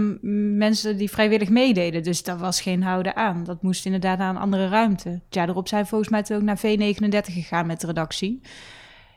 mensen 0.58 0.98
die 0.98 1.10
vrijwillig 1.10 1.50
meededen. 1.50 2.04
Dus 2.04 2.24
daar 2.24 2.38
was 2.38 2.62
geen 2.62 2.84
houden 2.84 3.16
aan. 3.16 3.44
Dat 3.44 3.62
moest 3.62 3.86
inderdaad 3.86 4.18
naar 4.18 4.30
een 4.30 4.42
andere 4.42 4.68
ruimte. 4.68 5.10
Het 5.10 5.22
jaar 5.30 5.50
erop 5.50 5.68
zijn 5.68 5.88
volgens 5.88 6.10
mij 6.10 6.24
toen 6.24 6.38
ook 6.38 6.44
naar 6.44 6.58
V39 6.58 7.34
gegaan 7.34 7.66
met 7.68 7.82
de 7.82 7.88
redactie. 7.88 8.42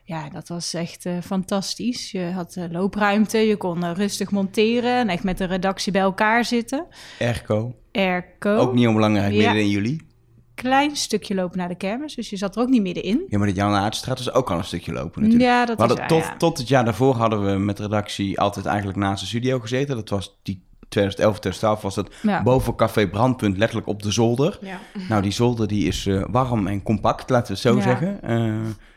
Ja, 0.05 0.29
dat 0.29 0.49
was 0.49 0.75
echt 0.75 1.07
eh, 1.07 1.12
fantastisch. 1.23 2.11
Je 2.11 2.31
had 2.35 2.57
eh, 2.57 2.64
loopruimte, 2.70 3.38
je 3.38 3.57
kon 3.57 3.85
eh, 3.85 3.90
rustig 3.94 4.31
monteren 4.31 4.94
en 4.99 5.09
echt 5.09 5.23
met 5.25 5.38
de 5.38 5.44
redactie 5.44 5.92
bij 5.92 6.01
elkaar 6.03 6.44
zitten. 6.44 6.87
Airco. 7.20 7.75
Airco. 7.92 8.57
Ook 8.57 8.75
niet 8.75 8.87
onbelangrijk, 8.87 9.33
Ja. 9.33 9.38
midden 9.38 9.62
in 9.62 9.70
juli. 9.70 10.01
Klein 10.54 10.96
stukje 10.96 11.34
lopen 11.34 11.58
naar 11.58 11.68
de 11.68 11.74
kermis, 11.74 12.14
dus 12.14 12.30
je 12.30 12.36
zat 12.36 12.56
er 12.56 12.62
ook 12.62 12.68
niet 12.68 12.82
middenin. 12.82 13.22
Ja, 13.28 13.38
maar 13.38 13.46
de 13.46 13.54
Jan 13.54 13.74
Aartstraat 13.74 14.18
was 14.18 14.32
ook 14.32 14.50
al 14.50 14.58
een 14.58 14.64
stukje 14.64 14.92
lopen 14.92 15.22
natuurlijk. 15.22 15.50
Ja, 15.50 15.64
dat 15.66 15.76
we 15.76 15.82
hadden 15.84 16.02
is 16.02 16.08
tot, 16.08 16.22
ja. 16.22 16.36
tot 16.36 16.58
het 16.58 16.68
jaar 16.68 16.84
daarvoor 16.84 17.14
hadden 17.14 17.44
we 17.52 17.58
met 17.58 17.76
de 17.76 17.82
redactie 17.82 18.40
altijd 18.40 18.66
eigenlijk 18.66 18.98
naast 18.98 19.20
de 19.20 19.26
studio 19.26 19.58
gezeten. 19.58 19.96
Dat 19.96 20.08
was 20.08 20.38
die 20.42 20.62
2011, 20.88 21.38
2012 21.38 21.82
was 21.82 21.94
dat 21.94 22.14
Ja. 22.22 22.42
boven 22.42 22.76
Café 22.76 23.08
Brandpunt, 23.08 23.56
letterlijk 23.56 23.88
op 23.88 24.02
de 24.02 24.10
zolder. 24.10 24.58
Ja. 24.60 24.78
Nou, 25.08 25.22
die 25.22 25.32
zolder 25.32 25.68
die 25.68 25.86
is 25.86 26.06
eh, 26.06 26.24
warm 26.30 26.66
en 26.66 26.82
compact, 26.82 27.30
laten 27.30 27.46
we 27.46 27.52
het 27.52 27.62
zo 27.62 27.76
Ja. 27.76 27.82
zeggen. 27.82 28.22
Eh, 28.22 28.54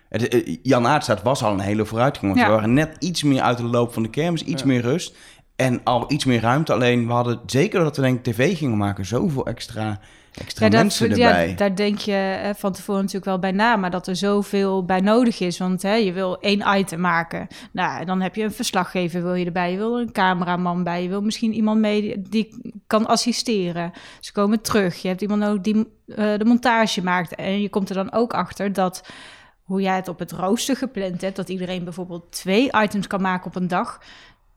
het- 0.10 0.28
eh, 0.28 0.56
Jan 0.64 0.88
Aartstraat 0.88 1.22
was 1.24 1.44
al 1.44 1.52
een 1.54 1.60
hele 1.60 1.86
vooruitgang. 1.86 2.34
Want 2.34 2.46
we 2.48 2.52
waren 2.54 2.74
net 2.74 2.96
iets 3.00 3.24
meer 3.24 3.42
uit 3.42 3.58
de 3.58 3.64
loop 3.64 3.94
van 3.94 4.04
de 4.04 4.10
kermis, 4.10 4.44
iets 4.44 4.64
meer 4.64 4.82
rust. 4.82 5.16
En 5.56 5.82
al 5.84 6.12
iets 6.12 6.26
meer 6.26 6.42
ruimte. 6.42 6.74
Alleen 6.74 7.08
we 7.08 7.14
hadden, 7.14 7.40
zeker 7.46 7.80
dat 7.84 7.96
we 7.96 8.02
denk 8.02 8.24
tv 8.24 8.58
gingen 8.58 8.78
maken, 8.78 9.06
zoveel 9.06 9.46
extra, 9.46 10.00
extra 10.38 10.66
Ja, 10.66 10.72
mensen 10.72 11.16
ja, 11.16 11.28
erbij. 11.28 11.56
daar 11.56 11.76
denk 11.76 11.98
je 11.98 12.12
hè, 12.12 12.56
van 12.56 12.72
tevoren 12.72 13.00
natuurlijk 13.02 13.26
wel 13.26 13.40
bij 13.40 13.52
na, 13.52 13.76
maar 13.76 13.92
dat 13.92 14.08
er 14.08 14.16
zoveel 14.16 14.86
bij 14.86 15.00
nodig 15.00 15.40
is. 15.40 15.58
Want 15.58 15.82
hè, 15.82 15.94
je 15.94 16.14
wil 16.14 16.40
één 16.40 16.64
item 16.78 17.00
maken. 17.00 17.48
Nou, 17.72 18.06
dan 18.06 18.22
heb 18.22 18.36
je 18.36 18.44
een 18.44 18.52
verslaggever 18.52 19.24
wil 19.24 19.34
je 19.34 19.46
erbij, 19.46 19.72
je 19.72 19.78
wil 19.78 20.00
een 20.00 20.12
cameraman 20.12 20.84
bij, 20.84 21.04
je 21.04 21.10
wil 21.10 21.22
misschien 21.22 21.54
iemand 21.54 21.80
mee 21.80 22.02
die, 22.02 22.22
die 22.30 22.74
kan 22.88 23.06
assisteren. 23.08 23.92
Ze 24.20 24.32
komen 24.32 24.62
terug, 24.62 25.02
je 25.02 25.08
hebt 25.08 25.22
iemand 25.22 25.42
nodig 25.42 25.62
die 25.62 25.88
eh, 26.08 26.38
de 26.38 26.46
montage 26.46 27.04
maakt. 27.04 27.36
En 27.36 27.62
je 27.62 27.70
komt 27.70 27.90
er 27.90 27.96
dan 27.96 28.14
ook 28.14 28.34
achter 28.34 28.74
dat 28.74 29.10
hoe 29.64 29.82
jij 29.82 29.96
het 29.96 30.08
op 30.08 30.20
het 30.20 30.32
rooster 30.32 30.76
gepland 30.76 31.22
hebt, 31.22 31.36
dat 31.36 31.50
iedereen 31.50 31.84
bijvoorbeeld 31.84 32.32
twee 32.32 32.72
items 32.82 33.08
kan 33.08 33.22
maken 33.22 33.46
op 33.46 33.56
een 33.56 33.68
dag, 33.68 34.02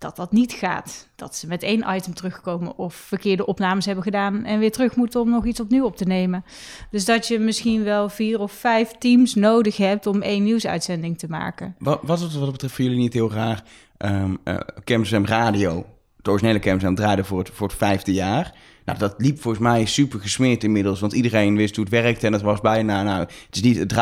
dat 0.01 0.17
dat 0.17 0.33
niet 0.33 0.53
gaat. 0.53 1.09
Dat 1.17 1.37
ze 1.37 1.47
met 1.47 1.63
één 1.63 1.85
item 1.95 2.15
terugkomen 2.15 2.77
of 2.79 2.95
verkeerde 2.95 3.47
opnames 3.47 3.85
hebben 3.85 4.05
gedaan 4.05 4.45
en 4.45 4.59
weer 4.59 4.73
terug 4.73 4.97
moeten 4.97 5.21
om 5.21 5.31
nog 5.31 5.47
iets 5.47 5.61
opnieuw 5.61 5.85
op 5.85 5.97
te 5.97 6.05
nemen. 6.05 6.45
Dus 6.91 7.05
dat 7.05 7.27
je 7.27 7.39
misschien 7.39 7.83
wel 7.85 8.09
vier 8.09 8.39
of 8.41 8.53
vijf 8.53 8.91
teams 8.99 9.35
nodig 9.35 9.77
hebt 9.77 10.07
om 10.07 10.23
één 10.23 10.43
nieuwsuitzending 10.43 11.19
te 11.19 11.27
maken. 11.29 11.75
Wa- 11.79 11.99
Was 12.03 12.21
het 12.21 12.35
wat 12.35 12.53
betreft 12.53 12.75
voor 12.75 12.85
jullie 12.85 12.99
niet 13.01 13.13
heel 13.13 13.33
raar? 13.33 13.63
Um, 13.99 14.39
uh, 14.45 15.25
Radio, 15.25 15.87
het 16.17 16.29
originele 16.29 16.59
Kermisem 16.59 16.95
draaide 16.95 17.25
voor 17.25 17.39
het, 17.39 17.51
voor 17.53 17.69
het 17.69 17.77
vijfde 17.77 18.13
jaar. 18.13 18.55
Nou, 18.85 18.99
dat 18.99 19.15
liep 19.19 19.41
volgens 19.41 19.63
mij 19.63 19.85
super 19.85 20.21
gesmeerd 20.21 20.65
inmiddels. 20.65 21.01
Want 21.01 21.13
iedereen 21.13 21.57
wist 21.57 21.77
hoe 21.77 21.85
het 21.85 21.93
werkte. 21.95 22.27
En 22.27 22.33
dat 22.33 22.43
was 22.43 22.61
bijna, 22.61 23.03
nou, 23.03 23.21
het 23.21 23.57
is 23.57 23.63
niet 23.63 23.79
het 23.79 23.93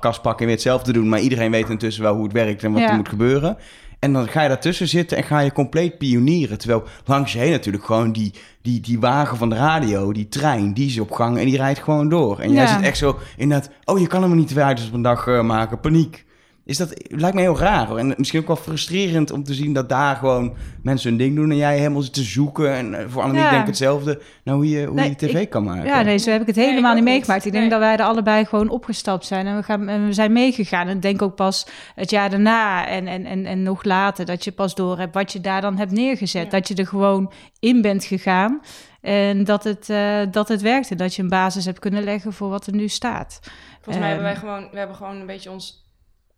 kast 0.00 0.22
pakken 0.22 0.38
en 0.40 0.46
weer 0.46 0.54
hetzelfde 0.54 0.92
doen. 0.92 1.08
Maar 1.08 1.20
iedereen 1.20 1.50
weet 1.50 1.68
intussen 1.68 2.02
wel 2.02 2.14
hoe 2.14 2.24
het 2.24 2.32
werkt 2.32 2.62
en 2.64 2.72
wat 2.72 2.80
Ja. 2.82 2.88
er 2.90 2.96
moet 2.96 3.08
gebeuren. 3.08 3.56
En 4.02 4.12
dan 4.12 4.28
ga 4.28 4.42
je 4.42 4.48
daartussen 4.48 4.88
zitten 4.88 5.16
en 5.16 5.22
ga 5.24 5.38
je 5.40 5.52
compleet 5.52 5.98
pionieren. 5.98 6.58
Terwijl 6.58 6.82
langs 7.04 7.32
je 7.32 7.38
heen 7.38 7.50
natuurlijk 7.50 7.84
gewoon 7.84 8.12
die, 8.12 8.32
die, 8.62 8.80
die 8.80 9.00
wagen 9.00 9.36
van 9.36 9.48
de 9.48 9.54
radio, 9.56 10.12
die 10.12 10.28
trein, 10.28 10.72
die 10.74 10.86
is 10.86 10.98
op 10.98 11.10
gang 11.12 11.38
en 11.38 11.44
die 11.44 11.56
rijdt 11.56 11.78
gewoon 11.82 12.08
door. 12.08 12.38
En 12.38 12.52
jij 12.52 12.62
Ja. 12.64 12.68
zit 12.76 12.82
echt 12.86 12.96
zo 12.96 13.18
in 13.36 13.48
dat, 13.48 13.70
oh 13.84 13.98
je 13.98 14.06
kan 14.06 14.22
helemaal 14.22 14.40
niet 14.42 14.50
items 14.50 14.86
op 14.88 14.92
een 14.94 15.02
dag 15.02 15.26
eh, 15.26 15.42
maken, 15.42 15.80
paniek. 15.80 16.24
Is 16.64 16.76
dat, 16.76 17.02
lijkt 17.08 17.34
me 17.36 17.40
heel 17.42 17.58
raar 17.58 17.86
hoor. 17.86 17.98
En 17.98 18.14
misschien 18.16 18.40
ook 18.40 18.46
wel 18.46 18.56
frustrerend 18.56 19.30
om 19.30 19.44
te 19.44 19.54
zien 19.54 19.72
dat 19.72 19.88
daar 19.88 20.16
gewoon 20.16 20.54
mensen 20.82 21.08
hun 21.08 21.18
ding 21.18 21.36
doen 21.36 21.50
en 21.50 21.56
jij 21.56 21.78
helemaal 21.78 22.02
zit 22.02 22.12
te 22.14 22.22
zoeken. 22.22 22.74
En 22.74 22.94
eh, 22.94 23.04
voor 23.08 23.22
Annemiek 23.22 23.42
Ja. 23.44 23.50
denk 23.50 23.60
ik 23.62 23.66
hetzelfde, 23.68 24.20
nou 24.44 24.56
hoe 24.58 24.68
je, 24.68 24.86
hoe 24.86 24.94
Nee, 24.94 25.08
je 25.08 25.16
tv 25.16 25.34
ik- 25.34 25.50
kan 25.50 25.64
maken. 25.64 25.84
Ja, 25.84 26.02
nee, 26.02 26.18
zo 26.18 26.30
heb 26.30 26.40
ik 26.40 26.46
het 26.46 26.56
Nee, 26.56 26.66
helemaal 26.68 26.90
ik 26.90 26.96
niet 26.96 27.04
meegemaakt. 27.04 27.44
Ik 27.44 27.52
denk 27.52 27.70
dat 27.70 27.78
wij 27.78 27.96
er 27.96 28.04
allebei 28.04 28.44
gewoon 28.44 28.68
opgestapt 28.68 29.26
zijn 29.26 29.46
en 29.46 29.56
we, 29.56 29.62
gaan, 29.62 29.88
en 29.88 30.06
we 30.06 30.12
zijn 30.12 30.32
meegegaan. 30.32 30.88
En 30.88 30.96
ik 30.96 31.02
denk 31.02 31.22
ook 31.22 31.34
pas 31.34 31.66
het 31.94 32.10
jaar 32.10 32.30
daarna 32.30 32.86
en, 32.86 33.06
en, 33.06 33.24
en, 33.24 33.46
en 33.46 33.62
nog 33.62 33.84
later 33.84 34.24
dat 34.26 34.44
je 34.44 34.52
pas 34.52 34.74
door 34.74 34.98
hebt 34.98 35.14
wat 35.14 35.32
je 35.32 35.40
daar 35.40 35.60
dan 35.60 35.76
hebt 35.78 35.90
neergezet. 35.92 36.50
Dat 36.50 36.68
je 36.68 36.74
er 36.74 36.86
gewoon 36.86 37.32
in 37.60 37.82
bent 37.82 38.04
gegaan 38.04 38.60
en 39.00 39.44
dat 39.44 39.64
het, 39.64 39.90
eh, 39.90 40.20
dat 40.30 40.48
het 40.48 40.60
werkte. 40.62 40.94
Dat 40.94 41.14
je 41.14 41.22
een 41.22 41.28
basis 41.28 41.64
hebt 41.64 41.78
kunnen 41.78 42.04
leggen 42.04 42.32
voor 42.32 42.48
wat 42.48 42.66
er 42.66 42.74
nu 42.74 42.88
staat. 42.88 43.38
Volgens 43.74 43.96
mij 43.98 44.06
hebben 44.08 44.24
wij 44.24 44.32
Ehm, 44.36 44.40
gewoon, 44.40 44.68
we 44.72 44.78
hebben 44.78 44.96
gewoon 44.96 45.16
een 45.20 45.26
beetje 45.26 45.50
ons 45.50 45.80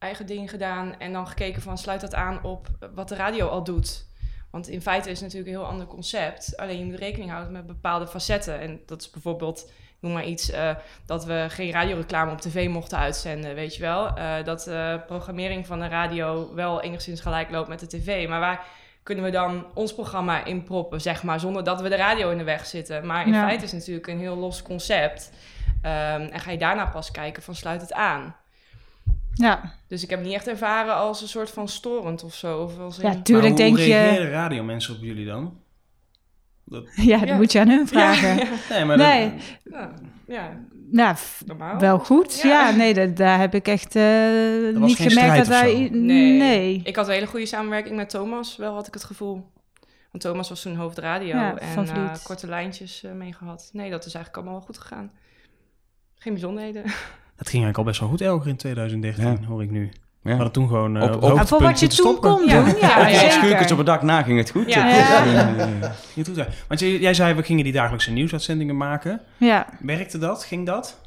eigen 0.05 0.27
ding 0.27 0.51
gedaan 0.51 0.95
en 0.99 1.12
dan 1.12 1.27
gekeken 1.29 1.62
van 1.62 1.79
sluit 1.79 2.01
dat 2.01 2.14
aan 2.14 2.43
op 2.43 2.67
wat 2.95 3.09
de 3.09 3.14
radio 3.14 3.47
al 3.47 3.64
doet. 3.64 4.07
Want 4.51 4.69
in 4.69 4.81
feite 4.83 5.11
is 5.11 5.21
het 5.21 5.23
natuurlijk 5.33 5.57
een 5.57 5.61
heel 5.61 5.71
ander 5.71 5.87
concept. 5.87 6.57
Alleen 6.57 6.79
je 6.79 6.85
moet 6.85 6.99
rekening 6.99 7.31
houden 7.31 7.53
met 7.53 7.67
bepaalde 7.67 8.07
facetten. 8.07 8.61
En 8.61 8.81
dat 8.87 9.01
is 9.01 9.11
bijvoorbeeld, 9.11 9.71
noem 10.01 10.12
maar 10.12 10.25
iets, 10.25 10.51
eh, 10.51 10.71
dat 11.07 11.25
we 11.25 11.47
geen 11.49 11.71
radioreclame 11.73 12.31
op 12.33 12.40
tv 12.40 12.69
mochten 12.69 12.99
uitzenden, 12.99 13.55
weet 13.55 13.75
je 13.77 13.83
wel. 13.83 14.17
Eh, 14.17 14.45
dat 14.45 14.61
de 14.62 15.01
programmering 15.07 15.67
van 15.67 15.79
de 15.81 15.88
radio 15.88 16.55
wel 16.55 16.83
enigszins 16.83 17.21
gelijk 17.21 17.51
loopt 17.51 17.69
met 17.69 17.81
de 17.81 17.87
tv. 17.87 18.29
Maar 18.29 18.40
waar 18.40 18.64
kunnen 19.03 19.25
we 19.25 19.31
dan 19.31 19.67
ons 19.75 19.95
programma 19.95 20.45
in 20.45 20.62
proppen, 20.64 21.01
zeg 21.01 21.23
maar, 21.23 21.40
zonder 21.40 21.64
dat 21.64 21.81
we 21.81 21.88
de 21.88 21.97
radio 21.97 22.31
in 22.31 22.38
de 22.38 22.45
weg 22.45 22.67
zitten. 22.67 23.07
Maar 23.07 23.27
in 23.27 23.33
Ja. 23.33 23.45
feite 23.47 23.64
is 23.64 23.71
het 23.71 23.81
natuurlijk 23.81 24.07
een 24.07 24.19
heel 24.19 24.37
los 24.37 24.62
concept. 24.62 25.31
Ehm, 25.83 26.21
en 26.21 26.40
ga 26.40 26.51
je 26.51 26.59
daarna 26.59 26.87
pas 26.87 27.11
kijken 27.11 27.43
van 27.43 27.55
sluit 27.55 27.81
het 27.81 27.93
aan. 27.93 28.37
Ja. 29.35 29.73
Dus 29.88 30.03
ik 30.03 30.11
heb 30.11 30.18
het 30.18 30.29
niet 30.29 30.37
echt 30.37 30.49
ervaren 30.49 30.94
als 30.94 31.23
een 31.23 31.29
soort 31.29 31.51
van 31.51 31.68
storend 31.68 32.25
of 32.25 32.35
zo. 32.35 32.62
Of 32.62 32.79
als 32.79 32.97
Ja, 32.97 33.11
in- 33.12 33.23
tuurlijk 33.23 33.49
Maar 33.59 33.62
hoe 33.68 33.75
denk 33.77 33.87
je- 33.88 33.92
reageren 33.94 34.31
radiomensen 34.31 34.94
op 34.97 35.03
jullie 35.03 35.27
dan? 35.27 35.59
Dat... 36.64 36.85
Ja, 37.12 37.18
dat 37.18 37.37
moet 37.37 37.53
je 37.53 37.61
aan 37.61 37.68
hun 37.68 37.88
vragen. 37.88 38.37
Ja, 38.38 38.44
Nee, 38.70 38.85
maar 38.85 38.97
nee. 38.97 39.31
dat- 39.31 39.73
Ja, 39.75 39.92
ja. 40.27 40.59
Nou, 40.90 41.16
Normaal. 41.47 41.79
wel 41.79 41.99
goed. 41.99 42.40
Ja, 42.42 42.68
Ja. 42.68 42.77
nee, 42.77 42.94
dat, 42.94 43.16
daar 43.16 43.38
heb 43.38 43.55
ik 43.55 43.68
echt 43.68 43.97
eh, 43.97 44.05
niet 44.73 44.97
gemerkt 44.97 45.37
dat 45.37 45.47
wij... 45.47 45.88
Nee. 45.92 46.38
nee. 46.38 46.81
Ik 46.85 46.97
had 46.97 47.07
een 47.07 47.12
hele 47.14 47.27
goede 47.27 47.47
samenwerking 47.47 47.97
met 47.97 48.11
Thomas, 48.11 48.57
wel 48.57 48.75
had 48.75 48.87
ik 48.87 48.94
het 48.94 49.05
gevoel. 49.05 49.53
Want 50.11 50.23
Thomas 50.27 50.49
was 50.49 50.62
toen 50.62 50.77
hoofdradio 50.77 51.27
Ja, 51.37 51.57
en 51.59 51.87
eh, 51.87 51.94
Vliet. 51.94 52.23
korte 52.23 52.47
lijntjes 52.47 53.03
eh 53.05 53.12
mee 53.12 53.33
gehad. 53.33 53.70
Nee, 53.73 53.90
dat 53.90 54.05
is 54.07 54.14
eigenlijk 54.14 54.37
allemaal 54.37 54.55
wel 54.55 54.66
goed 54.66 54.79
gegaan. 54.79 55.12
Geen 56.14 56.33
bijzonderheden. 56.33 56.83
Het 57.37 57.49
ging 57.49 57.64
eigenlijk 57.64 57.79
al 57.79 57.85
best 57.85 58.01
wel 58.01 58.09
goed 58.09 58.20
elke 58.20 58.49
in 58.49 58.57
2013, 58.57 59.44
hoor 59.44 59.62
ik 59.62 59.70
nu. 59.70 59.90
We 60.23 60.31
hadden 60.31 60.53
toen 60.53 60.68
gewoon... 60.68 60.97
eh, 60.97 61.03
Op- 61.03 61.23
op, 61.23 61.31
op- 61.33 61.38
het 61.38 61.49
voor 61.49 61.62
wat 61.62 61.81
je 61.81 61.87
toen 61.87 62.20
kon 62.20 62.38
doen, 62.38 62.47
ja, 62.81 63.09
Ja, 63.09 63.31
schuurtjes 63.31 63.70
op 63.73 63.79
het 63.79 63.87
dak 63.87 64.03
na 64.03 64.23
ging 64.23 64.38
het 64.38 64.51
goed. 64.51 64.73
Ja. 64.75 64.88
Ja. 64.88 65.57
eh, 65.57 66.25
dat. 66.35 66.47
Want 66.68 66.81
jij, 66.81 66.99
jij 66.99 67.14
zei, 67.14 67.35
we 67.35 67.42
gingen 67.42 67.64
die 67.64 67.73
dagelijkse 67.73 68.11
nieuwsuitzendingen 68.11 68.77
maken. 68.77 69.20
Ja. 69.37 69.66
Werkte 69.81 70.18
dat? 70.18 70.44
Ging 70.44 70.66
dat? 70.66 71.01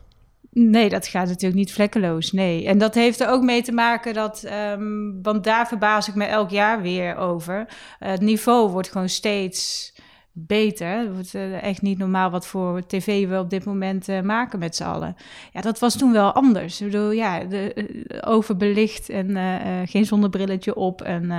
Nee, 0.51 0.89
dat 0.89 1.07
gaat 1.07 1.27
natuurlijk 1.27 1.55
niet 1.55 1.73
vlekkeloos. 1.73 2.31
Nee. 2.31 2.65
En 2.67 2.77
dat 2.77 2.93
heeft 2.95 3.19
er 3.21 3.29
ook 3.29 3.41
mee 3.41 3.61
te 3.61 3.71
maken 3.71 4.13
dat. 4.13 4.43
ehm, 4.43 4.81
want 5.21 5.43
daar 5.43 5.67
verbaas 5.67 6.07
ik 6.07 6.15
me 6.15 6.25
elk 6.25 6.49
jaar 6.49 6.81
weer 6.81 7.15
over. 7.15 7.65
het 7.99 8.21
niveau 8.21 8.69
wordt 8.71 8.91
gewoon 8.91 9.09
steeds 9.09 9.93
beter. 10.39 10.97
Het 10.97 11.13
wordt 11.13 11.35
eh, 11.35 11.63
echt 11.63 11.81
niet 11.81 11.97
normaal 11.97 12.29
wat 12.29 12.47
voor 12.47 12.85
tv 12.85 13.27
we 13.27 13.39
op 13.39 13.49
dit 13.49 13.65
moment 13.65 14.09
eh, 14.09 14.21
maken 14.21 14.59
met 14.59 14.75
z'n 14.75 14.83
allen. 14.83 15.15
Ja, 15.53 15.61
dat 15.61 15.79
was 15.79 15.97
toen 15.97 16.11
wel 16.11 16.31
anders. 16.31 16.81
Ik 16.81 16.91
bedoel, 16.91 17.11
ja, 17.11 17.43
de, 17.43 17.73
eh, 17.73 18.31
overbelicht 18.31 19.09
en 19.09 19.35
eh, 19.37 19.81
geen 19.85 20.05
zonnebrilletje 20.05 20.75
op. 20.75 21.01
En 21.01 21.31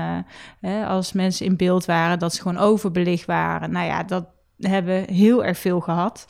als 0.86 1.12
mensen 1.12 1.46
in 1.46 1.56
beeld 1.56 1.84
waren, 1.84 2.18
dat 2.18 2.34
ze 2.34 2.42
gewoon 2.42 2.58
overbelicht 2.58 3.26
waren. 3.26 3.70
Nou 3.70 3.86
ja, 3.86 4.02
dat 4.02 4.26
hebben 4.58 5.10
heel 5.12 5.44
erg 5.44 5.58
veel 5.58 5.80
gehad. 5.80 6.26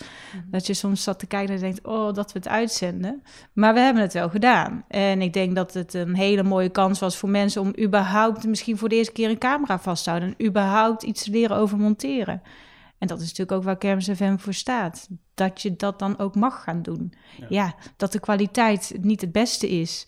Dat 0.51 0.67
je 0.67 0.75
soms 0.75 1.03
zat 1.03 1.19
te 1.19 1.27
kijken 1.27 1.55
en 1.55 1.61
denkt, 1.61 1.87
oh, 1.87 2.15
dat 2.15 2.33
we 2.33 2.39
het 2.39 2.49
uitzenden. 2.49 3.23
Maar 3.53 3.75
we 3.75 3.81
hebben 3.81 4.03
het 4.03 4.13
wel 4.13 4.29
gedaan. 4.29 4.85
En 4.89 5.23
ik 5.23 5.33
denk 5.33 5.55
dat 5.55 5.75
het 5.75 5.95
een 5.95 6.15
hele 6.15 6.43
mooie 6.43 6.69
kans 6.69 6.99
was 6.99 7.17
voor 7.17 7.29
mensen 7.29 7.61
om 7.61 7.73
überhaupt 7.81 8.47
misschien 8.47 8.79
voor 8.79 8.89
de 8.89 8.97
eerste 8.97 9.13
keer 9.13 9.31
een 9.31 9.39
camera 9.39 9.79
vast 9.79 10.05
te 10.05 10.11
houden. 10.11 10.35
En 10.39 10.47
überhaupt 10.47 11.03
iets 11.03 11.25
te 11.25 11.31
leren 11.31 11.57
over 11.57 11.79
monteren. 11.79 12.43
En 12.99 13.07
dat 13.07 13.21
is 13.21 13.25
natuurlijk 13.25 13.53
ook 13.53 13.65
waar 13.65 13.79
Kermis 13.79 14.11
FM 14.11 14.37
voor 14.37 14.55
staat. 14.55 15.09
Dat 15.35 15.63
je 15.63 15.77
dat 15.77 15.99
dan 15.99 16.19
ook 16.19 16.35
mag 16.35 16.63
gaan 16.63 16.83
doen. 16.83 17.13
Ja, 17.49 17.75
dat 17.97 18.13
de 18.13 18.21
kwaliteit 18.21 18.97
niet 19.01 19.21
het 19.21 19.33
beste 19.33 19.69
is. 19.69 20.07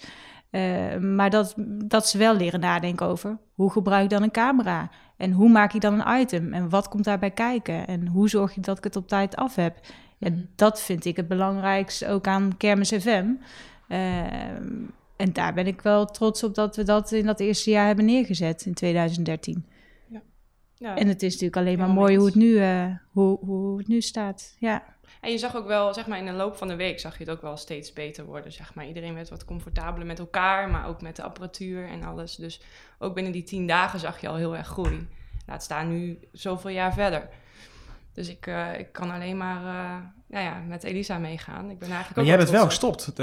Eh, 0.50 0.96
maar 0.96 1.30
dat, 1.30 1.54
dat 1.84 2.08
ze 2.08 2.18
wel 2.18 2.36
leren 2.36 2.60
nadenken 2.60 3.06
over 3.06 3.38
hoe 3.54 3.70
gebruik 3.70 4.04
ik 4.04 4.10
dan 4.10 4.22
een 4.22 4.30
camera? 4.30 4.90
En 5.16 5.32
hoe 5.32 5.48
maak 5.48 5.72
ik 5.72 5.80
dan 5.80 6.00
een 6.00 6.20
item? 6.20 6.52
En 6.52 6.68
wat 6.68 6.88
komt 6.88 7.04
daarbij 7.04 7.30
kijken? 7.30 7.86
En 7.86 8.06
hoe 8.06 8.28
zorg 8.28 8.56
ik 8.56 8.64
dat 8.64 8.78
ik 8.78 8.84
het 8.84 8.96
op 8.96 9.08
tijd 9.08 9.36
af 9.36 9.54
heb? 9.54 9.78
Ja, 10.18 10.30
dat 10.54 10.80
vind 10.80 11.04
ik 11.04 11.16
het 11.16 11.28
belangrijkste 11.28 12.08
ook 12.08 12.26
aan 12.26 12.56
Kermis 12.56 12.92
FM. 12.92 13.26
Ehm, 13.88 14.72
en 15.16 15.32
daar 15.32 15.54
ben 15.54 15.66
ik 15.66 15.80
wel 15.80 16.06
trots 16.06 16.42
op 16.42 16.54
dat 16.54 16.76
we 16.76 16.82
dat 16.82 17.12
in 17.12 17.26
dat 17.26 17.40
eerste 17.40 17.70
jaar 17.70 17.86
hebben 17.86 18.04
neergezet 18.04 18.64
in 18.66 18.74
2013. 18.74 19.64
Ja. 20.80 20.96
En 20.96 21.08
het 21.08 21.22
is 21.22 21.32
natuurlijk 21.32 21.56
alleen 21.56 21.78
maar 21.78 21.88
mooi 21.88 22.16
hoe 22.16 22.26
het, 22.26 22.34
nu, 22.34 22.58
eh, 22.58 22.86
hoe, 23.10 23.38
hoe 23.40 23.78
het 23.78 23.88
nu 23.88 24.00
staat. 24.00 24.56
Ja. 24.58 24.82
En 25.20 25.30
je 25.30 25.38
zag 25.38 25.56
ook 25.56 25.66
wel, 25.66 25.94
zeg 25.94 26.06
maar, 26.06 26.18
in 26.18 26.26
de 26.26 26.32
loop 26.32 26.56
van 26.56 26.68
de 26.68 26.76
week 26.76 27.00
zag 27.00 27.18
je 27.18 27.24
het 27.24 27.32
ook 27.32 27.42
wel 27.42 27.56
steeds 27.56 27.92
beter 27.92 28.24
worden, 28.24 28.52
zeg 28.52 28.74
maar. 28.74 28.86
Iedereen 28.86 29.14
werd 29.14 29.28
wat 29.28 29.44
comfortabeler 29.44 30.06
met 30.06 30.18
elkaar, 30.18 30.70
maar 30.70 30.88
ook 30.88 31.02
met 31.02 31.16
de 31.16 31.22
apparatuur 31.22 31.88
en 31.88 32.02
alles. 32.02 32.34
Dus 32.34 32.60
ook 32.98 33.14
binnen 33.14 33.32
die 33.32 33.42
tien 33.42 33.66
dagen 33.66 34.00
zag 34.00 34.20
je 34.20 34.28
al 34.28 34.36
heel 34.36 34.56
erg 34.56 34.66
groei. 34.66 35.08
Laat 35.46 35.62
staan 35.62 35.88
nu 35.88 36.18
zoveel 36.32 36.70
jaar 36.70 36.92
verder. 36.92 37.28
Dus 38.12 38.28
ik, 38.28 38.46
eh, 38.46 38.78
ik 38.78 38.92
kan 38.92 39.10
alleen 39.10 39.36
maar 39.36 39.64
eh, 39.64 39.96
nou 40.30 40.44
ja, 40.44 40.62
met 40.68 40.84
Elisa 40.84 41.18
meegaan. 41.18 41.70
Ik 41.70 41.78
ben 41.78 41.88
eigenlijk 41.88 42.16
Maar 42.16 42.24
jij 42.24 42.36
bent 42.36 42.50
wel 42.50 42.64
gestopt, 42.64 43.08
eh, 43.08 43.16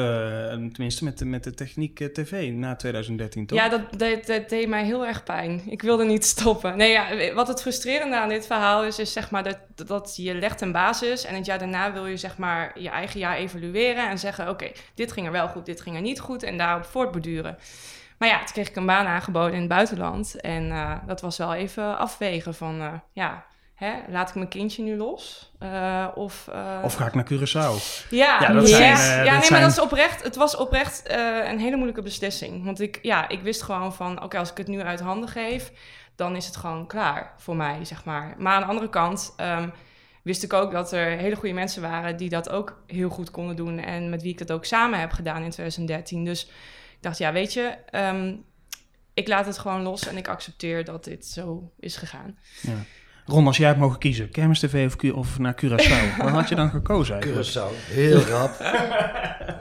tenminste 0.50 1.04
met 1.04 1.17
de, 1.17 1.26
met 1.26 1.43
de 1.43 1.54
techniek 1.54 2.00
eh, 2.00 2.08
tv 2.08 2.52
na 2.52 2.76
2013, 2.76 3.46
toch? 3.46 3.58
Ja, 3.58 3.70
dat, 3.70 4.00
dat, 4.00 4.26
dat 4.26 4.50
deed 4.50 4.67
mij 4.67 4.86
heel 4.86 5.06
erg 5.06 5.24
pijn. 5.24 5.62
Ik 5.65 5.82
wilde 5.82 6.06
niet 6.06 6.26
stoppen. 6.36 6.78
Nee, 6.78 6.91
ja, 6.91 7.34
wat 7.34 7.48
het 7.48 7.62
frustrerende 7.62 8.15
aan 8.17 8.30
dit 8.30 8.46
verhaal 8.46 8.84
is, 8.84 9.00
is 9.00 9.12
zeg 9.12 9.32
maar 9.32 9.43
dat, 9.43 9.58
dat 9.88 10.13
je 10.15 10.34
legt 10.34 10.62
een 10.62 10.72
basis 10.72 11.26
en 11.26 11.36
het 11.36 11.46
jaar 11.46 11.60
daarna 11.60 11.93
wil 11.93 12.06
je 12.06 12.17
zeg 12.17 12.38
maar 12.38 12.80
je 12.80 12.89
eigen 12.89 13.20
jaar 13.20 13.36
evalueren 13.36 14.10
en 14.10 14.20
zeggen, 14.20 14.50
oké, 14.50 14.72
dit 14.96 15.12
ging 15.12 15.26
er 15.26 15.32
wel 15.32 15.48
goed, 15.48 15.65
dit 15.65 15.82
ging 15.82 15.96
er 15.96 16.02
niet 16.02 16.20
goed 16.20 16.43
en 16.43 16.58
daarop 16.58 16.86
voortborduren. 16.86 17.58
Maar 18.17 18.30
ja, 18.30 18.38
toen 18.38 18.54
kreeg 18.54 18.70
ik 18.70 18.76
een 18.76 18.86
baan 18.86 19.06
aangeboden 19.06 19.54
in 19.54 19.60
het 19.60 19.70
buitenland 19.70 20.41
en 20.41 20.72
eh, 20.72 20.96
dat 21.06 21.22
was 21.22 21.38
wel 21.38 21.54
even 21.54 21.98
afwegen 21.98 22.54
van, 22.54 22.82
eh, 22.82 22.93
ja, 23.13 23.46
hè, 23.78 23.94
laat 24.08 24.30
ik 24.30 24.36
mijn 24.36 24.48
kindje 24.48 24.84
nu 24.84 24.96
los? 24.96 25.52
Eh, 25.60 26.08
of, 26.16 26.48
eh, 26.48 26.80
Of 26.84 26.94
ga 26.94 27.06
ik 27.08 27.13
naar 27.13 27.26
Curaçao? 27.26 28.08
ja, 28.10 28.42
Ja, 28.42 28.54
dat 28.54 28.70
zijn, 28.70 28.82
eh, 28.94 29.26
ja 29.26 29.32
dat 29.32 29.42
nee, 29.42 29.52
maar 29.52 29.62
dat 29.62 29.72
is 29.72 29.80
oprecht. 29.80 30.24
Het 30.24 30.36
was 30.36 30.56
oprecht 30.56 31.02
een 31.46 31.60
hele 31.60 31.76
moeilijke 31.76 32.02
beslissing. 32.02 32.66
Want 32.66 32.80
ik, 32.82 33.00
ja, 33.02 33.30
ik 33.30 33.42
wist 33.42 33.62
gewoon 33.62 33.94
van, 33.94 34.24
oké, 34.24 34.38
als 34.38 34.52
ik 34.52 34.58
het 34.58 34.68
nu 34.68 34.82
uit 34.82 35.00
handen 35.00 35.30
geef, 35.30 35.72
dan 36.16 36.36
is 36.36 36.46
het 36.46 36.56
gewoon 36.56 36.88
klaar 36.88 37.34
voor 37.38 37.56
mij, 37.56 37.86
zeg 37.86 38.06
maar. 38.06 38.36
Maar 38.38 38.54
aan 38.54 38.62
de 38.62 38.68
andere 38.68 38.90
kant 38.90 39.34
ehm, 39.38 39.70
wist 40.24 40.44
ik 40.44 40.54
ook 40.54 40.72
dat 40.72 40.92
er 40.92 41.18
hele 41.18 41.36
goede 41.36 41.54
mensen 41.54 41.82
waren 41.82 42.18
die 42.18 42.30
dat 42.30 42.50
ook 42.50 42.82
heel 42.88 43.10
goed 43.10 43.32
konden 43.32 43.56
doen 43.56 43.80
en 43.80 44.10
met 44.10 44.22
wie 44.22 44.32
ik 44.32 44.38
dat 44.38 44.52
ook 44.52 44.66
samen 44.66 45.00
heb 45.00 45.12
gedaan 45.12 45.44
in 45.44 45.50
2013. 45.50 46.26
Dus 46.26 46.44
ik 46.92 47.02
dacht, 47.02 47.18
ja, 47.18 47.32
weet 47.32 47.54
je, 47.54 47.78
ehm, 47.90 48.36
ik 49.13 49.28
laat 49.28 49.46
het 49.46 49.58
gewoon 49.58 49.82
los 49.82 50.08
en 50.08 50.18
ik 50.18 50.28
accepteer 50.28 50.86
dat 50.86 51.04
dit 51.04 51.26
zo 51.26 51.72
is 51.80 51.96
gegaan. 51.96 52.38
Ja. 52.62 52.76
Ron, 53.28 53.48
als 53.48 53.58
jij 53.58 53.68
hebt 53.68 53.80
mogen 53.80 54.00
kiezen, 54.00 54.30
Kermis 54.32 54.60
TV 54.60 54.86
of, 54.86 55.12
of 55.13 55.40
naar 55.40 55.56
Curaçao, 55.66 56.18
wat 56.24 56.30
had 56.30 56.50
je 56.50 56.56
dan 56.56 56.70
gekozen 56.70 57.16
eigenlijk? 57.16 57.48
Curaçao, 57.48 57.94
heel 57.94 58.20
rap. 58.22 58.52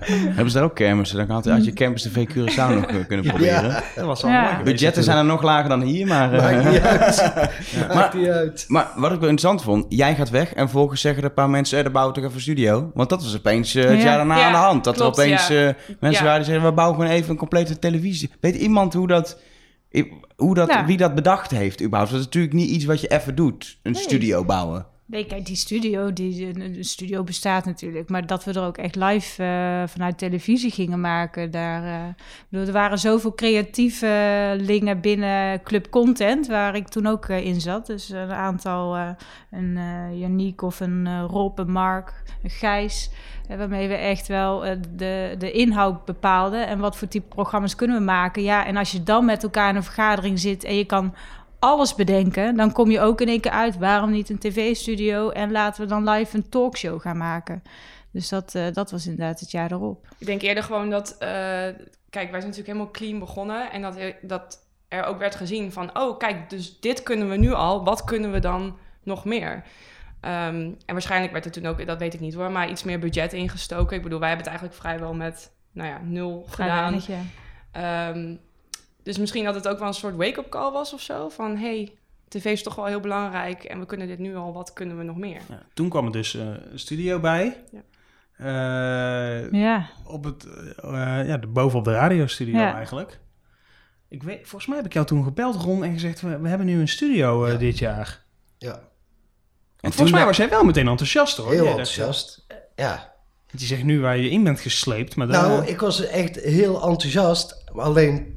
Hebben 0.09 0.51
ze 0.51 0.57
daar 0.57 0.65
ook 0.67 0.75
kermissen? 0.75 1.17
Dan 1.19 1.31
had, 1.31 1.45
had 1.45 1.65
je 1.65 1.73
Campus 1.73 2.03
TV 2.03 2.27
Curaçao 2.31 2.75
nog 2.75 2.85
eh, 2.85 3.07
kunnen 3.07 3.25
Ja, 3.25 3.31
proberen. 3.33 3.83
dat 3.95 4.05
was 4.05 4.21
Ja. 4.21 4.47
geweest 4.47 4.65
Budgetten 4.65 5.03
zijn 5.05 5.17
er 5.19 5.25
nog 5.25 5.43
lager 5.43 5.69
dan 5.69 5.83
hier, 5.83 6.07
maar... 6.07 6.33
eh, 6.33 6.43
Maakt 6.43 6.71
niet 6.73 6.81
uit. 6.81 7.33
maar, 7.79 7.97
Maakt 7.97 8.15
niet 8.15 8.29
uit. 8.29 8.65
maar 8.69 8.87
wat 8.97 9.13
ik 9.13 9.21
wel 9.21 9.29
interessant 9.29 9.63
vond, 9.63 9.85
jij 9.89 10.15
gaat 10.15 10.31
weg 10.31 10.49
en 10.55 10.69
vervolgens 10.69 11.01
zeggen 11.01 11.23
er 11.23 11.29
een 11.29 11.35
paar 11.35 11.51
mensen, 11.51 11.79
eh, 11.79 11.85
dan 11.85 11.93
bouwen 11.93 12.15
we 12.15 12.21
toch 12.21 12.31
even 12.31 12.43
een 12.47 12.47
studio. 12.55 12.91
Want 12.95 13.09
dat 13.09 13.23
was 13.23 13.37
opeens 13.37 13.73
het 13.73 13.85
Ja. 13.85 13.93
jaar 13.93 14.17
daarna 14.17 14.39
Ja, 14.39 14.45
aan 14.47 14.53
de 14.53 14.59
hand. 14.59 14.85
Dat 14.85 14.97
klopt, 14.97 15.19
er 15.19 15.25
opeens 15.25 15.49
ja. 15.49 15.67
eh, 15.69 15.75
mensen 16.01 16.23
Ja. 16.25 16.29
waren 16.31 16.37
die 16.37 16.45
zeiden, 16.51 16.69
we 16.69 16.75
bouwen 16.75 16.97
gewoon 16.99 17.13
even 17.13 17.31
een 17.31 17.37
complete 17.37 17.79
televisie. 17.79 18.31
Weet 18.41 18.55
iemand 18.57 18.93
hoe 18.95 19.07
dat... 19.07 19.39
Hoe 20.37 20.55
dat, 20.55 20.69
Ja. 20.69 20.87
Wie 20.87 20.97
dat 20.97 21.15
bedacht 21.15 21.51
heeft 21.51 21.83
überhaupt? 21.83 22.11
Dat 22.11 22.21
is 22.21 22.27
natuurlijk 22.27 22.55
niet 22.55 22.71
iets 22.71 22.85
wat 22.85 23.01
je 23.01 23.09
even 23.09 23.35
doet, 23.35 23.79
een 23.83 23.93
Nee. 23.93 24.03
studio 24.03 24.45
bouwen. 24.45 24.87
Nee, 25.09 25.27
kijk, 25.27 25.47
die 25.47 25.57
studio, 25.57 26.13
die, 26.13 26.83
studio 26.85 27.23
bestaat 27.25 27.65
natuurlijk. 27.65 28.09
Maar 28.09 28.27
dat 28.27 28.45
we 28.45 28.53
er 28.53 28.63
ook 28.67 28.79
echt 28.79 28.97
live 28.97 29.43
eh, 29.43 29.89
vanuit 29.89 30.19
televisie 30.19 30.71
gingen 30.71 31.01
maken. 31.01 31.51
Daar, 31.51 31.85
eh, 31.85 32.15
bedoel, 32.49 32.67
er 32.67 32.73
waren 32.73 32.99
zoveel 32.99 33.35
creatievelingen 33.35 35.01
binnen 35.01 35.63
Club 35.63 35.91
Content, 35.91 36.47
waar 36.47 36.77
ik 36.77 36.89
toen 36.89 37.07
ook 37.07 37.25
eh, 37.27 37.45
in 37.45 37.61
zat. 37.61 37.87
Dus 37.87 38.09
een 38.09 38.33
aantal, 38.33 38.97
eh, 38.97 39.09
een 39.51 39.77
eh 39.77 40.21
Yannick 40.21 40.63
of 40.63 40.81
een 40.81 41.07
eh, 41.07 41.25
Rob, 41.29 41.59
een 41.59 41.73
Mark, 41.73 42.23
een 42.43 42.51
Gijs. 42.51 43.11
eh, 43.49 43.57
waarmee 43.59 43.89
we 43.89 43.95
echt 43.95 44.27
wel 44.27 44.65
eh, 44.65 44.77
de, 44.97 45.35
de 45.39 45.51
inhoud 45.53 46.05
bepaalden. 46.05 46.67
En 46.67 46.79
wat 46.79 46.97
voor 46.97 47.09
type 47.09 47.29
programma's 47.29 47.75
kunnen 47.75 47.97
we 47.99 48.03
maken. 48.05 48.43
Ja, 48.43 48.67
en 48.67 48.77
als 48.77 48.93
je 48.93 49.03
dan 49.03 49.25
met 49.25 49.43
elkaar 49.43 49.71
in 49.71 49.77
een 49.77 49.83
vergadering 49.83 50.39
zit 50.39 50.65
en 50.65 50.77
je 50.77 50.85
kan 50.85 51.15
alles 51.67 51.95
bedenken, 51.95 52.57
dan 52.57 52.73
kom 52.73 52.91
je 52.91 53.01
ook 53.01 53.21
in 53.21 53.29
één 53.29 53.41
keer 53.41 53.51
uit. 53.51 53.79
Waarom 53.79 54.11
niet 54.11 54.31
een 54.31 54.39
tv-studio 54.39 55.31
en 55.31 55.53
laten 55.53 55.83
we 55.83 55.89
dan 55.89 56.09
live 56.09 56.37
een 56.37 56.49
talkshow 56.49 57.01
gaan 57.01 57.17
maken? 57.17 57.63
Dus 58.11 58.29
dat, 58.29 58.55
eh, 58.55 58.73
dat 58.73 58.91
was 58.91 59.07
inderdaad 59.07 59.41
het 59.41 59.51
jaar 59.51 59.73
erop. 59.73 60.07
Ik 60.19 60.27
denk 60.27 60.43
eerder 60.43 60.63
gewoon 60.63 60.91
dat, 60.91 61.17
eh, 61.19 61.29
kijk, 62.11 62.31
wij 62.31 62.41
zijn 62.41 62.43
natuurlijk 62.43 62.67
helemaal 62.67 62.91
clean 62.91 63.19
begonnen. 63.19 63.71
En 63.73 63.83
dat, 63.83 63.99
dat 64.23 64.67
er 64.89 65.05
ook 65.05 65.19
werd 65.19 65.35
gezien 65.35 65.73
van, 65.73 65.99
oh 65.99 66.19
kijk, 66.19 66.51
dus 66.51 66.81
dit 66.81 67.03
kunnen 67.03 67.29
we 67.29 67.37
nu 67.37 67.53
al. 67.53 67.85
Wat 67.85 68.05
kunnen 68.05 68.33
we 68.33 68.39
dan 68.39 68.77
nog 69.03 69.25
meer? 69.25 69.63
Ehm, 70.21 70.57
en 70.87 70.93
waarschijnlijk 70.93 71.33
werd 71.33 71.45
er 71.45 71.51
toen 71.51 71.67
ook, 71.67 71.87
dat 71.87 71.99
weet 71.99 72.15
ik 72.15 72.21
niet 72.21 72.35
hoor, 72.35 72.51
maar 72.51 72.71
iets 72.71 72.83
meer 72.83 72.99
budget 72.99 73.33
ingestoken. 73.33 73.97
Ik 73.97 74.03
bedoel, 74.03 74.21
wij 74.21 74.29
hebben 74.29 74.47
het 74.51 74.55
eigenlijk 74.57 74.87
vrijwel 74.87 75.15
met, 75.15 75.53
nou 75.73 75.89
ja, 75.89 76.01
nul 76.03 76.45
Vrij 76.49 76.69
gedaan. 76.69 77.01
Ehm, 77.73 78.35
dus 79.07 79.19
misschien 79.19 79.45
dat 79.45 79.55
het 79.55 79.69
ook 79.69 79.79
wel 79.79 79.89
een 79.89 79.95
soort 79.95 80.17
wake-up 80.17 80.49
call 80.49 80.73
was 80.73 80.93
of 80.93 81.01
zo. 81.01 81.29
Van, 81.29 81.57
hey, 81.57 81.93
tv 82.29 82.45
is 82.45 82.63
toch 82.63 82.75
wel 82.75 82.85
heel 82.85 83.01
belangrijk 83.01 83.65
en 83.65 83.79
we 83.79 83.87
kunnen 83.87 84.07
dit 84.07 84.19
nu 84.19 84.37
al, 84.37 84.53
wat 84.53 84.73
kunnen 84.73 84.99
we 84.99 85.03
nog 85.05 85.17
meer? 85.17 85.41
Ja, 85.49 85.63
toen 85.75 85.89
kwam 85.89 86.07
er 86.07 86.13
dus 86.13 86.35
eh, 86.35 86.47
een 86.47 86.79
studio 86.79 87.21
bij. 87.21 87.65
Ja. 87.73 87.83
Eh, 88.37 89.51
Ja. 89.61 89.91
Op 90.05 90.25
het, 90.25 90.47
eh, 90.47 91.21
eh, 91.21 91.27
ja, 91.29 91.37
de, 91.37 91.47
bovenop 91.47 91.85
de 91.85 91.93
radiostudio 91.93 92.59
Ja. 92.59 92.75
eigenlijk. 92.75 93.19
Ik 94.09 94.23
weet, 94.23 94.41
volgens 94.41 94.67
mij 94.67 94.77
heb 94.77 94.87
ik 94.87 94.93
jou 94.93 95.07
toen 95.07 95.25
gebeld, 95.25 95.55
Ron, 95.55 95.85
en 95.85 95.93
gezegd, 95.93 96.21
we, 96.21 96.39
we 96.39 96.49
hebben 96.49 96.67
nu 96.67 96.81
een 96.81 96.89
studio 96.89 97.57
dit 97.57 97.79
jaar. 97.79 98.25
Ja. 98.59 98.81
En 99.81 99.93
volgens 99.93 100.17
mij 100.17 100.25
was 100.25 100.37
jij 100.37 100.49
wel 100.49 100.65
meteen 100.65 100.89
enthousiast 100.89 101.37
hoor. 101.37 101.51
Heel 101.51 101.63
Jij 101.63 101.69
enthousiast. 101.69 102.47
Ja. 102.75 103.15
Want 103.47 103.61
je 103.61 103.67
zegt 103.67 103.85
nu 103.85 104.01
waar 104.01 104.17
je 104.17 104.31
in 104.31 104.45
bent 104.45 104.61
gesleept, 104.61 105.17
maar 105.17 105.27
dan... 105.27 105.43
Nou, 105.43 105.67
ik 105.67 105.81
was 105.81 106.07
echt 106.07 106.37
heel 106.37 106.75
enthousiast. 106.89 107.65
Alleen 107.73 108.36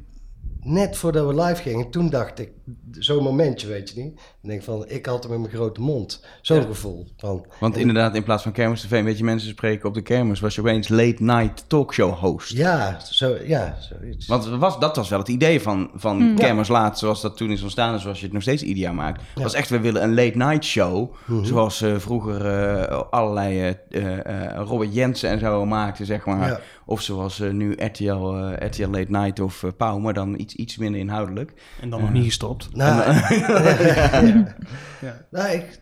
net 0.62 0.96
voordat 0.96 1.26
we 1.26 1.42
live 1.42 1.62
gingen, 1.62 1.90
toen 1.90 2.10
dacht 2.10 2.38
ik, 2.38 2.52
zo'n 2.90 3.22
momentje, 3.22 3.66
weet 3.68 3.90
je 3.90 4.00
niet. 4.02 4.12
Ik 4.42 4.48
denk 4.48 4.62
van, 4.62 4.88
ik 4.88 5.06
had 5.06 5.22
hem 5.22 5.32
in 5.32 5.40
mijn 5.40 5.52
grote 5.52 5.80
mond. 5.80 6.24
Zo'n 6.42 6.56
Ja. 6.56 6.62
gevoel. 6.62 7.06
Van, 7.16 7.46
Want 7.60 7.76
inderdaad, 7.76 8.14
in 8.14 8.22
plaats 8.22 8.42
van 8.42 8.52
kermis 8.52 8.80
tv, 8.80 9.04
weet 9.04 9.18
je, 9.18 9.24
mensen 9.24 9.48
spreken 9.48 9.88
op 9.88 9.94
de 9.94 10.02
kermis, 10.02 10.40
was 10.40 10.54
je 10.54 10.60
opeens 10.60 10.88
late 10.88 11.22
night 11.22 11.64
talkshow 11.68 12.14
host. 12.14 12.52
Ja, 12.52 13.00
zo, 13.00 13.36
ja, 13.44 13.76
zoiets. 13.80 14.26
Want 14.26 14.46
was, 14.48 14.78
dat 14.78 14.96
was 14.96 15.08
wel 15.08 15.18
het 15.18 15.28
idee 15.28 15.60
van, 15.60 15.90
van 15.94 16.16
Hmm. 16.20 16.36
Kermis 16.36 16.68
Laat, 16.68 16.98
zoals 16.98 17.20
dat 17.20 17.36
toen 17.36 17.50
is 17.50 17.62
ontstaan 17.62 17.92
en 17.94 18.00
zoals 18.00 18.18
je 18.18 18.24
het 18.24 18.32
nog 18.32 18.42
steeds 18.42 18.62
ieder 18.62 18.82
jaar 18.82 18.94
maakt. 18.94 19.22
Ja. 19.34 19.42
was 19.42 19.54
echt, 19.54 19.68
we 19.70 19.80
willen 19.80 20.02
een 20.02 20.14
late 20.14 20.36
night 20.36 20.64
show, 20.64 21.14
Mhm. 21.26 21.44
zoals 21.44 21.82
eh, 21.82 21.96
vroeger 21.98 22.46
eh, 22.46 23.00
allerlei 23.10 23.60
eh, 23.60 23.74
eh, 24.04 24.50
eh, 24.56 24.62
Robert 24.66 24.94
Jensen 24.94 25.30
en 25.30 25.38
zo 25.38 25.66
maakten, 25.66 26.06
zeg 26.06 26.26
maar. 26.26 26.48
Ja. 26.48 26.60
Of 26.84 27.00
zoals 27.02 27.38
nu 27.38 27.72
RTL, 27.72 28.12
eh, 28.34 28.66
RTL 28.68 28.88
Late 28.90 29.10
Night 29.10 29.40
of 29.40 29.64
Pauw, 29.76 29.98
maar 29.98 30.14
dan 30.14 30.34
iets, 30.38 30.54
iets 30.54 30.76
minder 30.76 31.00
inhoudelijk. 31.00 31.52
En 31.80 31.90
dan 31.90 32.00
nog 32.00 32.12
niet 32.12 32.24
gestopt. 32.24 32.59
Nou, 32.72 33.14
ja. 33.34 34.20
Ja. 35.00 35.26
Nou, 35.30 35.48
ik, 35.48 35.80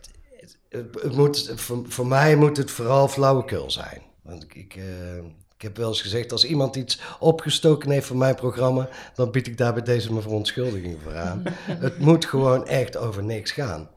het, 0.69 0.87
het 1.01 1.15
moet, 1.15 1.51
voor, 1.55 1.83
voor 1.87 2.07
mij 2.07 2.35
moet 2.35 2.57
het 2.57 2.71
vooral 2.71 3.07
flauwekul 3.07 3.71
zijn. 3.71 4.01
Want 4.21 4.43
ik, 4.43 4.55
ik, 4.55 4.75
eh, 4.75 5.17
Ik 5.55 5.61
heb 5.61 5.77
wel 5.77 5.87
eens 5.87 6.01
gezegd, 6.01 6.31
als 6.31 6.45
iemand 6.45 6.75
iets 6.75 7.01
opgestoken 7.19 7.89
heeft 7.89 8.07
van 8.07 8.17
mijn 8.17 8.35
programma, 8.35 8.89
dan 9.15 9.31
bied 9.31 9.47
ik 9.47 9.57
daar 9.57 9.73
bij 9.73 9.83
deze 9.83 10.09
mijn 10.11 10.21
verontschuldiging 10.21 10.97
voor 11.03 11.15
aan. 11.15 11.43
het 11.85 11.99
moet 11.99 12.25
gewoon 12.25 12.67
echt 12.67 12.97
over 12.97 13.23
niks 13.23 13.51
gaan. 13.51 13.89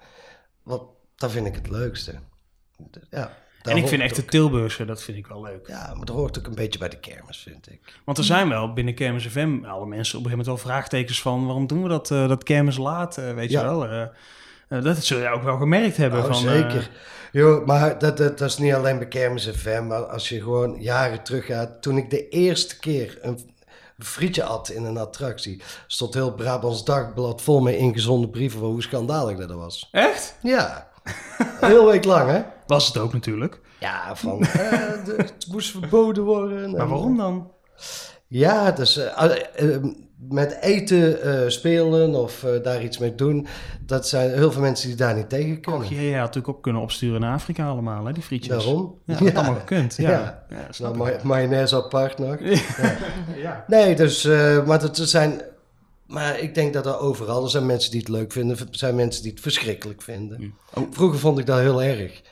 Want 0.62 0.82
dat 1.16 1.30
vind 1.30 1.46
ik 1.46 1.54
het 1.54 1.68
leukste. 1.70 2.14
Ja, 3.10 3.36
En 3.62 3.76
ik 3.76 3.88
vind 3.88 4.02
echt 4.02 4.16
de 4.16 4.24
Tilburgse, 4.24 4.84
dat 4.84 5.02
vind 5.02 5.16
ik 5.18 5.26
wel 5.26 5.42
leuk. 5.42 5.68
Ja, 5.68 5.92
maar 5.96 6.06
dat 6.06 6.16
hoort 6.16 6.38
ook 6.38 6.46
een 6.46 6.54
beetje 6.54 6.78
bij 6.78 6.88
de 6.88 6.98
kermis, 6.98 7.38
vind 7.38 7.70
ik. 7.70 7.80
Want 8.04 8.18
er 8.18 8.24
zijn 8.24 8.48
wel 8.48 8.72
binnen 8.72 8.94
Kermis 8.94 9.26
FM 9.26 9.64
alle 9.64 9.86
mensen 9.86 10.18
op 10.18 10.24
een 10.24 10.30
gegeven 10.30 10.30
moment 10.30 10.46
wel 10.46 10.56
vraagtekens 10.56 11.22
van... 11.22 11.44
waarom 11.44 11.66
doen 11.66 11.82
we 11.82 11.88
dat, 11.88 12.10
eh, 12.10 12.28
dat 12.28 12.42
Kermis 12.42 12.76
laat, 12.76 13.16
eh, 13.18 13.34
weet 13.34 13.50
Ja. 13.50 13.60
je 13.60 13.66
wel? 13.66 13.86
Eh, 13.88 14.82
dat 14.82 15.04
zul 15.04 15.18
je 15.18 15.28
ook 15.28 15.42
wel 15.42 15.56
gemerkt 15.56 15.96
hebben. 15.96 16.18
Oh, 16.20 16.24
van, 16.26 16.34
zeker. 16.34 16.90
Jo, 17.32 17.62
maar 17.66 17.98
dat, 17.98 18.16
dat, 18.16 18.38
dat 18.38 18.48
is 18.48 18.58
niet 18.58 18.74
alleen 18.74 18.98
bij 18.98 19.08
Kermis 19.08 19.48
FM, 19.48 19.86
maar 19.86 20.02
als 20.06 20.28
je 20.28 20.40
gewoon 20.42 20.76
jaren 20.80 21.22
terug 21.22 21.46
gaat. 21.46 21.82
Toen 21.82 21.96
ik 21.96 22.10
de 22.10 22.28
eerste 22.28 22.78
keer 22.78 23.18
een 23.22 23.38
frietje 23.98 24.44
at 24.44 24.68
in 24.68 24.84
een 24.84 24.96
attractie, 24.98 25.62
stond 25.86 26.14
heel 26.14 26.34
Brabants 26.34 26.84
Dagblad 26.84 27.42
vol 27.42 27.60
met 27.60 27.74
ingezonden 27.74 28.30
brieven 28.30 28.58
van 28.60 28.68
hoe 28.68 28.82
schandalig 28.82 29.38
dat 29.38 29.50
was. 29.52 29.88
Echt? 29.92 30.36
Ja. 30.42 30.88
Heel 31.60 31.86
week 31.86 32.04
lang, 32.04 32.30
hè? 32.30 32.42
Was 32.72 32.86
het 32.86 32.98
ook 32.98 33.12
natuurlijk. 33.12 33.60
Ja, 33.80 34.16
van 34.16 34.40
eh, 34.42 34.50
de- 35.04 35.14
het 35.36 35.46
moest 35.50 35.70
verboden 35.70 36.24
worden. 36.24 36.70
Maar 36.70 36.88
waarom 36.88 37.16
dan? 37.16 37.50
Ja, 38.26 38.70
dus 38.70 39.00
met 40.28 40.58
eten 40.60 41.52
spelen 41.52 42.14
of 42.14 42.46
daar 42.62 42.82
iets 42.82 42.98
mee 42.98 43.14
doen, 43.14 43.46
dat 43.86 44.08
zijn 44.08 44.30
heel 44.32 44.52
veel 44.52 44.60
mensen 44.60 44.88
die 44.88 44.96
daar 44.96 45.14
niet 45.14 45.28
tegen 45.28 45.60
kunnen. 45.60 45.80
Och, 45.80 45.88
ja, 45.90 46.00
je 46.00 46.10
had 46.12 46.18
natuurlijk 46.20 46.48
ook 46.48 46.62
kunnen 46.62 46.82
opsturen 46.82 47.20
naar 47.20 47.34
Afrika 47.34 47.68
allemaal, 47.68 48.04
hè, 48.04 48.12
die 48.12 48.22
frietjes. 48.22 48.64
Daarom. 48.64 48.98
Ja, 49.06 49.14
dat 49.14 49.28
had 49.28 49.34
allemaal 49.36 49.60
gekund, 49.60 49.96
ja. 49.96 50.10
Ja. 50.10 50.44
Ja, 50.50 50.66
nou, 50.78 50.96
ma- 50.96 51.16
mayonaise 51.22 51.76
apart 51.76 52.18
nog. 52.18 52.36
Ja. 52.40 52.60
Ja. 53.36 53.64
Nee, 53.68 53.94
dus, 53.96 54.24
maar 54.66 54.80
dat 54.80 54.96
zijn... 54.96 55.40
Maar 56.06 56.38
ik 56.38 56.54
denk 56.54 56.72
dat 56.72 56.86
er 56.86 56.98
overal, 56.98 57.44
er 57.44 57.50
zijn 57.50 57.66
mensen 57.66 57.90
die 57.90 58.00
het 58.00 58.08
leuk 58.08 58.32
vinden, 58.32 58.58
er 58.58 58.66
zijn 58.70 58.94
mensen 58.94 59.22
die 59.22 59.30
het 59.32 59.40
verschrikkelijk 59.40 60.02
vinden. 60.02 60.54
Vroeger 60.90 61.18
vond 61.18 61.38
ik 61.38 61.46
dat 61.46 61.58
heel 61.58 61.82
erg. 61.82 62.22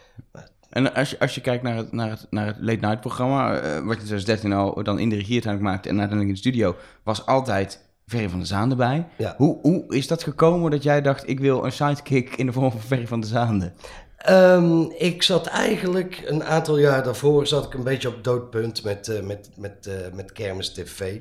En 0.71 0.95
als 0.95 1.11
je, 1.11 1.19
als 1.19 1.35
je 1.35 1.41
kijkt 1.41 1.63
naar 1.63 1.77
het, 1.77 1.93
naar 1.93 2.11
het, 2.11 2.27
naar 2.31 2.47
het 2.47 2.57
late 2.61 2.81
night 2.81 3.01
programma, 3.01 3.55
eh, 3.55 3.61
wat 3.61 3.95
je 3.95 4.01
in 4.01 4.07
2013 4.07 4.53
al 4.53 4.83
dan 4.83 4.99
in 4.99 5.09
de 5.09 5.15
regie 5.15 5.33
uiteindelijk 5.33 5.73
maakte 5.73 5.89
en 5.89 5.99
uiteindelijk 5.99 6.29
in 6.29 6.43
de 6.43 6.51
studio, 6.51 6.77
was 7.03 7.27
altijd 7.27 7.81
Ferry 8.07 8.29
van 8.29 8.39
der 8.39 8.49
Zaande 8.49 8.77
bij. 8.77 9.07
Ja. 9.19 9.35
Hoe, 9.37 9.59
hoe 9.63 9.85
is 9.89 10.07
dat 10.07 10.23
gekomen 10.23 10.71
dat 10.71 10.83
jij 10.83 11.03
dacht, 11.03 11.29
ik 11.29 11.41
wil 11.41 11.65
een 11.65 11.73
sidekick 11.73 12.37
in 12.37 12.47
de 12.47 12.53
vorm 12.53 12.71
van 12.71 12.81
Ferry 12.81 13.07
van 13.07 13.21
der 13.21 13.29
Zaande? 13.29 13.73
Ehm, 14.17 14.81
ik 14.83 15.23
zat 15.23 15.47
eigenlijk 15.47 16.23
een 16.27 16.45
aantal 16.45 16.79
jaar 16.79 17.05
daarvoor 17.05 17.47
zat 17.47 17.65
ik 17.65 17.75
een 17.75 17.85
beetje 17.85 18.09
op 18.09 18.25
doodpunt 18.25 18.85
met, 18.85 19.09
eh, 19.09 19.23
met, 19.23 19.51
met, 19.57 19.87
eh, 19.87 20.13
met 20.13 20.33
Kermis 20.33 20.73
TV. 20.73 21.19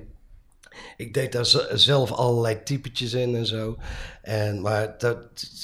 Ik 0.98 1.14
deed 1.14 1.32
daar 1.32 1.46
zelf 1.74 2.12
allerlei 2.12 2.64
typetjes 2.64 3.14
in 3.14 3.36
en 3.36 3.46
zo. 3.46 3.78
En, 4.22 4.62
maar 4.62 4.96
dat, 4.98 5.18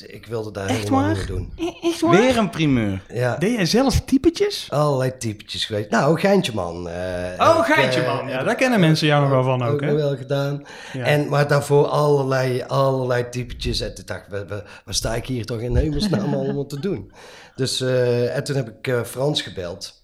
ik 0.07 0.25
wilde 0.25 0.51
daar 0.51 0.67
Echt 0.67 0.77
helemaal 0.77 1.07
niet 1.07 1.17
meer 1.17 1.25
doen. 1.27 1.53
Echt 1.83 2.01
waar? 2.01 2.11
Weer 2.11 2.37
een 2.37 2.49
primeur. 2.49 3.01
Ja. 3.13 3.37
Deed 3.37 3.55
jij 3.55 3.65
zelf 3.65 4.01
typetjes? 4.01 4.67
Allerlei 4.69 5.17
typetjes 5.17 5.65
geweest. 5.65 5.89
Nou, 5.89 6.19
Geintje 6.19 6.53
Man. 6.53 6.89
eh, 6.89 6.95
Oh, 7.37 7.55
heb 7.57 7.65
ik, 7.67 7.73
Geintje 7.73 8.01
eh, 8.01 8.15
Man. 8.15 8.27
Ja, 8.27 8.37
heb 8.37 8.45
daar 8.45 8.55
kennen 8.55 8.79
mensen 8.79 9.07
jou 9.07 9.21
nog 9.21 9.29
wel 9.31 9.43
van 9.43 9.63
ook, 9.63 9.73
ook 9.73 9.81
hè? 9.81 9.87
nog 9.87 9.95
wel 9.95 10.15
gedaan. 10.17 10.63
Ja. 10.93 11.03
En, 11.03 11.29
maar 11.29 11.47
daarvoor 11.47 11.85
allerlei, 11.87 12.63
allerlei 12.67 13.29
typetjes. 13.29 13.79
En 13.79 13.95
toen 13.95 14.05
dacht 14.05 14.21
ik, 14.25 14.29
wa- 14.31 14.45
wa- 14.45 14.63
waar 14.85 14.93
sta 14.93 15.15
ik 15.15 15.25
hier 15.25 15.45
toch 15.45 15.59
in 15.59 15.75
hemelsnaam 15.75 16.33
allemaal 16.39 16.65
te 16.65 16.79
doen? 16.79 17.11
Dus, 17.55 17.81
eh, 17.81 18.35
en 18.35 18.43
toen 18.43 18.55
heb 18.55 18.69
ik 18.69 18.87
eh, 18.87 19.03
Frans 19.03 19.41
gebeld. 19.41 20.03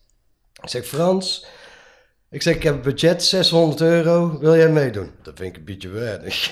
Ik 0.61 0.69
zeg, 0.69 0.85
Frans... 0.85 1.45
Ik 2.31 2.41
zeg, 2.41 2.55
ik 2.55 2.63
heb 2.63 2.73
een 2.75 2.81
budget, 2.81 3.23
600 3.23 3.81
euro. 3.81 4.39
Wil 4.39 4.55
jij 4.55 4.69
meedoen? 4.71 5.11
Dat 5.21 5.37
vind 5.37 5.49
ik 5.49 5.57
een 5.57 5.65
beetje 5.65 5.89
weinig. 5.89 6.49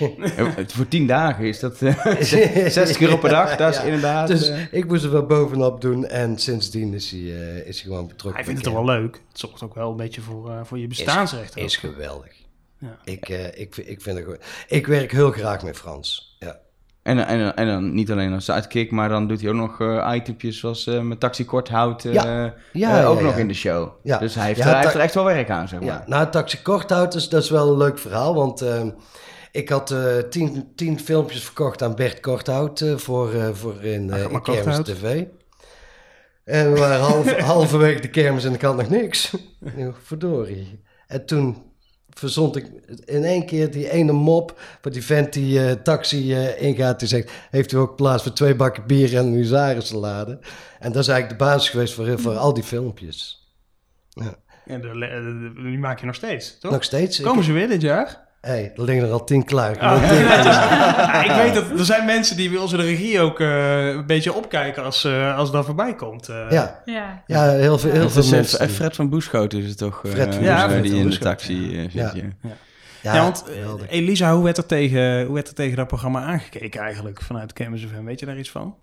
Voor 0.75 0.87
tien 0.87 1.07
dagen 1.07 1.45
is 1.45 1.59
dat 1.59 1.81
eh, 1.81 2.15
60 2.21 3.01
euro 3.01 3.17
per 3.17 3.29
dag. 3.29 3.55
Dat 3.55 3.69
is 3.73 3.77
Ja. 3.79 3.83
inderdaad... 3.83 4.27
Dus 4.27 4.49
eh, 4.49 4.61
ik 4.73 4.85
moest 4.87 5.03
er 5.03 5.11
wel 5.11 5.25
bovenop 5.25 5.81
doen. 5.81 6.05
En 6.07 6.37
sindsdien 6.37 6.93
is 6.93 7.11
hij, 7.11 7.19
eh, 7.19 7.57
is 7.67 7.81
hij 7.81 7.91
gewoon 7.91 8.07
betrokken. 8.07 8.33
Hij 8.33 8.43
vindt 8.43 8.65
het 8.65 8.73
toch 8.73 8.85
wel 8.85 8.95
leuk. 8.95 9.21
Het 9.29 9.39
zorgt 9.39 9.63
ook 9.63 9.75
wel 9.75 9.91
een 9.91 9.97
beetje 9.97 10.21
voor, 10.21 10.49
eh, 10.51 10.59
voor 10.63 10.79
je 10.79 10.87
bestaansrecht. 10.87 11.57
Is, 11.57 11.77
geweldig. 11.77 12.33
Ja. 12.77 12.97
Ik, 13.03 13.29
eh, 13.29 13.45
ik, 13.59 13.73
vind- 13.73 13.89
ik 13.89 14.01
vind 14.01 14.17
het 14.17 14.25
goed. 14.27 14.37
Ik 14.67 14.87
werk 14.87 15.11
heel 15.11 15.31
graag 15.31 15.63
met 15.63 15.77
Frans. 15.77 16.35
Ja. 16.39 16.59
En, 17.03 17.27
en, 17.27 17.55
en 17.55 17.67
dan 17.67 17.93
niet 17.93 18.11
alleen 18.11 18.33
als 18.33 18.45
sidekick, 18.45 18.91
maar 18.91 19.09
dan 19.09 19.27
doet 19.27 19.41
hij 19.41 19.49
ook 19.49 19.55
nog 19.55 19.81
eh 19.81 20.11
itempjes 20.15 20.59
zoals 20.59 20.87
eh, 20.87 20.99
met 21.01 21.19
Taxi 21.19 21.45
Korthout 21.45 22.03
Ja. 22.03 22.45
eh, 22.45 22.51
Ja, 22.73 23.03
ook 23.05 23.17
ja, 23.17 23.23
nog 23.23 23.33
ja. 23.33 23.39
in 23.39 23.47
de 23.47 23.53
show. 23.53 23.89
Ja. 24.03 24.17
Dus 24.17 24.35
hij 24.35 24.45
heeft, 24.45 24.59
Ja, 24.59 24.65
er, 24.65 24.69
hij 24.71 24.75
ta- 24.79 24.83
heeft 24.83 24.95
er 24.99 25.01
echt 25.03 25.13
wel 25.13 25.23
werk 25.23 25.49
aan, 25.49 25.67
zeg 25.67 25.79
maar. 25.79 25.87
Ja, 25.89 26.03
nou, 26.07 26.29
Taxi 26.29 26.61
Korthout, 26.61 27.13
is, 27.15 27.29
dat 27.29 27.43
is 27.43 27.49
wel 27.49 27.71
een 27.71 27.77
leuk 27.77 27.99
verhaal. 27.99 28.35
Want 28.35 28.61
ehm, 28.61 28.89
ik 29.51 29.69
had 29.69 29.95
tien, 30.29 30.71
tien 30.75 30.99
filmpjes 30.99 31.43
verkocht 31.43 31.83
aan 31.83 31.95
Bert 31.95 32.19
Korthout 32.19 32.85
voor, 32.95 33.29
voor 33.53 33.83
in, 33.83 34.13
Ach, 34.13 34.19
in 34.19 34.41
Kermis. 34.41 34.77
TV. 34.77 35.23
En 36.43 36.73
we 36.73 36.79
waren 36.79 36.99
half, 36.99 37.35
halverwege 37.53 37.99
de 38.01 38.09
kermis 38.09 38.45
en 38.45 38.53
ik 38.53 38.61
had 38.61 38.75
nog 38.75 38.89
niks. 38.89 39.33
Verdorie. 40.03 40.83
En 41.07 41.25
toen 41.25 41.63
verzond 42.19 42.55
ik 42.55 42.65
in 43.05 43.23
één 43.23 43.45
keer 43.45 43.71
die 43.71 43.89
ene 43.91 44.11
mop... 44.11 44.59
voor 44.81 44.91
die 44.91 45.03
vent 45.05 45.33
die 45.33 45.65
eh, 45.65 45.71
taxi 45.71 46.33
eh, 46.33 46.61
ingaat. 46.61 46.99
Die 46.99 47.07
zegt, 47.07 47.31
heeft 47.49 47.71
u 47.71 47.77
ook 47.77 47.95
plaats 47.95 48.23
voor 48.23 48.33
twee 48.33 48.55
bakken 48.55 48.87
bier 48.87 49.17
en 49.17 49.25
een 49.25 49.33
huzarensalade? 49.33 50.39
En 50.79 50.91
dat 50.91 51.01
is 51.01 51.07
eigenlijk 51.07 51.39
de 51.39 51.45
basis 51.45 51.69
geweest 51.69 51.93
voor, 51.93 52.19
voor 52.19 52.37
al 52.37 52.53
die 52.53 52.63
filmpjes. 52.63 53.47
Ja. 54.09 54.35
En 54.65 54.81
de, 54.81 54.87
de- 54.87 55.51
de- 55.55 55.61
die 55.69 55.77
maak 55.79 55.99
je 55.99 56.05
nog 56.05 56.15
steeds, 56.15 56.59
toch? 56.59 56.71
Nog 56.71 56.83
steeds. 56.83 57.21
Komen 57.21 57.39
Ik- 57.39 57.45
ze 57.45 57.51
weer 57.51 57.67
dit 57.67 57.81
jaar? 57.81 58.27
Hé, 58.41 58.49
hey, 58.51 58.71
er 58.75 58.83
liggen 58.83 59.05
er 59.05 59.11
al 59.11 59.23
tien 59.23 59.45
klaar. 59.45 59.71
Ik 59.71 59.81
Ah. 59.81 60.01
Ja, 60.01 61.23
ik 61.29 61.43
weet 61.43 61.53
dat 61.53 61.79
er 61.79 61.85
zijn 61.85 62.05
mensen 62.05 62.37
die 62.37 62.49
bij 62.49 62.59
onze 62.59 62.77
de 62.77 62.83
regie 62.83 63.19
ook 63.21 63.39
eh, 63.39 63.87
een 63.87 64.05
beetje 64.05 64.33
opkijken 64.33 64.83
als, 64.83 65.03
eh, 65.03 65.37
als 65.37 65.51
dat 65.51 65.65
voorbij 65.65 65.95
komt. 65.95 66.27
eh. 66.29 66.45
Ja. 66.49 66.81
Ja. 66.85 67.23
Ja, 67.27 67.49
heel 67.49 67.77
veel, 67.77 67.91
heel 67.91 68.09
veel 68.09 68.29
mensen. 68.29 68.69
F- 68.69 68.73
Fred 68.73 68.95
van 68.95 69.09
Boeschoten 69.09 69.59
is 69.59 69.69
het 69.69 69.77
toch? 69.77 70.05
eh, 70.05 70.11
Fred 70.11 70.35
van 70.35 70.43
Boeschoten. 70.43 70.81
die 70.81 70.91
Ja, 70.95 70.99
in 71.01 71.09
de 71.09 71.17
taxi 71.17 71.71
zit. 71.81 71.93
Ja. 71.93 72.11
ja. 72.15 72.21
Ja. 72.41 72.49
Ja, 73.01 73.13
Ja, 73.15 73.21
want. 73.23 73.43
Elisa, 73.89 74.33
hoe 74.33 74.43
werd, 74.43 74.57
er 74.57 74.65
tegen, 74.65 75.25
hoe 75.25 75.33
werd 75.33 75.47
er 75.47 75.53
tegen 75.53 75.75
dat 75.75 75.87
programma 75.87 76.21
aangekeken 76.21 76.81
eigenlijk 76.81 77.21
vanuit 77.21 77.53
Campus 77.53 77.85
FM? 77.85 78.03
Weet 78.03 78.19
je 78.19 78.25
daar 78.25 78.37
iets 78.37 78.49
van? 78.51 78.75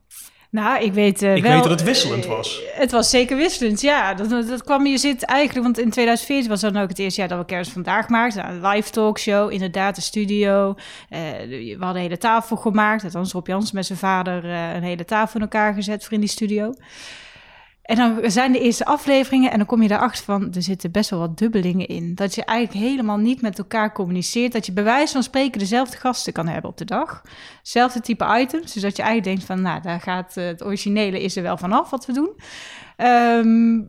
Nou, 0.57 0.83
ik 0.83 0.93
weet 0.93 1.23
eh, 1.23 1.37
Ik 1.37 1.43
wel... 1.43 1.53
weet 1.53 1.63
dat 1.63 1.71
het 1.71 1.83
wisselend 1.83 2.25
eh, 2.25 2.31
was. 2.31 2.63
het 2.73 2.91
was 2.91 3.11
zeker 3.11 3.37
wisselend, 3.37 3.81
ja. 3.81 4.15
Dat, 4.15 4.49
dat 4.49 4.65
kwam, 4.65 4.87
je 4.87 4.99
zit 4.99 5.23
eigenlijk... 5.25 5.65
Want 5.65 5.79
in 5.79 5.91
2014 5.91 6.51
was 6.51 6.61
dan 6.61 6.77
ook 6.77 6.89
het 6.89 6.99
eerste 6.99 7.21
jaar 7.21 7.29
dat 7.29 7.39
we 7.39 7.45
Kerst 7.45 7.73
Vandaag 7.73 8.09
maakten. 8.09 8.43
Nou, 8.43 8.55
Een 8.55 8.69
live 8.69 8.91
talkshow, 8.91 9.53
inderdaad, 9.53 9.95
de 9.95 10.01
studio. 10.01 10.75
Eh, 11.09 11.21
we 11.49 11.77
hadden 11.79 11.97
een 11.97 12.09
hele 12.09 12.19
tafel 12.19 12.57
gemaakt. 12.57 13.05
Althans, 13.05 13.33
Rob 13.33 13.47
Jans 13.47 13.73
met 13.73 13.87
zijn 13.87 13.99
vader 13.99 14.45
eh, 14.45 14.75
een 14.75 14.83
hele 14.83 15.05
tafel 15.05 15.35
in 15.35 15.43
elkaar 15.43 15.75
gezet 15.75 16.05
voor 16.05 16.13
in 16.13 16.21
die 16.21 16.29
studio. 16.29 16.75
En 17.87 17.97
dan 17.97 18.31
zijn 18.31 18.53
de 18.53 18.61
eerste 18.61 18.85
afleveringen 18.85 19.51
en 19.51 19.57
dan 19.57 19.67
kom 19.67 19.83
je 19.83 19.91
erachter 19.91 20.25
van... 20.25 20.53
er 20.55 20.63
zitten 20.63 20.91
best 20.91 21.11
wel 21.11 21.19
wat 21.19 21.39
dubbelingen 21.39 21.87
in. 21.87 22.15
Dat 22.15 22.35
je 22.35 22.45
eigenlijk 22.45 22.87
helemaal 22.87 23.17
niet 23.17 23.43
met 23.43 23.59
elkaar 23.59 23.93
communiceert. 23.93 24.53
Dat 24.53 24.67
je 24.67 24.73
bij 24.73 24.85
wijze 24.85 25.13
van 25.13 25.23
spreken 25.23 25.59
dezelfde 25.59 25.97
gasten 25.97 26.33
kan 26.33 26.47
hebben 26.47 26.71
op 26.71 26.77
de 26.77 26.85
dag. 26.85 27.23
Zelfde 27.63 28.01
type 28.01 28.39
items. 28.41 28.73
Dus 28.73 28.83
dat 28.83 28.97
je 28.97 29.03
eigenlijk 29.03 29.37
denkt 29.37 29.45
van... 29.45 29.63
nou, 29.63 29.83
daar 29.83 30.01
gaat 30.01 30.37
eh, 30.37 30.47
het 30.47 30.65
originele 30.65 31.23
is 31.23 31.37
er 31.37 31.43
wel 31.43 31.57
vanaf 31.57 31.91
wat 31.91 32.07
we 32.07 32.13
doen. 32.13 32.31
Ehm, 32.97 33.81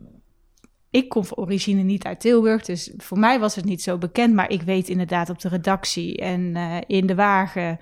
ik 0.90 1.08
kom 1.08 1.24
van 1.24 1.36
origine 1.36 1.82
niet 1.82 2.04
uit 2.04 2.20
Tilburg, 2.20 2.64
dus 2.64 2.92
voor 2.96 3.18
mij 3.18 3.38
was 3.38 3.54
het 3.54 3.64
niet 3.64 3.82
zo 3.82 3.98
bekend. 3.98 4.34
Maar 4.34 4.50
ik 4.50 4.62
weet 4.62 4.88
inderdaad 4.88 5.30
op 5.30 5.40
de 5.40 5.48
redactie 5.48 6.16
en 6.16 6.56
eh, 6.56 6.76
in 6.86 7.06
de 7.06 7.14
wagen... 7.14 7.78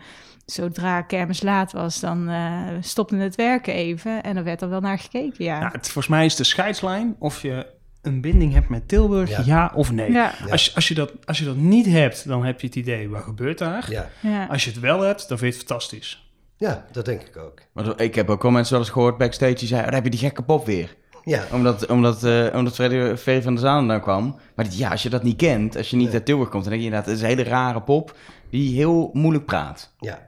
Zodra 0.47 1.03
kermis 1.03 1.42
laat 1.42 1.72
was, 1.72 2.01
dan 2.01 2.28
eh, 2.28 2.62
stopte 2.80 3.16
het 3.16 3.34
werken 3.34 3.74
even. 3.74 4.22
En 4.22 4.36
er 4.36 4.44
werd 4.44 4.62
er 4.62 4.68
wel 4.68 4.80
naar 4.80 4.99
gekeken, 4.99 5.44
ja. 5.44 5.59
Nou, 5.59 5.72
het, 5.72 5.84
volgens 5.84 6.09
mij 6.09 6.24
is 6.24 6.36
de 6.36 6.44
scheidslijn 6.44 7.16
of 7.18 7.42
je 7.42 7.66
een 8.03 8.20
binding 8.20 8.53
hebt 8.53 8.68
met 8.68 8.88
Tilburg, 8.88 9.30
ja, 9.30 9.42
Ja. 9.44 9.72
of 9.74 9.92
nee. 9.92 10.12
Ja. 10.12 10.32
Als, 10.51 10.64
je, 10.64 10.74
als, 10.74 10.88
je 10.88 10.94
dat, 10.94 11.12
als 11.24 11.38
je 11.38 11.44
dat 11.44 11.57
niet 11.57 11.86
hebt, 11.86 12.28
dan 12.28 12.44
heb 12.44 12.61
je 12.61 12.66
het 12.66 12.76
idee, 12.76 13.09
wat 13.09 13.22
gebeurt 13.22 13.59
daar? 13.59 13.86
Ja. 13.90 14.09
ja. 14.22 14.47
Als 14.47 14.64
je 14.64 14.70
het 14.70 14.80
wel 14.80 15.01
hebt, 15.01 15.28
dan 15.28 15.38
vind 15.38 15.53
je 15.55 15.59
het 15.59 15.68
fantastisch. 15.68 16.30
ja, 16.57 16.84
dat 16.92 17.05
denk 17.05 17.22
ik 17.22 17.36
ook. 17.36 17.61
Maar 17.72 18.01
ik 18.01 18.14
heb 18.14 18.30
ook 18.30 18.42
wel 18.42 18.51
mensen 18.51 18.72
wel 18.74 18.82
eens 18.82 18.92
gehoord 18.92 19.18
backstage 19.18 19.55
die 19.55 19.68
zeiden, 19.68 19.78
oh, 19.88 19.94
daar 19.94 20.03
heb 20.03 20.12
je 20.12 20.18
die 20.18 20.28
gekke 20.28 20.42
pop 20.42 20.66
weer. 20.66 20.97
Ja, 21.24 21.44
Omdat, 21.53 21.86
omdat, 21.86 22.24
eh 22.24 22.47
omdat 22.55 22.74
Freddy, 22.74 23.16
Ferry 23.16 23.42
van 23.42 23.53
der 23.55 23.62
Zaan 23.62 23.88
daar 23.88 24.01
kwam. 24.01 24.36
Maar 24.57 24.66
ja, 24.70 24.90
als 24.90 25.03
je 25.03 25.09
dat 25.11 25.22
niet 25.22 25.36
kent, 25.36 25.76
als 25.76 25.90
je 25.90 25.97
niet 25.97 26.05
Nee. 26.07 26.14
uit 26.14 26.24
Tilburg 26.24 26.49
komt, 26.49 26.62
dan 26.62 26.72
denk 26.72 26.84
je 26.84 26.88
inderdaad, 26.88 27.11
het 27.11 27.22
is 27.22 27.30
een 27.30 27.36
hele 27.36 27.51
rare 27.51 27.82
pop 27.82 28.16
die 28.51 28.76
heel 28.76 29.11
moeilijk 29.12 29.44
praat. 29.44 29.94
ja. 30.01 30.26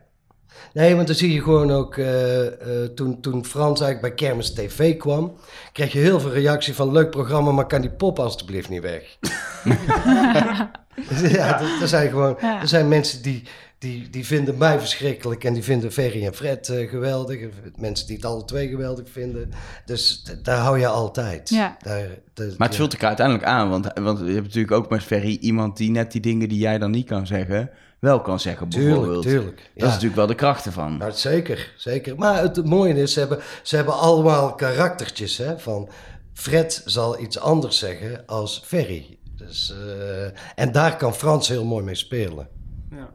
Nee, 0.73 0.95
want 0.95 1.07
dan 1.07 1.17
zie 1.17 1.33
je 1.33 1.43
gewoon 1.43 1.71
ook, 1.71 1.97
eh, 1.97 2.47
eh, 2.47 2.53
toen, 2.95 3.21
toen 3.21 3.45
Frans 3.45 3.81
eigenlijk 3.81 4.17
bij 4.17 4.27
Kermis 4.29 4.53
TV 4.55 4.97
kwam, 4.97 5.33
kreeg 5.73 5.93
je 5.93 5.99
heel 5.99 6.21
veel 6.21 6.33
reactie 6.33 6.75
van 6.75 6.93
leuk 6.93 7.11
programma, 7.11 7.51
maar 7.53 7.67
kan 7.67 7.81
die 7.81 7.91
pop 7.91 8.19
alstublieft 8.19 8.69
niet 8.69 8.83
weg? 8.83 9.17
ja, 11.33 11.61
er, 11.61 11.81
er 11.83 11.89
zijn 11.89 12.09
gewoon, 12.11 12.37
Ja. 12.41 12.61
er 12.61 12.69
zijn 12.69 12.89
mensen 12.89 13.23
die, 13.23 13.43
die, 13.79 14.11
die 14.11 14.27
vinden 14.27 14.59
mij 14.59 14.79
verschrikkelijk 14.79 15.45
en 15.45 15.53
die 15.55 15.63
vinden 15.63 15.93
Ferry 15.93 16.27
en 16.27 16.35
Fred 16.35 16.69
eh, 16.69 16.89
geweldig. 16.89 17.39
Mensen 17.77 18.07
die 18.07 18.17
het 18.17 18.25
alle 18.25 18.45
twee 18.45 18.69
geweldig 18.69 19.05
vinden. 19.11 19.51
Dus 19.87 20.25
daar 20.43 20.59
hou 20.59 20.79
je 20.79 20.87
altijd. 20.87 21.49
Ja. 21.49 21.77
Daar, 21.83 22.07
de- 22.35 22.55
Maar 22.59 22.67
het 22.69 22.77
ja. 22.77 22.83
vult 22.83 22.93
elkaar 22.93 23.09
uiteindelijk 23.09 23.47
aan, 23.47 23.71
want, 23.71 23.87
want 24.01 24.19
je 24.19 24.25
hebt 24.25 24.43
natuurlijk 24.47 24.73
ook 24.73 24.91
met 24.91 25.03
Ferry 25.03 25.39
iemand 25.41 25.77
die 25.77 25.91
net 25.91 26.13
die 26.13 26.21
dingen 26.21 26.49
die 26.49 26.59
jij 26.59 26.79
dan 26.79 26.91
niet 26.91 27.07
kan 27.07 27.27
zeggen, 27.27 27.71
wel 28.01 28.21
kan 28.21 28.41
zeggen 28.41 28.69
Tuurlijk, 28.69 28.95
bijvoorbeeld. 28.95 29.23
tuurlijk. 29.27 29.57
Dat 29.57 29.67
Ja. 29.75 29.85
is 29.85 29.89
natuurlijk 29.91 30.15
wel 30.17 30.27
de 30.27 30.35
kracht 30.35 30.67
ervan. 30.67 30.97
Nou, 30.97 31.13
zeker, 31.13 31.73
zeker. 31.77 32.17
Maar 32.19 32.43
het 32.43 32.65
mooie 32.65 32.95
is, 32.95 33.13
ze 33.13 33.19
hebben, 33.19 33.39
ze 33.63 33.77
hebben 33.77 33.95
allemaal 33.99 34.55
karaktertjes. 34.55 35.37
Hè, 35.39 35.59
van 35.59 35.89
Fred 36.33 36.83
zal 36.85 37.21
iets 37.21 37.39
anders 37.39 37.79
zeggen 37.79 38.27
als 38.27 38.63
Ferry. 38.65 39.19
Dus, 39.37 39.75
eh, 39.87 40.25
en 40.55 40.73
daar 40.73 40.97
kan 40.97 41.15
Frans 41.15 41.49
heel 41.49 41.65
mooi 41.65 41.85
mee 41.85 41.95
spelen. 41.95 42.49
Ja. 42.91 43.11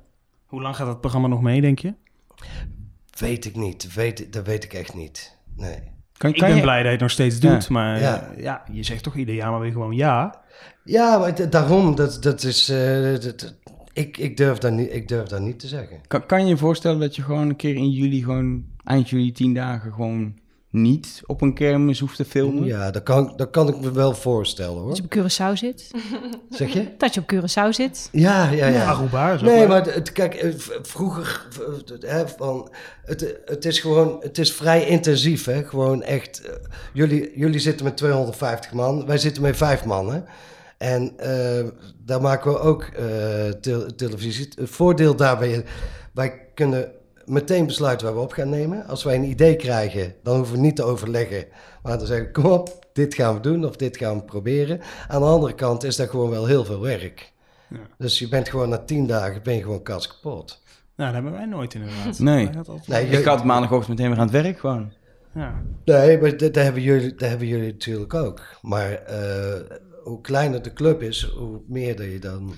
Hoe 0.45 0.61
lang 0.61 0.75
gaat 0.75 0.88
het 0.88 0.99
programma 1.01 1.27
nog 1.27 1.41
mee, 1.41 1.61
denk 1.61 1.79
je? 1.79 1.93
Weet 3.19 3.45
ik 3.45 3.55
niet. 3.55 3.93
Weet, 3.93 4.34
dat 4.34 4.45
weet 4.45 4.63
ik 4.63 4.73
echt 4.73 4.93
niet. 4.93 5.38
Nee. 5.55 5.91
ik 6.19 6.39
ben 6.39 6.61
blij 6.61 6.75
dat 6.77 6.86
je 6.86 6.91
het 6.91 6.99
nog 6.99 7.11
steeds 7.11 7.38
Ja. 7.39 7.51
doet, 7.51 7.69
maar 7.69 7.99
Ja. 7.99 8.31
ja. 8.38 8.63
je 8.71 8.84
zegt 8.84 9.03
toch 9.03 9.15
ieder 9.15 9.36
jaar 9.36 9.51
maar 9.51 9.59
weer 9.59 9.71
gewoon 9.71 9.95
ja. 9.95 10.41
Ja, 10.84 11.17
maar 11.17 11.49
daarom, 11.49 11.95
dat, 11.95 12.17
dat 12.23 12.43
is... 12.43 12.69
eh, 12.69 13.01
dat- 13.11 13.23
dat- 13.39 13.53
ik, 13.93 14.17
ik, 14.17 14.37
durf 14.37 14.57
dat 14.57 14.71
niet, 14.71 14.93
ik 14.93 15.07
durf 15.07 15.27
dat 15.27 15.41
niet 15.41 15.59
te 15.59 15.67
zeggen. 15.67 15.97
Kan, 16.07 16.25
kan 16.25 16.41
je 16.41 16.47
je 16.47 16.57
voorstellen 16.57 16.99
dat 16.99 17.15
je 17.15 17.21
gewoon 17.21 17.49
een 17.49 17.55
keer 17.55 17.75
in 17.75 17.89
juli, 17.89 18.23
gewoon 18.23 18.65
eind 18.83 19.09
juli, 19.09 19.31
tien 19.31 19.53
dagen, 19.53 19.93
gewoon 19.93 20.41
niet 20.73 21.21
op 21.25 21.41
een 21.41 21.53
kermis 21.53 21.99
hoeft 21.99 22.15
te 22.15 22.25
filmen? 22.25 22.65
Ja, 22.65 22.91
dat 22.91 23.03
kan, 23.03 23.33
dat 23.35 23.49
kan 23.49 23.67
ik 23.67 23.79
me 23.79 23.91
wel 23.91 24.13
voorstellen 24.13 24.77
hoor. 24.77 24.87
Dat 24.87 24.97
je 24.97 25.03
op 25.03 25.15
Curaçao 25.17 25.57
zit. 25.57 25.91
Zeg 26.49 26.73
je? 26.73 26.87
Dat 26.97 27.13
je 27.13 27.19
op 27.19 27.33
Curaçao 27.33 27.69
zit. 27.69 28.09
Ja, 28.11 28.49
ja, 28.49 28.67
ja. 28.67 28.85
Aruba 28.85 29.41
Nee, 29.41 29.67
maar 29.67 29.85
het, 29.85 30.11
kijk, 30.11 30.33
eh, 30.33 30.53
vroeger, 30.81 31.47
hè, 31.99 32.27
van, 32.27 32.69
het, 33.05 33.35
het 33.45 33.65
is 33.65 33.79
gewoon, 33.79 34.17
het 34.19 34.37
is 34.37 34.53
vrij 34.53 34.85
intensief, 34.85 35.45
hè. 35.45 35.63
Gewoon 35.63 36.03
echt, 36.03 36.41
eh, 36.41 36.53
jullie, 36.93 37.31
jullie 37.35 37.59
zitten 37.59 37.85
met 37.85 37.97
250 37.97 38.73
man, 38.73 39.05
wij 39.05 39.17
zitten 39.17 39.41
met 39.41 39.57
vijf 39.57 39.85
man, 39.85 40.13
hè. 40.13 40.21
En 40.84 41.13
eh, 41.17 41.67
daar 41.97 42.21
maken 42.21 42.51
we 42.51 42.59
ook 42.59 42.84
eh, 42.84 43.03
te- 43.61 43.95
televisie. 43.95 44.47
Het 44.55 44.69
voordeel 44.69 45.15
daarbij, 45.15 45.63
wij 46.13 46.41
kunnen 46.53 46.91
meteen 47.25 47.65
besluiten 47.65 48.07
waar 48.07 48.15
we 48.15 48.21
op 48.21 48.31
gaan 48.31 48.49
nemen. 48.49 48.86
Als 48.88 49.03
wij 49.03 49.15
een 49.15 49.23
idee 49.29 49.55
krijgen, 49.55 50.15
dan 50.23 50.36
hoeven 50.36 50.55
we 50.55 50.61
niet 50.61 50.75
te 50.75 50.84
overleggen. 50.84 51.45
Maar 51.84 51.97
dan 51.97 52.07
zeggen 52.07 52.25
we, 52.25 52.31
kom 52.31 52.45
op, 52.45 52.86
dit 52.93 53.13
gaan 53.15 53.34
we 53.34 53.39
doen 53.39 53.65
of 53.65 53.75
dit 53.75 53.97
gaan 53.97 54.17
we 54.17 54.23
proberen. 54.23 54.79
Aan 55.07 55.21
de 55.21 55.27
andere 55.27 55.55
kant 55.55 55.84
is 55.84 55.95
dat 55.95 56.09
gewoon 56.09 56.29
wel 56.29 56.45
heel 56.45 56.65
veel 56.65 56.81
werk. 56.81 57.31
Dus 57.97 58.19
je 58.19 58.27
bent 58.29 58.49
gewoon 58.49 58.69
na 58.69 58.77
tien 58.77 59.07
dagen 59.07 59.43
ben 59.43 59.55
je 59.55 59.61
gewoon 59.61 59.84
kast 59.84 60.07
kapot. 60.07 60.61
Nou, 60.95 61.13
dat 61.13 61.21
hebben 61.21 61.31
wij 61.39 61.45
nooit 61.45 61.73
inderdaad. 61.73 62.19
Nee. 62.19 62.49
Nee, 62.86 63.07
ik 63.07 63.23
ga 63.23 63.43
maandagochtend 63.43 63.89
meteen 63.97 64.11
weer 64.11 64.19
aan 64.19 64.31
het 64.31 64.41
werk 64.43 64.59
gewoon. 64.59 64.91
Ja. 65.34 65.61
Nee, 65.86 66.21
maar 66.21 66.29
dat, 66.38 66.53
dat, 66.53 66.63
hebben 66.63 66.81
jullie, 66.81 67.15
dat 67.15 67.29
hebben 67.29 67.47
jullie 67.47 67.71
natuurlijk 67.71 68.13
ook. 68.13 68.41
Maar 68.61 68.91
eh, 68.91 69.77
hoe 70.03 70.21
kleiner 70.21 70.61
de 70.61 70.73
club 70.73 71.01
is, 71.01 71.27
hoe 71.37 71.59
meer 71.67 71.95
dat 71.95 72.05
je 72.05 72.19
dan 72.19 72.53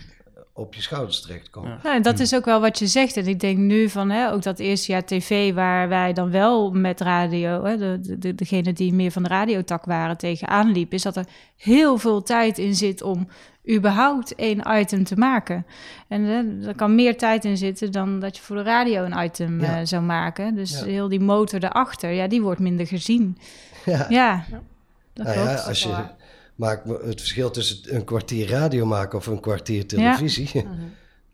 op 0.54 0.74
je 0.74 0.82
schouders 0.82 1.22
terechtkomt. 1.22 1.84
Nou, 1.84 1.96
en 1.96 2.02
dat 2.02 2.20
is 2.20 2.36
ook 2.36 2.46
wel 2.46 2.62
wat 2.62 2.80
je 2.80 2.88
zegt. 2.88 3.18
En 3.18 3.28
ik 3.28 3.40
denk 3.40 3.58
nu 3.58 3.90
van 3.90 4.10
hè, 4.10 4.32
ook 4.32 4.44
dat 4.44 4.60
eerste 4.60 4.92
jaar 4.92 5.06
tv, 5.06 5.54
waar 5.54 5.90
wij 5.90 6.14
dan 6.14 6.32
wel 6.32 6.72
met 6.72 7.02
radio, 7.02 7.64
hè, 7.64 7.78
de, 7.78 8.00
de, 8.02 8.18
de- 8.18 8.36
degene 8.36 8.74
die 8.74 8.94
meer 8.94 9.12
van 9.12 9.24
de 9.24 9.30
radiotak 9.30 9.86
waren, 9.86 10.18
tegenaan 10.18 10.72
liep, 10.72 10.94
is 10.94 11.02
dat 11.02 11.16
er 11.16 11.26
heel 11.58 11.98
veel 11.98 12.22
tijd 12.24 12.58
in 12.58 12.76
zit 12.76 13.02
om 13.02 13.28
überhaupt 13.72 14.36
één 14.36 14.62
item 14.80 15.04
te 15.04 15.16
maken. 15.18 15.66
En 16.08 16.24
hè, 16.24 16.68
er 16.68 16.76
kan 16.76 16.96
meer 16.96 17.18
tijd 17.18 17.46
in 17.46 17.58
zitten 17.58 17.92
dan 17.92 18.20
dat 18.20 18.38
je 18.38 18.44
voor 18.44 18.56
de 18.56 18.64
radio 18.64 19.04
een 19.04 19.24
item 19.26 19.62
Ja. 19.62 19.80
eh, 19.80 19.86
zou 19.86 20.04
maken. 20.04 20.56
Dus 20.56 20.80
Ja. 20.80 20.86
heel 20.86 21.08
die 21.10 21.20
motor 21.20 21.60
daarachter, 21.60 22.10
ja, 22.12 22.28
die 22.28 22.42
wordt 22.42 22.60
minder 22.60 22.88
gezien. 22.88 23.38
Ja. 23.86 24.06
Ja, 24.10 24.46
dat 25.14 25.26
Nou 25.26 25.38
klopt. 25.38 25.50
ja, 25.62 25.68
als 25.68 25.84
je 25.84 25.96
maakt 26.56 26.88
het 26.88 27.20
verschil 27.20 27.52
tussen 27.52 27.96
een 27.96 28.04
kwartier 28.04 28.48
radio 28.48 28.86
maken 28.86 29.18
of 29.18 29.28
een 29.28 29.40
kwartier 29.40 29.88
televisie. 29.88 30.52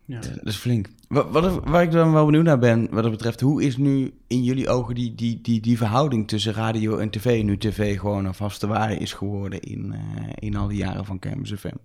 Ja. 0.04 0.20
Dat 0.20 0.46
is 0.46 0.56
flink. 0.56 0.88
Wat, 1.08 1.30
wat, 1.30 1.64
waar 1.64 1.82
ik 1.82 1.90
dan 1.90 2.12
wel 2.12 2.24
benieuwd 2.24 2.44
naar 2.44 2.58
ben, 2.58 2.88
wat 2.90 3.02
dat 3.02 3.12
betreft, 3.12 3.40
hoe 3.40 3.62
is 3.62 3.76
nu 3.76 4.12
in 4.26 4.44
jullie 4.44 4.68
ogen 4.68 4.94
die, 4.94 5.14
die, 5.14 5.40
die, 5.40 5.60
die 5.60 5.76
verhouding 5.76 6.28
tussen 6.28 6.52
radio 6.52 6.96
en 6.96 7.10
tv, 7.10 7.42
nu 7.42 7.58
tv 7.58 7.98
gewoon 7.98 8.24
een 8.24 8.34
vaste 8.34 8.66
waarde 8.66 8.96
is 8.96 9.12
geworden 9.12 9.60
in, 9.60 9.92
eh, 9.92 10.32
in 10.34 10.56
al 10.56 10.68
die 10.68 10.76
jaren 10.76 11.04
van 11.04 11.18
Campus 11.18 11.52
FM? 11.52 11.76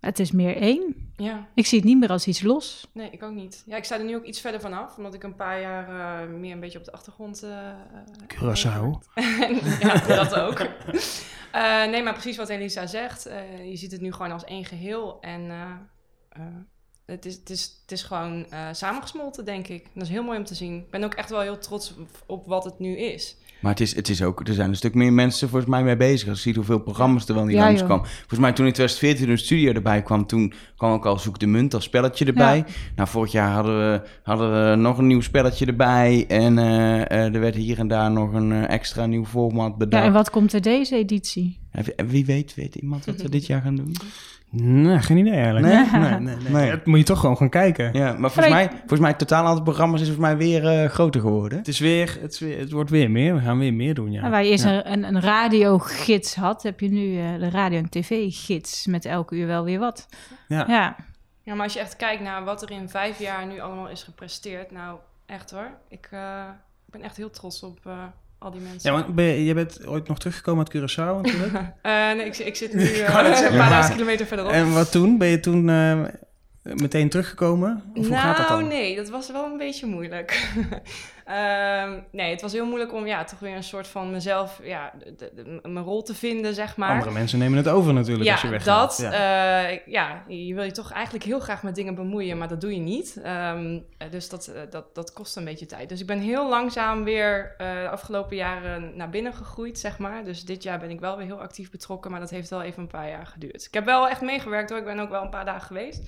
Het 0.00 0.18
is 0.18 0.30
meer 0.30 0.56
één. 0.56 1.11
Ja. 1.22 1.46
Ik 1.54 1.66
zie 1.66 1.78
het 1.78 1.86
niet 1.88 1.98
meer 1.98 2.08
als 2.08 2.26
iets 2.26 2.42
los. 2.42 2.88
Nee, 2.92 3.10
ik 3.10 3.22
ook 3.22 3.32
niet. 3.34 3.62
Ja, 3.66 3.76
ik 3.76 3.84
sta 3.84 3.98
er 3.98 4.04
nu 4.04 4.16
ook 4.16 4.24
iets 4.24 4.40
verder 4.40 4.60
vanaf, 4.60 4.96
omdat 4.96 5.14
ik 5.14 5.22
een 5.22 5.34
paar 5.36 5.60
jaar 5.60 6.22
eh, 6.22 6.28
meer 6.28 6.52
een 6.52 6.60
beetje 6.60 6.78
op 6.78 6.84
de 6.84 6.92
achtergrond. 6.92 7.42
eh, 7.42 7.68
eh, 7.70 7.76
Curaçao. 8.26 8.98
ja, 9.80 9.94
dat 10.06 10.34
ook. 10.34 10.60
Eh, 11.52 11.84
nee, 11.86 12.02
maar 12.02 12.12
precies 12.12 12.36
wat 12.36 12.48
Elisa 12.48 12.86
zegt. 12.86 13.26
eh, 13.26 13.68
je 13.70 13.76
ziet 13.76 13.92
het 13.92 14.00
nu 14.00 14.12
gewoon 14.12 14.32
als 14.32 14.44
één 14.44 14.64
geheel. 14.64 15.18
En 15.20 15.50
eh, 15.50 15.70
eh, 16.28 16.42
het, 17.06 17.24
is, 17.26 17.34
het, 17.34 17.50
is, 17.50 17.78
het 17.82 17.92
is 17.92 18.02
gewoon 18.02 18.46
eh, 18.50 18.68
samengesmolten, 18.72 19.44
denk 19.44 19.68
ik. 19.68 19.86
Dat 19.94 20.02
is 20.02 20.08
heel 20.08 20.22
mooi 20.22 20.38
om 20.38 20.44
te 20.44 20.54
zien. 20.54 20.76
Ik 20.78 20.90
ben 20.90 21.04
ook 21.04 21.14
echt 21.14 21.30
wel 21.30 21.40
heel 21.40 21.58
trots 21.58 21.94
op, 21.96 22.08
op 22.26 22.46
wat 22.46 22.64
het 22.64 22.78
nu 22.78 22.96
is. 22.96 23.36
Maar 23.62 23.70
het 23.70 23.80
is, 23.80 23.94
het 23.96 24.08
is 24.08 24.22
ook, 24.22 24.48
er 24.48 24.54
zijn 24.54 24.68
een 24.68 24.76
stuk 24.76 24.94
meer 24.94 25.12
mensen 25.12 25.48
volgens 25.48 25.70
mij 25.70 25.82
mee 25.82 25.96
bezig. 25.96 26.28
Als 26.28 26.36
je 26.36 26.42
ziet 26.42 26.56
hoeveel 26.56 26.78
programma's 26.78 27.28
er 27.28 27.34
wel 27.34 27.44
niet 27.44 27.56
Ja, 27.56 27.64
langskomen. 27.64 28.06
Volgens 28.06 28.40
mij 28.40 28.52
toen 28.52 28.66
in 28.66 28.72
2014 28.72 29.30
een 29.30 29.38
studio 29.38 29.72
erbij 29.72 30.02
kwam, 30.02 30.26
toen 30.26 30.52
kwam 30.76 30.92
ook 30.92 31.06
al 31.06 31.18
Zoek 31.18 31.38
de 31.38 31.46
Munt 31.46 31.74
als 31.74 31.84
spelletje 31.84 32.24
erbij. 32.24 32.56
Ja. 32.56 32.64
Nou, 32.96 33.08
vorig 33.08 33.32
jaar 33.32 33.52
hadden 33.52 33.78
we, 33.78 34.08
hadden 34.22 34.70
we 34.70 34.76
nog 34.76 34.98
een 34.98 35.06
nieuw 35.06 35.20
spelletje 35.20 35.66
erbij. 35.66 36.24
En 36.28 36.58
eh, 36.58 37.00
eh, 37.00 37.34
er 37.34 37.40
werd 37.40 37.54
hier 37.54 37.78
en 37.78 37.88
daar 37.88 38.10
nog 38.10 38.32
een 38.32 38.52
eh, 38.52 38.70
extra 38.70 39.06
nieuw 39.06 39.24
format 39.24 39.78
bedacht. 39.78 40.02
Ja, 40.02 40.08
en 40.08 40.14
wat 40.14 40.30
komt 40.30 40.52
er 40.52 40.62
deze 40.62 40.96
editie? 40.96 41.58
Wie 42.06 42.26
weet, 42.26 42.54
weet 42.54 42.74
iemand 42.74 43.04
wat 43.04 43.22
we 43.22 43.28
dit 43.28 43.46
jaar 43.46 43.62
gaan 43.62 43.76
doen? 43.76 43.94
Nee, 44.54 44.98
geen 44.98 45.16
idee 45.16 45.32
eigenlijk. 45.32 45.66
Nee? 45.66 46.00
Nee, 46.00 46.10
nee, 46.20 46.36
nee. 46.36 46.52
Nee. 46.52 46.70
Dat 46.70 46.86
moet 46.86 46.98
je 46.98 47.04
toch 47.04 47.20
gewoon 47.20 47.36
gaan 47.36 47.48
kijken. 47.48 47.92
Ja, 47.92 48.12
maar 48.18 48.30
volgens 48.30 48.54
mij, 48.54 48.68
volgens 48.68 49.00
mij 49.00 49.08
het 49.10 49.18
totaal 49.18 49.46
aantal 49.46 49.62
programma's 49.64 50.00
is 50.00 50.06
volgens 50.06 50.26
mij 50.26 50.36
weer 50.36 50.66
eh, 50.66 50.88
groter 50.90 51.20
geworden. 51.20 51.58
Het, 51.58 51.68
is 51.68 51.78
weer, 51.78 52.16
het, 52.20 52.32
is 52.32 52.38
weer, 52.40 52.58
het 52.58 52.70
wordt 52.72 52.90
weer 52.90 53.10
meer. 53.10 53.34
We 53.34 53.40
gaan 53.40 53.58
weer 53.58 53.74
meer 53.74 53.94
doen, 53.94 54.12
ja. 54.12 54.18
Nou, 54.20 54.30
waar 54.32 54.44
je 54.44 54.50
eerst 54.50 54.64
Ja. 54.64 54.86
een, 54.86 54.92
een, 54.92 55.14
een 55.14 55.20
radiogids 55.20 56.34
had, 56.34 56.62
heb 56.62 56.80
je 56.80 56.88
nu 56.88 57.18
eh, 57.18 57.38
de 57.38 57.50
radio- 57.50 57.78
en 57.78 57.88
tv-gids 57.90 58.86
met 58.86 59.04
elke 59.04 59.34
uur 59.36 59.46
wel 59.46 59.64
weer 59.64 59.78
wat. 59.78 60.08
Ja. 60.48 60.64
ja. 60.68 60.96
Ja, 61.42 61.54
maar 61.54 61.64
als 61.64 61.72
je 61.72 61.80
echt 61.80 61.96
kijkt 61.96 62.22
naar 62.22 62.44
wat 62.44 62.62
er 62.62 62.70
in 62.70 62.88
vijf 62.88 63.18
jaar 63.18 63.46
nu 63.46 63.60
allemaal 63.60 63.88
is 63.88 64.02
gepresteerd. 64.02 64.70
Nou, 64.70 64.98
echt 65.26 65.50
hoor. 65.50 65.70
Ik, 65.88 66.08
eh, 66.10 66.42
ik 66.86 66.92
ben 66.92 67.02
echt 67.02 67.16
heel 67.16 67.30
trots 67.30 67.62
op 67.62 67.78
eh, 67.86 67.92
al 68.44 68.50
die 68.50 68.60
mensen. 68.60 68.92
Ja, 68.92 69.00
want 69.00 69.14
ben 69.14 69.24
je, 69.24 69.44
je 69.44 69.54
bent 69.54 69.86
ooit 69.86 70.08
nog 70.08 70.18
teruggekomen 70.18 70.66
uit 70.66 70.76
Curaçao 70.76 71.16
natuurlijk. 71.22 71.54
Eh, 71.82 71.92
nee, 71.92 72.26
ik, 72.26 72.38
ik 72.38 72.56
zit 72.56 72.74
nu 72.74 72.82
eh, 72.82 72.98
een 72.98 73.56
paar 73.56 73.68
duizend 73.68 73.92
kilometer 73.92 74.26
verderop. 74.26 74.52
En 74.52 74.72
wat 74.72 74.90
toen? 74.90 75.18
Ben 75.18 75.28
je 75.28 75.40
toen 75.40 75.68
eh, 75.68 76.00
meteen 76.62 77.08
teruggekomen? 77.08 77.82
Of 77.94 78.06
hoe 78.06 78.16
gaat 78.16 78.36
dat 78.36 78.48
nou, 78.48 78.60
dan? 78.60 78.68
nee, 78.68 78.96
dat 78.96 79.08
was 79.08 79.30
wel 79.30 79.44
een 79.44 79.56
beetje 79.56 79.86
moeilijk. 79.86 80.30
Ehm, 81.24 82.00
nee, 82.10 82.30
het 82.30 82.40
was 82.42 82.52
heel 82.52 82.66
moeilijk 82.66 82.92
om 82.92 83.06
ja, 83.06 83.24
toch 83.24 83.38
weer 83.38 83.56
een 83.56 83.62
soort 83.62 83.86
van 83.86 84.10
mezelf, 84.10 84.60
ja, 84.62 84.92
de- 84.98 85.14
de- 85.16 85.42
de- 85.62 85.68
mijn 85.68 85.84
rol 85.84 86.02
te 86.02 86.14
vinden, 86.14 86.54
zeg 86.54 86.76
maar. 86.76 86.90
Andere 86.90 87.10
mensen 87.10 87.38
nemen 87.38 87.56
het 87.58 87.68
over 87.68 87.92
natuurlijk 87.94 88.24
ja, 88.24 88.32
als 88.32 88.42
je 88.42 88.48
weggaat. 88.48 88.88
Dat, 88.88 88.98
ja. 89.12 89.68
eh, 89.68 89.78
ja, 89.86 90.24
je 90.28 90.54
wil 90.54 90.64
je 90.64 90.70
toch 90.70 90.92
eigenlijk 90.92 91.24
heel 91.24 91.40
graag 91.40 91.62
met 91.62 91.74
dingen 91.74 91.94
bemoeien, 91.94 92.38
maar 92.38 92.48
dat 92.48 92.60
doe 92.60 92.74
je 92.74 92.80
niet. 92.80 93.20
Ehm, 93.22 93.78
eh, 93.98 94.10
dus 94.10 94.28
dat, 94.28 94.46
eh, 94.46 94.60
dat, 94.70 94.94
dat 94.94 95.12
kost 95.12 95.36
een 95.36 95.44
beetje 95.44 95.66
tijd. 95.66 95.88
Dus 95.88 96.00
ik 96.00 96.06
ben 96.06 96.18
heel 96.20 96.48
langzaam 96.48 97.04
weer 97.04 97.54
eh, 97.58 97.82
de 97.82 97.88
afgelopen 97.88 98.36
jaren 98.36 98.96
naar 98.96 99.10
binnen 99.10 99.34
gegroeid, 99.34 99.78
zeg 99.78 99.98
maar. 99.98 100.24
Dus 100.24 100.44
dit 100.44 100.62
jaar 100.62 100.78
ben 100.78 100.90
ik 100.90 101.00
wel 101.00 101.16
weer 101.16 101.26
heel 101.26 101.40
actief 101.40 101.70
betrokken, 101.70 102.10
maar 102.10 102.20
dat 102.20 102.30
heeft 102.30 102.50
wel 102.50 102.62
even 102.62 102.82
een 102.82 102.88
paar 102.88 103.08
jaar 103.08 103.26
geduurd. 103.26 103.64
Ik 103.64 103.74
heb 103.74 103.84
wel 103.84 104.08
echt 104.08 104.20
meegewerkt 104.20 104.70
hoor, 104.70 104.78
ik 104.78 104.84
ben 104.84 104.98
ook 105.00 105.10
wel 105.10 105.22
een 105.22 105.30
paar 105.30 105.44
dagen 105.44 105.66
geweest. 105.66 106.02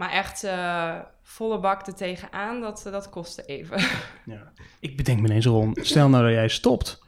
Maar 0.00 0.10
echt 0.10 0.44
eh, 0.44 0.94
volle 1.22 1.58
bak 1.58 1.86
er 1.86 1.94
tegenaan, 1.94 2.60
dat, 2.60 2.86
dat 2.92 3.08
kostte 3.10 3.42
even. 3.46 3.78
Ja. 4.24 4.52
Ik 4.80 4.96
bedenk 4.96 5.20
me 5.20 5.28
ineens, 5.28 5.46
Ron, 5.46 5.76
stel 5.80 6.08
nou 6.08 6.24
dat 6.24 6.32
jij 6.32 6.48
stopt. 6.48 6.98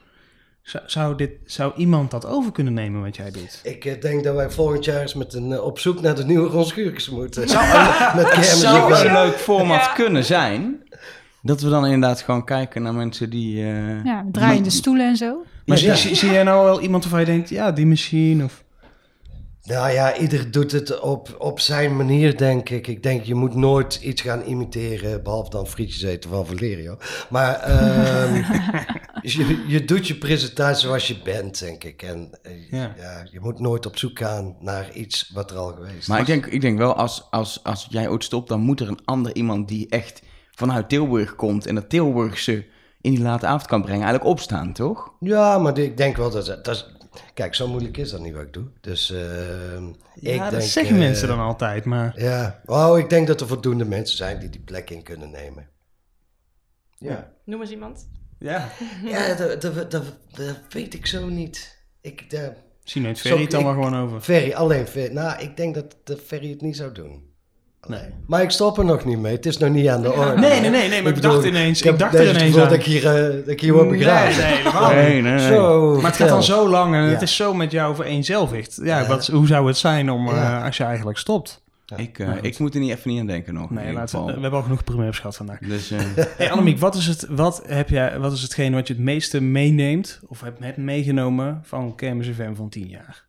Zou, 0.63 0.85
zou, 0.87 1.17
dit, 1.17 1.31
zou 1.45 1.73
iemand 1.77 2.11
dat 2.11 2.27
over 2.27 2.53
kunnen 2.53 2.73
nemen 2.73 3.03
wat 3.03 3.17
jij 3.17 3.31
doet? 3.31 3.61
Ik 3.63 3.85
eh, 3.85 4.01
denk 4.01 4.25
dat 4.25 4.35
wij 4.35 4.51
volgend 4.51 4.85
jaar 4.85 5.01
eens 5.01 5.15
met 5.15 5.35
een, 5.35 5.53
eh, 5.53 5.65
op 5.65 5.79
zoek 5.79 6.01
naar 6.01 6.15
de 6.15 6.25
nieuwe 6.25 6.49
Ron 6.49 6.65
Schuurkes 6.65 7.11
moeten. 7.11 7.49
Zou, 7.49 7.65
met 8.17 8.29
kermis 8.29 8.61
zou 8.61 8.83
erbij. 8.83 9.07
een 9.07 9.13
leuk 9.13 9.37
format 9.39 9.81
Ja. 9.81 9.93
kunnen 9.93 10.25
zijn. 10.25 10.83
Dat 11.43 11.61
we 11.61 11.69
dan 11.69 11.85
inderdaad 11.85 12.21
gewoon 12.21 12.45
kijken 12.45 12.83
naar 12.83 12.95
mensen 12.95 13.31
die... 13.31 13.63
eh, 13.63 14.05
ja, 14.05 14.25
draaiende 14.33 14.71
stoelen 14.71 15.07
en 15.07 15.17
zo. 15.17 15.45
Maar 15.67 15.79
Ja, 15.79 15.95
zie, 15.95 16.15
zie 16.15 16.31
jij 16.31 16.43
nou 16.43 16.65
wel 16.65 16.81
iemand 16.81 17.03
waarvan 17.03 17.21
je 17.21 17.27
denkt, 17.27 17.49
ja, 17.49 17.73
die 17.73 17.87
misschien? 17.87 18.45
Of... 18.45 18.62
Nou 19.65 19.91
ja, 19.91 20.17
ieder 20.17 20.51
doet 20.51 20.73
het 20.73 21.01
op, 21.01 21.37
op 21.39 21.61
zijn 21.61 21.97
manier, 21.97 22.37
denk 22.37 22.69
ik. 22.69 22.87
Ik 22.87 23.03
denk, 23.03 23.25
je 23.25 23.35
moet 23.35 23.55
nooit 23.55 23.95
iets 23.95 24.23
gaan 24.23 24.43
imiteren, 24.43 25.23
behalve 25.23 25.51
dan 25.51 25.67
frietjes 25.67 26.03
eten 26.03 26.31
van 26.31 26.47
Valerio. 26.47 26.97
Maar 27.31 27.55
ehm, 27.55 28.35
je, 29.23 29.65
je 29.67 29.85
doet 29.85 30.07
je 30.07 30.15
presentatie 30.15 30.87
zoals 30.87 31.09
je 31.09 31.21
bent, 31.25 31.59
denk 31.59 31.85
ik. 31.85 32.03
En 32.03 32.31
eh, 32.43 32.71
Ja. 32.71 32.95
ja. 32.99 33.27
je 33.31 33.41
moet 33.41 33.59
nooit 33.59 33.87
op 33.87 33.99
zoek 33.99 34.19
gaan 34.19 34.57
naar 34.61 34.93
iets 34.93 35.31
wat 35.35 35.51
er 35.51 35.57
al 35.57 35.73
geweest 35.73 36.09
Maar 36.09 36.21
is. 36.21 36.29
ik 36.29 36.33
denk, 36.33 36.47
ik 36.47 36.61
denk 36.61 36.79
wel, 36.79 36.95
als, 36.95 37.27
als, 37.31 37.61
als 37.63 37.87
jij 37.91 38.09
ooit 38.09 38.25
stopt, 38.25 38.49
dan 38.49 38.61
moet 38.61 38.81
er 38.81 38.89
een 38.89 39.05
ander 39.05 39.35
iemand 39.35 39.69
die 39.69 39.89
echt 39.89 40.23
vanuit 40.51 40.89
Tilburg 40.89 41.35
komt 41.35 41.67
en 41.67 41.75
dat 41.75 41.89
Tilburgse 41.89 42.65
in 43.01 43.11
die 43.11 43.23
late 43.23 43.47
avond 43.47 43.67
kan 43.67 43.83
brengen, 43.83 44.03
eigenlijk 44.03 44.31
opstaan, 44.31 44.73
toch? 44.73 45.13
Ja, 45.21 45.59
maar 45.59 45.79
ik 45.79 45.97
denk 45.97 46.17
wel 46.17 46.31
dat, 46.31 46.65
dat. 46.65 46.91
Kijk, 47.35 47.55
zo 47.55 47.69
moeilijk 47.69 47.97
is 47.97 48.11
dat 48.11 48.21
niet 48.21 48.33
wat 48.33 48.43
ik 48.43 48.53
doe. 48.53 48.67
Dus 48.81 49.11
ehm, 49.11 49.89
ik 49.89 50.35
Ja, 50.35 50.51
dat 50.51 50.61
denk, 50.61 50.71
zeggen 50.71 50.95
eh, 50.95 51.01
mensen 51.01 51.29
dan 51.29 51.39
altijd, 51.39 51.85
maar... 51.85 52.21
Ja, 52.21 52.61
oh, 52.67 52.99
ik 52.99 53.11
denk 53.11 53.27
dat 53.27 53.41
er 53.41 53.47
voldoende 53.47 53.85
mensen 53.85 54.17
zijn 54.17 54.39
die 54.39 54.51
die 54.51 54.61
plek 54.61 54.91
in 54.91 55.03
kunnen 55.03 55.31
nemen. 55.31 55.69
Ja. 56.99 57.33
Noem 57.45 57.61
eens 57.61 57.71
iemand. 57.71 58.09
Ja. 58.39 58.69
Ja, 59.05 59.35
dat, 59.35 59.63
dat, 59.63 59.91
dat, 59.91 60.05
dat 60.31 60.57
weet 60.69 60.95
ik 60.95 61.07
zo 61.07 61.29
niet. 61.29 61.85
Ik, 62.01 62.31
de, 62.31 62.53
Misschien 62.83 63.03
neemt 63.03 63.21
Ferry 63.21 63.41
het 63.41 63.51
dan 63.51 63.63
maar 63.63 63.75
gewoon 63.75 63.97
over. 63.97 64.21
Ferry, 64.21 64.53
alleen 64.53 64.87
Ferry. 64.87 65.13
Nou, 65.13 65.41
ik 65.41 65.57
denk 65.57 65.75
dat 65.75 65.97
de 66.05 66.17
Ferry 66.17 66.51
het 66.51 66.61
niet 66.61 66.77
zou 66.77 66.93
doen. 66.93 67.32
Nee. 67.89 68.01
Maar 68.27 68.43
ik 68.43 68.51
stop 68.51 68.79
er 68.79 68.85
nog 68.85 69.05
niet 69.05 69.19
mee. 69.19 69.33
Het 69.35 69.47
is 69.47 69.59
nog 69.59 69.71
niet 69.71 69.89
aan 69.89 70.03
de 70.03 70.13
orde. 70.13 70.41
Nee, 70.41 70.61
nee, 70.61 70.71
nee, 70.71 70.89
nee, 70.89 71.03
maar 71.03 71.13
ik 71.13 71.23
dacht 71.23 71.45
ineens- 71.45 71.79
Ik, 71.79 71.85
heb 71.85 71.93
ik 71.95 72.01
dacht 72.01 72.15
er 72.15 72.29
ineens 72.37 72.55
aan. 72.57 72.63
dat 72.63 72.73
ik 72.73 72.83
hier, 72.83 73.07
eh, 73.07 73.35
dat 73.37 73.49
ik 73.49 73.61
hier 73.61 73.73
word 73.73 73.89
begraven. 73.91 74.43
Nee, 74.43 74.53
nee, 74.53 74.57
helemaal. 74.63 74.91
Nee, 74.93 75.23
nee, 75.23 75.33
nee. 75.33 75.49
Zo, 75.55 75.95
Maar 75.97 76.05
het 76.11 76.17
gaat 76.17 76.29
dan 76.29 76.43
zo 76.43 76.69
lang 76.69 76.95
en 76.95 77.03
Ja. 77.05 77.09
het 77.09 77.23
is 77.23 77.37
zo 77.37 77.55
met 77.55 77.71
jou 77.71 77.95
vereenzelvigd. 77.95 78.81
Ja, 78.83 78.99
Ja. 79.01 79.07
Wat, 79.07 79.27
hoe 79.27 79.47
zou 79.47 79.67
het 79.67 79.77
zijn 79.77 80.11
om, 80.11 80.29
eh, 80.29 80.35
Ja. 80.35 80.65
als 80.65 80.77
je 80.77 80.85
eigenlijk 80.85 81.19
stopt? 81.19 81.63
Ik, 81.97 82.19
eh, 82.19 82.29
goed. 82.33 82.45
ik 82.45 82.59
moet 82.59 82.75
er 82.75 82.81
niet 82.81 82.91
even 82.91 83.11
niet 83.11 83.21
aan 83.21 83.27
denken 83.27 83.55
nog. 83.55 83.69
in 83.71 83.75
Nee, 83.75 83.95
we, 83.95 84.17
hebben 84.31 84.53
al 84.53 84.63
genoeg 84.63 84.85
primeurs 84.85 85.17
gehad 85.19 85.37
vandaag. 85.37 85.59
Dus, 85.59 85.91
eh, 85.91 85.99
Hey 86.37 86.51
Annemiek, 86.51 86.79
wat 86.79 86.95
is, 86.95 87.07
het, 87.07 87.27
wat, 87.31 87.63
heb 87.67 87.89
jij, 87.89 88.19
wat 88.19 88.33
is 88.33 88.43
hetgeen 88.43 88.75
wat 88.75 88.87
je 88.87 88.95
het 88.95 89.03
meeste 89.03 89.41
meeneemt 89.41 90.21
of 90.29 90.41
hebt, 90.41 90.59
hebt 90.65 90.77
meegenomen 90.77 91.61
van 91.63 91.95
Kermis 91.95 92.29
FM 92.35 92.55
van 92.55 92.69
10 92.69 92.89
jaar? 92.89 93.25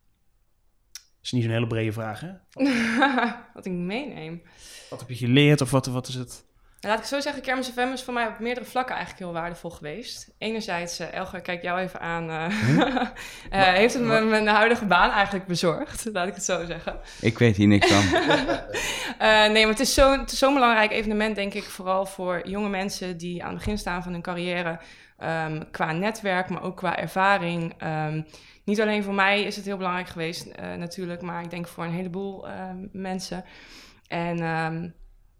Dat 1.23 1.31
is 1.31 1.37
niet 1.37 1.43
zo'n 1.43 1.57
hele 1.57 1.67
brede 1.67 1.91
vraag, 1.91 2.19
hè? 2.19 2.31
Wat 3.53 3.65
ik 3.65 3.71
meeneem. 3.71 4.41
Wat 4.89 4.99
heb 4.99 5.09
je 5.09 5.15
geleerd 5.15 5.61
of 5.61 5.71
wat, 5.71 5.85
wat 5.85 6.07
is 6.07 6.15
het? 6.15 6.43
Nou, 6.79 6.95
laat 6.95 7.03
ik 7.03 7.09
zo 7.09 7.19
zeggen, 7.19 7.41
Kermis 7.41 7.69
FM 7.69 7.91
is 7.93 8.01
voor 8.03 8.13
mij 8.13 8.27
op 8.27 8.39
meerdere 8.39 8.65
vlakken 8.65 8.95
eigenlijk 8.95 9.25
heel 9.25 9.33
waardevol 9.33 9.69
geweest. 9.69 10.33
Enerzijds, 10.37 10.99
eh 10.99 11.13
Elger, 11.13 11.41
kijk 11.41 11.61
jou 11.61 11.79
even 11.79 11.99
aan, 11.99 12.29
eh, 12.29 12.45
eh, 13.49 13.73
heeft 13.73 13.93
het 13.93 14.03
me 14.03 14.21
mijn 14.21 14.47
huidige 14.47 14.85
baan 14.85 15.11
eigenlijk 15.11 15.45
bezorgd, 15.45 16.05
laat 16.13 16.27
ik 16.27 16.33
het 16.33 16.43
zo 16.43 16.65
zeggen. 16.65 16.99
ik 17.21 17.37
weet 17.37 17.55
hier 17.55 17.67
niks 17.67 17.91
van. 17.91 18.19
Eh, 19.17 19.51
nee, 19.51 19.61
maar 19.61 19.71
het 19.71 19.79
is 19.79 19.93
zo'n 19.93 20.19
het 20.19 20.31
is 20.31 20.39
zo'n 20.39 20.53
belangrijk 20.53 20.91
evenement, 20.91 21.35
denk 21.35 21.53
ik, 21.53 21.63
vooral 21.63 22.05
voor 22.05 22.47
jonge 22.47 22.69
mensen 22.69 23.17
die 23.17 23.43
aan 23.43 23.49
het 23.49 23.57
begin 23.57 23.77
staan 23.77 24.03
van 24.03 24.11
hun 24.11 24.21
carrière. 24.21 24.79
ehm, 25.17 25.63
qua 25.71 25.91
netwerk, 25.91 26.49
maar 26.49 26.63
ook 26.63 26.77
qua 26.77 26.97
ervaring. 26.97 27.73
Ehm, 27.77 28.21
niet 28.63 28.81
alleen 28.81 29.03
voor 29.03 29.13
mij 29.13 29.41
is 29.43 29.55
het 29.55 29.65
heel 29.65 29.77
belangrijk 29.77 30.07
geweest, 30.07 30.45
eh, 30.45 30.73
natuurlijk, 30.73 31.21
maar 31.21 31.43
ik 31.43 31.49
denk 31.49 31.67
voor 31.67 31.83
een 31.83 31.91
heleboel 31.91 32.47
ehm, 32.47 32.77
mensen. 32.91 33.43
En 34.07 34.37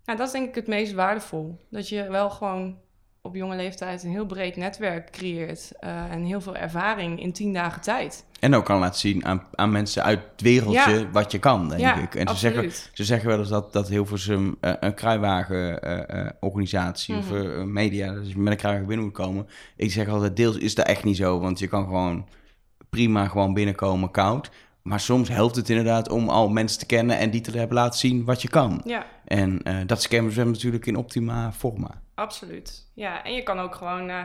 ja, 0.06 0.16
dat 0.16 0.28
is 0.28 0.32
denk 0.32 0.48
ik 0.50 0.56
het 0.56 0.68
meest 0.68 0.94
waardevol. 0.94 1.60
Dat 1.70 1.90
je 1.90 2.08
wel 2.10 2.30
gewoon 2.30 2.78
op 3.22 3.36
jonge 3.36 3.56
leeftijd 3.56 4.04
een 4.04 4.10
heel 4.10 4.26
breed 4.26 4.56
netwerk 4.56 5.12
creëert 5.12 5.72
eh, 5.80 6.12
en 6.12 6.24
heel 6.24 6.42
veel 6.42 6.56
ervaring 6.56 7.22
in 7.22 7.34
tien 7.34 7.54
dagen 7.54 7.82
tijd. 7.82 8.26
En 8.40 8.56
ook 8.56 8.66
kan 8.66 8.80
laten 8.80 9.00
zien 9.00 9.26
aan, 9.26 9.44
aan 9.56 9.72
mensen 9.72 10.04
uit 10.04 10.20
het 10.32 10.42
wereldje 10.42 10.92
Ja. 11.00 11.10
wat 11.12 11.32
je 11.32 11.40
kan, 11.40 11.70
denk 11.70 11.82
Ja, 11.82 11.96
ik. 11.96 12.16
En 12.16 12.28
ze 12.28 12.36
zeggen, 12.36 12.72
ze 12.94 13.04
zeggen 13.04 13.30
wel 13.30 13.40
eens 13.40 13.50
dat, 13.50 13.74
dat 13.74 13.88
Hilversum 13.88 14.56
eh, 14.60 14.74
een 14.80 14.94
kruiwagenorganisatie 14.94 17.16
of 17.18 17.32
Mhm. 17.32 17.46
eh, 17.60 17.64
media, 17.64 18.14
dat 18.14 18.30
je 18.32 18.38
met 18.38 18.52
een 18.52 18.58
kruiwagen 18.58 18.88
binnen 18.88 19.06
moet 19.06 19.16
komen. 19.16 19.48
Ik 19.76 19.92
zeg 19.92 20.08
altijd, 20.08 20.36
deels 20.36 20.58
is 20.58 20.76
dat 20.76 20.88
echt 20.88 21.04
niet 21.04 21.18
zo, 21.18 21.40
want 21.40 21.60
je 21.60 21.68
kan 21.68 21.84
gewoon 21.84 22.28
prima 22.94 23.28
gewoon 23.28 23.54
binnenkomen 23.54 24.12
koud. 24.12 24.52
Maar 24.82 25.00
soms 25.00 25.30
helpt 25.30 25.56
het 25.56 25.70
inderdaad 25.70 26.10
om 26.10 26.30
al 26.30 26.50
mensen 26.50 26.80
te 26.80 26.86
kennen 26.86 27.18
en 27.18 27.32
die 27.32 27.42
te 27.42 27.58
hebben 27.58 27.78
laten 27.78 28.00
zien 28.00 28.26
wat 28.26 28.42
je 28.42 28.50
kan. 28.50 28.82
Ja. 28.86 29.06
En 29.26 29.64
eh, 29.64 29.76
dat 29.86 29.98
is 29.98 30.08
Campus 30.08 30.36
Web 30.36 30.46
natuurlijk 30.46 30.86
in 30.86 30.96
optima 30.96 31.52
forma. 31.52 32.02
Absoluut. 32.16 32.86
Ja, 32.94 33.24
en 33.24 33.34
je 33.34 33.44
kan 33.44 33.60
ook 33.60 33.76
gewoon 33.76 34.10
eh, 34.10 34.20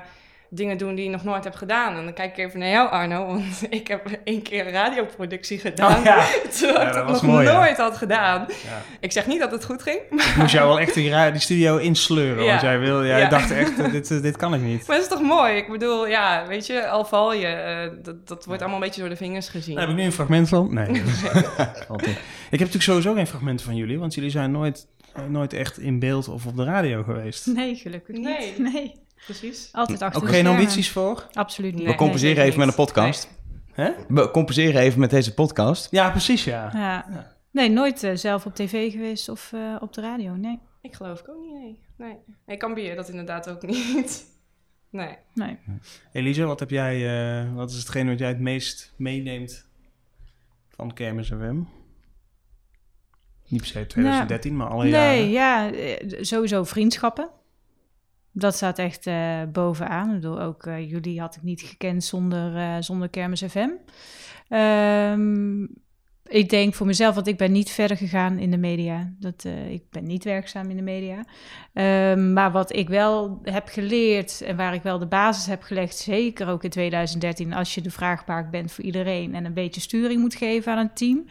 dingen 0.51 0.79
doen 0.79 0.95
die 0.95 1.05
je 1.05 1.11
nog 1.11 1.25
nooit 1.25 1.45
hebt 1.45 1.57
gedaan. 1.57 1.97
En 1.97 2.05
dan 2.05 2.13
kijk 2.13 2.37
ik 2.37 2.45
even 2.47 2.59
naar 2.59 2.69
jou, 2.69 2.91
Arno, 2.91 3.27
want 3.27 3.43
ik 3.71 3.89
heb 3.89 4.07
één 4.25 4.43
keer 4.43 4.67
een 4.67 4.73
radioproductie 4.73 5.59
gedaan. 5.59 5.99
Oh, 5.99 6.05
ja. 6.05 6.25
Terwijl 6.59 6.81
Ja, 6.81 6.87
ik 6.89 6.93
dat 6.95 7.07
nog 7.09 7.23
mooi, 7.23 7.47
ja. 7.47 7.53
nooit 7.59 7.77
had 7.77 7.97
gedaan. 7.97 8.47
Ja. 8.49 8.83
Ik 9.01 9.13
zeg 9.13 9.27
niet 9.27 9.41
dat 9.41 9.51
het 9.51 9.65
goed 9.65 9.83
ging. 9.83 9.99
Ik 10.11 10.37
moest 10.37 10.53
jou 10.53 10.69
wel 10.69 10.81
echt 10.87 10.95
die, 10.95 11.39
studio 11.39 11.77
insleuren, 11.77 12.45
Ja. 12.45 12.49
want 12.51 12.61
jij, 12.63 12.79
wil, 12.79 13.05
jij 13.07 13.21
Ja. 13.21 13.29
dacht 13.29 13.51
echt, 13.51 13.91
dit, 13.93 14.11
eh, 14.11 14.23
dit 14.23 14.37
kan 14.37 14.55
ik 14.55 14.61
niet. 14.61 14.87
Maar 14.87 14.97
dat 14.97 15.05
is 15.05 15.11
toch 15.13 15.23
mooi? 15.23 15.57
Ik 15.57 15.69
bedoel, 15.71 16.07
ja, 16.07 16.47
weet 16.47 16.67
je, 16.67 16.89
al 16.89 17.05
val 17.05 17.33
je, 17.35 17.47
eh, 17.47 17.91
dat, 18.03 18.29
dat 18.29 18.45
wordt 18.45 18.61
allemaal 18.61 18.79
een 18.81 18.85
beetje 18.87 19.01
door 19.01 19.11
de 19.11 19.17
vingers 19.17 19.49
gezien. 19.49 19.75
Daar 19.75 19.83
heb 19.85 19.93
ik 19.93 19.99
nu 20.01 20.05
een 20.07 20.13
fragment 20.13 20.49
van. 20.49 20.75
Nee. 20.75 20.89
is- 20.89 21.23
ik 22.51 22.59
heb 22.59 22.69
natuurlijk 22.69 22.83
sowieso 22.83 23.15
geen 23.15 23.27
fragmenten 23.27 23.67
van 23.67 23.77
jullie, 23.77 23.99
want 23.99 24.15
jullie 24.15 24.31
zijn 24.31 24.51
nooit, 24.51 24.87
eh, 25.15 25.23
nooit 25.29 25.53
echt 25.53 25.79
in 25.79 25.99
beeld 25.99 26.29
of 26.29 26.47
op 26.47 26.57
de 26.57 26.65
radio 26.65 27.03
geweest. 27.03 27.47
Nee, 27.47 27.75
gelukkig 27.75 28.15
niet. 28.17 28.25
Nee. 28.25 28.55
Nee. 28.73 28.95
Precies. 29.25 29.69
Altijd 29.73 30.03
achter 30.03 30.23
Ook 30.23 30.29
geen 30.29 30.39
schermen. 30.39 30.61
ambities 30.61 30.91
voor? 30.91 31.27
Absoluut 31.33 31.75
niet. 31.75 31.87
We 31.87 31.95
compenseren 31.95 32.37
Nee, 32.37 32.47
even 32.47 32.59
met 32.59 32.69
een 32.69 32.75
podcast. 32.75 33.29
Hè? 33.73 33.93
We 34.09 34.31
compenseren 34.31 34.81
even 34.81 35.01
met 35.01 35.11
deze 35.11 35.35
podcast. 35.35 35.91
Ja, 35.91 36.11
precies, 36.11 36.45
ja. 36.45 36.71
Ja. 36.73 37.07
Nee, 37.51 37.71
nooit 37.71 38.03
eh, 38.03 38.15
zelf 38.15 38.47
op 38.47 38.55
tv 38.55 38.93
geweest 38.93 39.29
of 39.29 39.53
eh, 39.53 39.77
op 39.81 39.93
de 39.93 40.01
radio, 40.01 40.35
nee. 40.37 40.59
Ik 40.83 40.95
geloof 40.95 41.21
ik 41.21 41.29
ook 41.29 41.41
niet, 41.41 41.53
nee. 41.53 41.81
Nee, 41.97 42.17
nee 42.47 42.57
ik 42.57 42.63
ambieer 42.63 42.97
dat 42.97 43.09
inderdaad 43.09 43.51
ook 43.51 43.63
niet. 43.67 44.27
Nee. 44.91 45.17
Nee. 45.35 45.59
Elise, 46.13 46.45
wat 46.45 46.61
heb 46.61 46.71
jij, 46.71 46.97
eh, 47.43 47.55
wat 47.55 47.71
is 47.71 47.79
hetgeen 47.79 48.09
wat 48.09 48.19
jij 48.19 48.29
het 48.29 48.41
meest 48.41 48.95
meeneemt 48.97 49.69
van 50.69 50.95
Kermis 50.95 51.29
FM? 51.29 51.61
Niet 53.49 53.61
per 53.61 53.67
se 53.67 53.87
2013, 53.87 54.57
maar 54.57 54.69
alle 54.69 54.85
nee, 54.85 55.31
jaren. 55.31 55.31
ja, 55.31 55.73
eh, 55.73 56.23
sowieso 56.23 56.65
vriendschappen. 56.65 57.31
Dat 58.33 58.55
staat 58.55 58.79
echt 58.79 59.07
eh, 59.07 59.43
bovenaan. 59.53 60.09
Ik 60.09 60.15
bedoel, 60.15 60.41
ook 60.41 60.67
eh, 60.67 60.91
jullie 60.91 61.21
had 61.21 61.37
ik 61.37 61.43
niet 61.43 61.61
gekend 61.61 62.05
zonder, 62.05 62.57
eh, 62.57 62.77
zonder 62.81 63.09
Kermis 63.09 63.43
FM. 63.43 63.71
Ehm, 64.49 65.63
ik 66.25 66.49
denk 66.49 66.75
voor 66.75 66.87
mezelf, 66.87 67.15
want 67.15 67.27
ik 67.27 67.37
ben 67.37 67.53
niet 67.53 67.71
verder 67.71 67.97
gegaan 67.97 68.39
in 68.39 68.51
de 68.51 68.57
media. 68.57 69.13
Dat, 69.19 69.45
ik 69.69 69.83
ben 69.91 70.05
niet 70.05 70.25
werkzaam 70.25 70.71
in 70.71 70.77
de 70.77 70.83
media. 70.83 71.25
Ehm, 71.73 72.33
maar 72.33 72.53
wat 72.53 72.77
ik 72.77 72.89
wel 72.89 73.41
heb 73.43 73.69
geleerd 73.69 74.41
en 74.41 74.57
waar 74.57 74.75
ik 74.75 74.83
wel 74.83 74.99
de 74.99 75.07
basis 75.07 75.47
heb 75.47 75.63
gelegd, 75.63 75.97
zeker 75.97 76.49
ook 76.49 76.65
in 76.65 76.71
2013, 76.71 77.53
als 77.53 77.75
je 77.75 77.81
de 77.81 77.91
vraagbaak 77.91 78.51
bent 78.51 78.73
voor 78.73 78.85
iedereen 78.85 79.35
en 79.35 79.45
een 79.45 79.55
beetje 79.55 79.81
sturing 79.81 80.21
moet 80.21 80.35
geven 80.35 80.73
aan 80.73 80.79
een 80.79 80.95
team, 80.95 81.25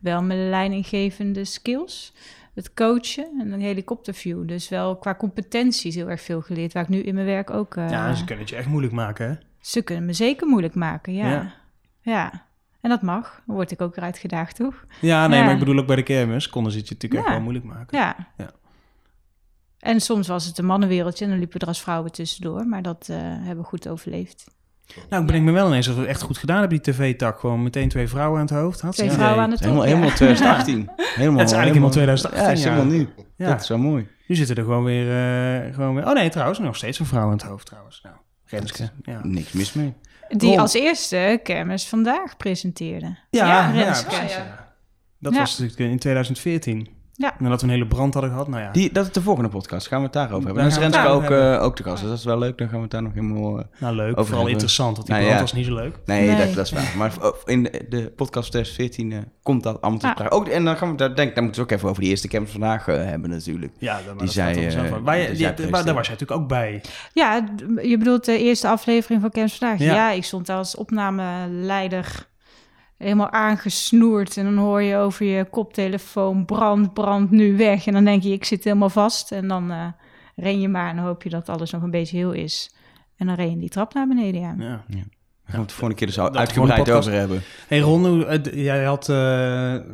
wel 0.00 0.22
met 0.22 0.38
leidinggevende 0.38 1.44
skills, 1.44 2.12
het 2.54 2.74
coachen 2.74 3.28
en 3.40 3.52
een 3.52 3.60
helikopterview. 3.60 4.48
Dus 4.48 4.68
wel 4.68 4.96
qua 4.96 5.14
competenties 5.14 5.94
heel 5.94 6.08
erg 6.10 6.20
veel 6.20 6.40
geleerd, 6.40 6.72
waar 6.72 6.82
ik 6.82 6.88
nu 6.88 6.98
in 7.00 7.14
mijn 7.14 7.26
werk 7.26 7.50
ook... 7.50 7.76
eh, 7.76 7.90
Ja, 7.90 8.14
ze 8.14 8.24
kunnen 8.24 8.44
het 8.44 8.52
je 8.52 8.56
echt 8.58 8.68
moeilijk 8.68 8.92
maken, 8.94 9.28
hè? 9.28 9.34
ze 9.60 9.82
kunnen 9.82 10.04
me 10.04 10.12
zeker 10.12 10.46
moeilijk 10.46 10.74
maken, 10.74 11.14
ja. 11.14 11.28
Ja. 11.30 11.52
Ja. 12.00 12.46
En 12.80 12.90
dat 12.90 13.02
mag. 13.02 13.42
Dan 13.46 13.54
word 13.54 13.70
ik 13.70 13.80
ook 13.80 13.94
weer 13.94 14.04
uitgedaagd, 14.04 14.56
toch? 14.56 14.86
Ja, 15.00 15.26
nee, 15.26 15.38
Ja. 15.38 15.44
maar 15.44 15.52
ik 15.54 15.58
bedoel 15.58 15.78
ook 15.78 15.86
bij 15.86 15.96
de 15.96 16.02
kermis 16.02 16.48
konden 16.48 16.72
ze 16.72 16.78
het 16.78 16.88
je 16.88 16.94
natuurlijk 16.94 17.22
echt 17.22 17.32
wel 17.32 17.42
moeilijk 17.42 17.64
maken. 17.66 17.98
Ja. 17.98 18.16
Ja. 18.36 18.50
En 19.78 20.00
soms 20.00 20.28
was 20.28 20.46
het 20.46 20.58
een 20.58 20.64
mannenwereldje 20.66 21.24
en 21.24 21.30
dan 21.30 21.38
liepen 21.38 21.60
er 21.60 21.66
als 21.66 21.82
vrouwen 21.82 22.12
tussendoor. 22.12 22.66
Maar 22.66 22.82
dat 22.82 23.08
eh, 23.10 23.16
hebben 23.20 23.56
we 23.56 23.62
goed 23.64 23.88
overleefd. 23.88 24.44
Nou, 25.08 25.20
ik 25.22 25.26
bedenk 25.26 25.44
me 25.44 25.52
wel 25.52 25.66
ineens 25.66 25.86
dat 25.86 25.94
we 25.94 26.00
het 26.00 26.10
echt 26.10 26.22
goed 26.22 26.38
gedaan 26.38 26.60
hebben, 26.60 26.82
die 26.82 26.94
tv-tak. 26.94 27.38
Gewoon 27.38 27.62
meteen 27.62 27.88
twee 27.88 28.08
vrouwen 28.08 28.40
aan 28.40 28.46
het 28.46 28.54
hoofd. 28.54 28.80
Had 28.80 28.94
Twee 28.96 29.10
vrouwen 29.10 29.42
aan 29.42 29.50
de 29.50 29.56
top, 29.56 29.64
Helemaal, 29.64 29.84
ja. 29.84 29.88
helemaal 29.94 30.14
2018. 30.16 30.90
Helemaal, 30.96 31.38
het 31.38 31.50
is 31.50 31.56
eigenlijk 31.56 31.64
helemaal 31.64 31.90
2018. 31.90 32.40
Ja, 32.42 32.48
het 32.48 32.58
is 32.58 32.64
helemaal 32.64 32.84
nu. 32.84 33.08
Ja. 33.36 33.48
Dat 33.48 33.60
is 33.62 33.68
wel 33.68 33.78
mooi. 33.78 34.06
Nu 34.26 34.34
zitten 34.34 34.56
er 34.56 34.62
gewoon 34.62 34.84
weer, 34.84 35.08
eh, 35.64 35.74
gewoon 35.74 35.94
weer... 35.94 36.06
Oh 36.06 36.12
nee, 36.14 36.28
trouwens, 36.28 36.58
nog 36.58 36.76
steeds 36.76 36.98
een 36.98 37.06
vrouw 37.06 37.22
aan 37.24 37.30
het 37.30 37.42
hoofd 37.42 37.66
trouwens. 37.66 38.00
Nou, 38.02 38.16
Renske. 38.46 38.90
Ja. 39.02 39.20
Niks 39.22 39.52
mis 39.52 39.72
mee. 39.72 39.92
Die 40.28 40.48
Ron. 40.50 40.58
als 40.58 40.74
eerste 40.74 41.40
Kermis 41.42 41.88
vandaag 41.88 42.36
presenteerde. 42.36 43.16
Ja, 43.30 43.72
ja, 43.72 43.82
precies, 44.02 44.34
ja. 44.34 44.72
Dat 45.18 45.32
Ja. 45.32 45.38
was 45.38 45.58
natuurlijk 45.58 45.90
in 45.90 45.98
2014. 45.98 46.88
Ja. 47.16 47.34
Nadat 47.38 47.60
we 47.60 47.66
een 47.66 47.72
hele 47.72 47.86
brand 47.86 48.12
hadden 48.14 48.32
gehad, 48.32 48.48
nou 48.48 48.62
ja. 48.62 48.70
Die, 48.70 48.92
dat 48.92 49.06
is 49.06 49.12
de 49.12 49.22
volgende 49.22 49.48
podcast. 49.50 49.86
Gaan 49.86 49.98
we 49.98 50.04
het 50.04 50.12
daarover 50.12 50.44
hebben. 50.46 50.54
Daar 50.62 50.80
Dan 50.80 50.90
is 50.90 50.96
Renske 50.96 51.08
ook, 51.12 51.30
eh, 51.30 51.62
ook 51.62 51.76
te 51.76 51.82
gast. 51.82 52.00
Dus 52.00 52.08
dat 52.10 52.18
is 52.18 52.24
wel 52.24 52.38
leuk. 52.38 52.58
Dan 52.58 52.66
gaan 52.68 52.76
we 52.76 52.82
het 52.82 52.90
daar 52.90 53.02
nog 53.02 53.12
helemaal 53.14 53.58
eh, 53.58 53.64
Nou, 53.78 53.94
leuk. 53.94 54.04
over 54.10 54.14
Vooral 54.16 54.34
hebben. 54.34 54.50
interessant, 54.52 54.96
want 54.96 55.06
die 55.06 55.16
Nou, 55.16 55.26
brand 55.26 55.40
ja. 55.48 55.52
was 55.52 55.52
niet 55.62 55.66
zo 55.66 55.74
leuk. 55.74 55.98
Nee, 56.04 56.28
Nee. 56.28 56.46
Dat, 56.46 56.54
dat 56.54 56.64
is 56.66 56.72
waar. 56.72 56.92
Maar 56.96 57.12
in 57.44 57.62
de, 57.62 57.86
de 57.88 58.12
podcast 58.16 58.50
2014 58.50 59.12
eh, 59.12 59.18
komt 59.42 59.62
dat 59.62 59.80
allemaal 59.80 60.00
te 60.00 60.22
Ja. 60.22 60.28
Ook, 60.28 60.48
en 60.48 60.64
dan 60.64 60.76
gaan 60.76 60.90
we 60.90 60.96
daar, 60.96 61.14
denk, 61.14 61.34
daar 61.34 61.44
moeten 61.44 61.62
we 61.62 61.66
het 61.66 61.72
ook 61.72 61.76
even 61.78 61.88
over 61.88 62.00
die 62.02 62.10
eerste 62.10 62.28
camps 62.28 62.50
vandaag 62.50 62.86
hebben 62.86 63.30
natuurlijk. 63.30 63.72
Ja, 63.78 64.00
dat, 64.06 64.18
die 64.18 64.28
zij, 64.28 64.54
zij, 64.54 64.64
eh, 64.64 65.36
die 65.36 65.70
daar 65.70 65.70
was 65.70 66.06
jij 66.06 66.16
natuurlijk 66.16 66.30
ook 66.40 66.48
bij. 66.48 66.82
Ja, 67.12 67.44
je 67.82 67.98
bedoelt 67.98 68.24
de 68.24 68.38
eerste 68.38 68.68
aflevering 68.68 69.20
van 69.20 69.30
Kermis 69.30 69.56
vandaag. 69.56 69.78
Ja. 69.78 69.94
Ja, 69.94 70.10
ik 70.10 70.24
stond 70.24 70.48
als 70.48 70.76
opnameleider 70.76 72.26
helemaal 73.04 73.30
aangesnoerd. 73.30 74.36
En 74.36 74.44
dan 74.44 74.56
hoor 74.56 74.82
je 74.82 74.96
over 74.96 75.26
je 75.26 75.44
koptelefoon, 75.44 76.44
brand, 76.44 76.92
brand, 76.94 77.30
nu 77.30 77.56
weg. 77.56 77.86
En 77.86 77.92
dan 77.92 78.04
denk 78.04 78.22
je, 78.22 78.30
ik 78.32 78.44
zit 78.44 78.64
helemaal 78.64 78.90
vast. 78.90 79.32
En 79.32 79.48
dan 79.48 79.70
eh, 79.70 79.86
ren 80.36 80.60
je 80.60 80.68
maar 80.68 80.90
en 80.90 80.96
dan 80.96 81.04
hoop 81.04 81.22
je 81.22 81.30
dat 81.30 81.48
alles 81.48 81.70
nog 81.70 81.82
een 81.82 81.90
beetje 81.90 82.16
heel 82.16 82.32
is. 82.32 82.74
En 83.16 83.26
dan 83.26 83.34
ren 83.34 83.50
je 83.50 83.58
die 83.58 83.68
trap 83.68 83.94
naar 83.94 84.08
beneden, 84.08 84.40
ja. 84.40 84.54
Ja. 84.58 84.84
Daar 84.88 85.52
gaan 85.52 85.54
we 85.54 85.58
het 85.58 85.68
de 85.68 85.74
volgende 85.74 85.94
keer 85.94 86.06
dus 86.06 86.20
uitgebreid 86.36 86.90
over 86.90 87.12
hebben. 87.12 87.42
Hey 87.68 87.80
Ron, 87.80 88.26
jij 88.54 88.84
had, 88.84 89.08
eh, 89.08 89.16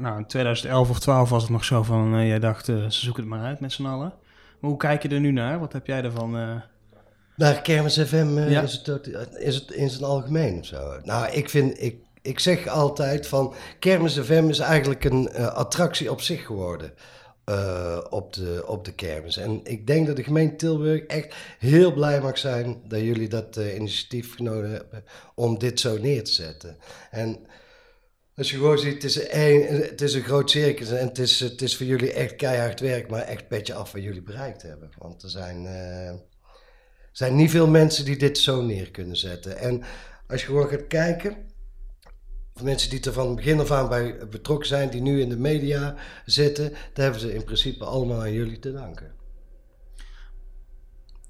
nou 0.01 0.17
in 0.19 0.27
2011 0.27 0.91
of 0.91 0.99
12 1.01 1.31
was 1.31 1.43
het 1.43 1.51
nog 1.51 1.65
zo 1.65 1.83
van, 1.83 2.15
eh, 2.15 2.27
jij 2.29 2.39
dacht, 2.39 2.65
ze 2.65 2.87
zoeken 2.89 3.23
het 3.23 3.33
maar 3.33 3.45
uit 3.45 3.61
met 3.61 3.73
z'n 3.73 3.85
allen. 3.87 4.13
Maar 4.61 4.71
hoe 4.71 4.77
kijk 4.79 5.03
je 5.03 5.09
er 5.09 5.21
nu 5.21 5.31
naar? 5.33 5.59
Wat 5.59 5.73
heb 5.73 5.87
jij 5.87 6.03
ervan? 6.05 6.37
eh? 6.37 6.49
Naar 7.37 7.61
Kermis 7.61 7.99
FM 8.01 8.39
Ja. 8.49 8.61
is, 8.63 8.83
het, 8.85 9.07
is 9.39 9.55
het 9.55 9.71
in 9.71 9.91
zijn 9.91 10.05
algemeen 10.05 10.59
of 10.59 10.65
zo? 10.67 11.01
Nou, 11.03 11.31
ik 11.33 11.51
vind, 11.51 11.83
ik, 11.83 11.97
ik 12.23 12.39
zeg 12.39 12.67
altijd 12.67 13.27
van 13.27 13.55
Kermis 13.79 14.19
FM 14.19 14.47
is 14.49 14.59
eigenlijk 14.59 15.05
een 15.05 15.29
eh, 15.29 15.47
attractie 15.55 16.11
op 16.11 16.21
zich 16.21 16.47
geworden. 16.47 16.95
eh, 17.45 18.05
op, 18.11 18.33
de, 18.33 18.63
op 18.67 18.85
de 18.85 18.95
kermis. 18.95 19.37
En 19.37 19.61
ik 19.65 19.87
denk 19.87 20.07
dat 20.07 20.17
de 20.17 20.23
gemeente 20.25 20.57
Tilburg 20.57 21.03
echt 21.03 21.35
heel 21.59 21.93
blij 21.93 22.21
mag 22.21 22.39
zijn 22.39 22.83
dat 22.89 23.01
jullie 23.01 23.29
dat 23.29 23.57
eh, 23.57 23.75
initiatief 23.75 24.35
genomen 24.35 24.71
hebben 24.71 25.05
om 25.35 25.59
dit 25.59 25.81
zo 25.81 25.99
neer 25.99 26.25
te 26.25 26.33
zetten. 26.33 26.77
En 27.11 27.47
als 28.37 28.51
je 28.51 28.57
gewoon 28.57 28.79
ziet, 28.79 28.95
het 28.95 29.05
is 29.05 29.29
een, 29.31 29.63
het 29.67 30.01
is 30.01 30.15
een 30.15 30.23
groot 30.23 30.51
circus 30.51 30.91
en 30.91 31.07
het 31.07 31.19
is, 31.19 31.41
het 31.41 31.63
is 31.63 31.77
voor 31.77 31.87
jullie 31.87 32.13
echt 32.13 32.37
keihard 32.37 32.81
werk, 32.81 33.11
maar 33.11 33.23
echt 33.23 33.49
petje 33.49 33.75
af 33.75 33.93
wat 33.93 34.03
jullie 34.03 34.23
bereikt 34.23 34.63
hebben. 34.63 34.91
Want 34.99 35.23
er 35.23 35.31
zijn, 35.31 35.65
er 35.67 36.21
zijn 37.13 37.37
niet 37.37 37.51
veel 37.51 37.69
mensen 37.69 38.05
die 38.05 38.17
dit 38.17 38.39
zo 38.39 38.63
neer 38.63 38.91
kunnen 38.91 39.17
zetten. 39.17 39.59
En 39.59 39.83
als 40.27 40.41
je 40.41 40.47
gewoon 40.47 40.69
gaat 40.69 40.87
kijken, 40.87 41.37
voor 42.55 42.65
mensen 42.65 42.91
die 42.91 43.01
er 43.01 43.13
van 43.13 43.35
begin 43.35 43.61
af 43.61 43.71
aan 43.71 43.89
bij 43.89 44.17
betrokken 44.31 44.69
zijn, 44.69 44.91
die 44.91 45.03
nu 45.03 45.21
in 45.21 45.29
de 45.29 45.39
media 45.39 45.95
zitten, 46.25 46.69
daar 46.71 47.05
hebben 47.05 47.21
ze 47.21 47.35
in 47.35 47.45
principe 47.45 47.85
allemaal 47.85 48.21
aan 48.21 48.33
jullie 48.33 48.59
te 48.59 48.73
danken. 48.73 49.13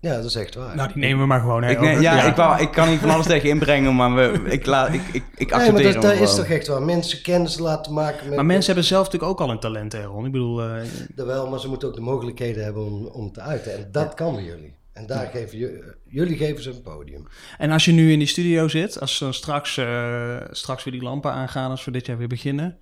Ja, 0.00 0.14
dat 0.16 0.24
is 0.24 0.34
echt 0.34 0.54
waar. 0.54 0.76
Nou, 0.76 0.88
die 0.92 1.02
nemen 1.02 1.20
we 1.20 1.26
maar 1.26 1.40
gewoon. 1.40 1.62
Hè, 1.62 1.70
Ik, 1.70 1.80
neem- 1.80 2.00
ja, 2.00 2.22
Ik, 2.22 2.36
wou, 2.36 2.60
ik 2.60 2.70
kan 2.70 2.88
niet 2.88 3.00
van 3.00 3.10
alles 3.10 3.26
tegen 3.26 3.48
inbrengen, 3.48 3.96
maar 3.96 4.14
we, 4.14 4.50
ik, 4.50 4.66
laat, 4.66 4.92
ik, 4.92 5.02
ik, 5.12 5.24
ik 5.36 5.50
Nee, 5.50 5.58
accepteer 5.58 5.84
maar 5.84 5.92
dat, 5.92 6.02
dat 6.02 6.20
is 6.28 6.34
toch 6.34 6.44
echt 6.44 6.66
waar. 6.66 6.82
Mensen 6.82 7.22
kennis 7.22 7.58
laten 7.58 7.92
maken 7.92 8.26
met... 8.26 8.36
Maar 8.36 8.46
mensen 8.46 8.66
hebben 8.66 8.84
zelf 8.84 9.04
natuurlijk 9.04 9.32
ook 9.32 9.40
al 9.40 9.50
een 9.50 9.60
talent, 9.60 9.92
hè 9.92 10.04
Ron? 10.04 10.26
Ik 10.26 10.32
bedoel, 10.32 10.62
eh, 10.62 10.82
Dat 11.14 11.26
wel, 11.26 11.48
maar 11.48 11.60
ze 11.60 11.68
moeten 11.68 11.88
ook 11.88 11.94
de 11.94 12.00
mogelijkheden 12.00 12.64
hebben 12.64 12.84
om, 12.84 13.06
om 13.06 13.32
te 13.32 13.40
uiten. 13.40 13.74
En 13.76 13.88
dat 13.92 14.14
kan 14.14 14.34
bij 14.34 14.44
jullie. 14.44 14.74
En 15.00 15.06
daar 15.06 15.26
geven 15.32 15.58
ju- 15.58 15.94
jullie 16.08 16.36
geven 16.36 16.62
ze 16.62 16.70
een 16.70 16.82
podium. 16.82 17.26
En 17.58 17.70
als 17.70 17.84
je 17.84 17.92
nu 17.92 18.12
in 18.12 18.18
die 18.18 18.28
studio 18.28 18.68
zit, 18.68 19.00
als 19.00 19.18
dan 19.18 19.34
straks, 19.34 19.76
eh, 19.76 20.36
straks 20.50 20.84
weer 20.84 20.92
die 20.92 21.02
lampen 21.02 21.32
aangaan, 21.32 21.70
als 21.70 21.84
we 21.84 21.90
dit 21.90 22.06
jaar 22.06 22.18
weer 22.18 22.28
beginnen, 22.28 22.78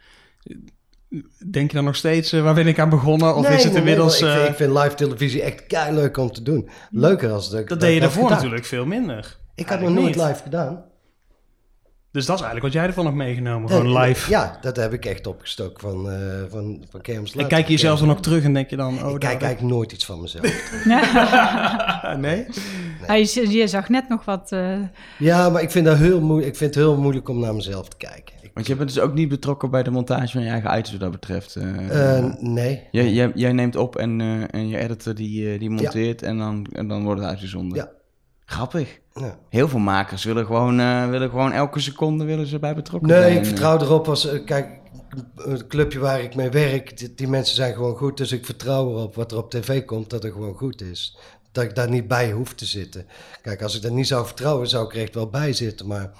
denk 1.51 1.71
je 1.71 1.77
dan 1.77 1.85
nog 1.85 1.97
steeds, 1.97 2.33
eh, 2.33 2.43
waar 2.43 2.55
ben 2.55 2.67
ik 2.67 2.79
aan 2.79 2.89
begonnen? 2.89 3.37
Of 3.37 3.43
Nee, 3.49 3.57
is 3.57 3.63
het 3.63 3.73
nee, 3.73 3.81
inmiddels... 3.81 4.21
ik, 4.21 4.27
eh, 4.27 4.37
vind, 4.37 4.49
ik 4.49 4.55
vind 4.57 4.73
live 4.73 4.95
televisie 4.95 5.43
echt 5.43 5.67
kei 5.67 5.95
leuk 5.95 6.17
om 6.17 6.33
te 6.33 6.43
doen. 6.43 6.69
Leuker 6.91 7.31
als 7.31 7.51
dat. 7.51 7.69
dat 7.69 7.81
deed 7.81 7.95
je 7.95 8.01
daarvoor 8.01 8.31
natuurlijk 8.31 8.65
veel 8.65 8.87
minder. 8.87 9.37
Ik 9.55 9.69
heb 9.69 9.81
nog 9.81 9.91
nooit 9.91 10.17
live 10.17 10.43
gedaan. 10.43 10.85
Dus 12.19 12.27
dat 12.27 12.37
is 12.39 12.43
eigenlijk 12.43 12.75
wat 12.75 12.83
jij 12.83 12.87
ervan 12.91 13.05
hebt 13.05 13.17
meegenomen, 13.17 13.69
Nee, 13.71 13.79
gewoon 13.79 13.93
nee, 14.01 14.09
live. 14.09 14.31
Ja, 14.31 14.59
dat 14.61 14.77
heb 14.77 14.93
ik 14.93 15.05
echt 15.05 15.27
opgestoken 15.27 15.81
van, 15.81 16.11
eh 16.11 16.17
van, 16.49 16.85
van 16.91 17.01
Kermis 17.01 17.35
En 17.37 17.47
kijk 17.49 17.67
je 17.67 17.73
jezelf 17.73 17.99
dan 18.01 18.11
ook 18.11 18.23
terug 18.23 18.45
en 18.45 18.53
denk 18.55 18.71
je 18.71 18.77
dan... 18.77 18.89
Oh, 18.93 18.95
Ik 18.99 19.03
daar- 19.03 19.19
kijk 19.19 19.43
eigenlijk 19.43 19.75
nooit 19.75 19.93
iets 19.93 20.05
van 20.05 20.21
mezelf. 20.21 20.71
nee? 22.27 22.47
Ah, 23.07 23.25
je, 23.25 23.49
je 23.51 23.67
zag 23.67 23.89
net 23.89 24.09
nog 24.09 24.25
wat... 24.25 24.53
eh, 24.53 24.77
ja, 25.19 25.49
maar 25.51 25.63
ik 25.63 25.71
vind, 25.71 25.87
dat 25.87 25.97
heel 25.99 26.21
moeilijk, 26.21 26.49
ik 26.53 26.57
vind 26.57 26.75
het 26.75 26.85
heel 26.85 26.97
moeilijk 26.97 27.29
om 27.29 27.39
naar 27.41 27.55
mezelf 27.55 27.89
te 27.89 27.97
kijken. 27.97 28.35
Ik- 28.43 28.51
Want 28.55 28.67
je 28.67 28.77
bent 28.77 28.95
dus 28.95 29.03
ook 29.03 29.15
niet 29.15 29.29
betrokken 29.29 29.71
bij 29.71 29.83
de 29.83 29.91
montage 29.91 30.33
van 30.33 30.43
je 30.43 30.49
eigen 30.51 30.71
items 30.71 30.91
wat 30.91 31.01
dat 31.01 31.11
betreft. 31.11 31.57
eh. 31.57 32.25
Nee. 32.41 32.83
Jij, 32.91 33.13
jij, 33.13 33.31
jij 33.35 33.53
neemt 33.53 33.77
op 33.77 33.97
en, 33.97 34.21
eh, 34.21 34.61
en 34.61 34.69
je 34.69 34.79
editor 34.79 35.15
die, 35.15 35.59
die 35.59 35.71
monteert 35.71 36.23
en, 36.23 36.39
dan, 36.39 36.67
en 36.73 36.89
dan 36.89 37.05
wordt 37.05 37.21
het 37.21 37.29
uitgezonden. 37.31 37.77
Ja. 37.79 37.89
Grappig. 38.45 38.99
Ja. 39.21 39.39
Heel 39.49 39.69
veel 39.69 39.79
makers 39.79 40.25
willen 40.25 40.47
gewoon, 40.47 40.81
eh, 40.81 41.09
willen 41.09 41.31
gewoon 41.31 41.53
elke 41.53 41.81
seconde 41.81 42.25
willen 42.25 42.47
ze 42.47 42.59
bij 42.59 42.75
betrokken 42.75 43.09
Nee, 43.09 43.21
zijn. 43.23 43.37
ik 43.37 43.45
vertrouw 43.45 43.79
erop 43.79 44.09
als... 44.09 44.27
eh, 44.27 44.45
Kijk, 44.45 44.69
het 45.37 45.67
clubje 45.67 45.99
waar 45.99 46.21
ik 46.21 46.35
mee 46.35 46.51
werk, 46.51 46.99
die, 46.99 47.15
die 47.15 47.29
mensen 47.29 47.57
zijn 47.57 47.75
gewoon 47.75 47.97
goed. 47.97 48.17
Dus 48.17 48.33
ik 48.33 48.45
vertrouw 48.45 48.89
erop 48.91 49.15
wat 49.15 49.33
er 49.33 49.39
op 49.39 49.51
tv 49.51 49.85
komt, 49.85 50.11
dat 50.11 50.23
het 50.23 50.33
gewoon 50.33 50.55
goed 50.55 50.81
is. 50.83 51.19
Dat 51.53 51.65
ik 51.65 51.75
daar 51.75 51.89
niet 51.91 52.09
bij 52.09 52.31
hoef 52.33 52.55
te 52.55 52.65
zitten. 52.65 53.07
Kijk, 53.43 53.63
als 53.63 53.77
ik 53.77 53.83
dat 53.83 53.93
niet 53.93 54.07
zou 54.07 54.27
vertrouwen, 54.27 54.69
zou 54.69 54.85
ik 54.87 54.95
er 54.95 55.03
echt 55.03 55.15
wel 55.15 55.29
bij 55.31 55.53
zitten. 55.53 55.87
Maar 55.87 56.11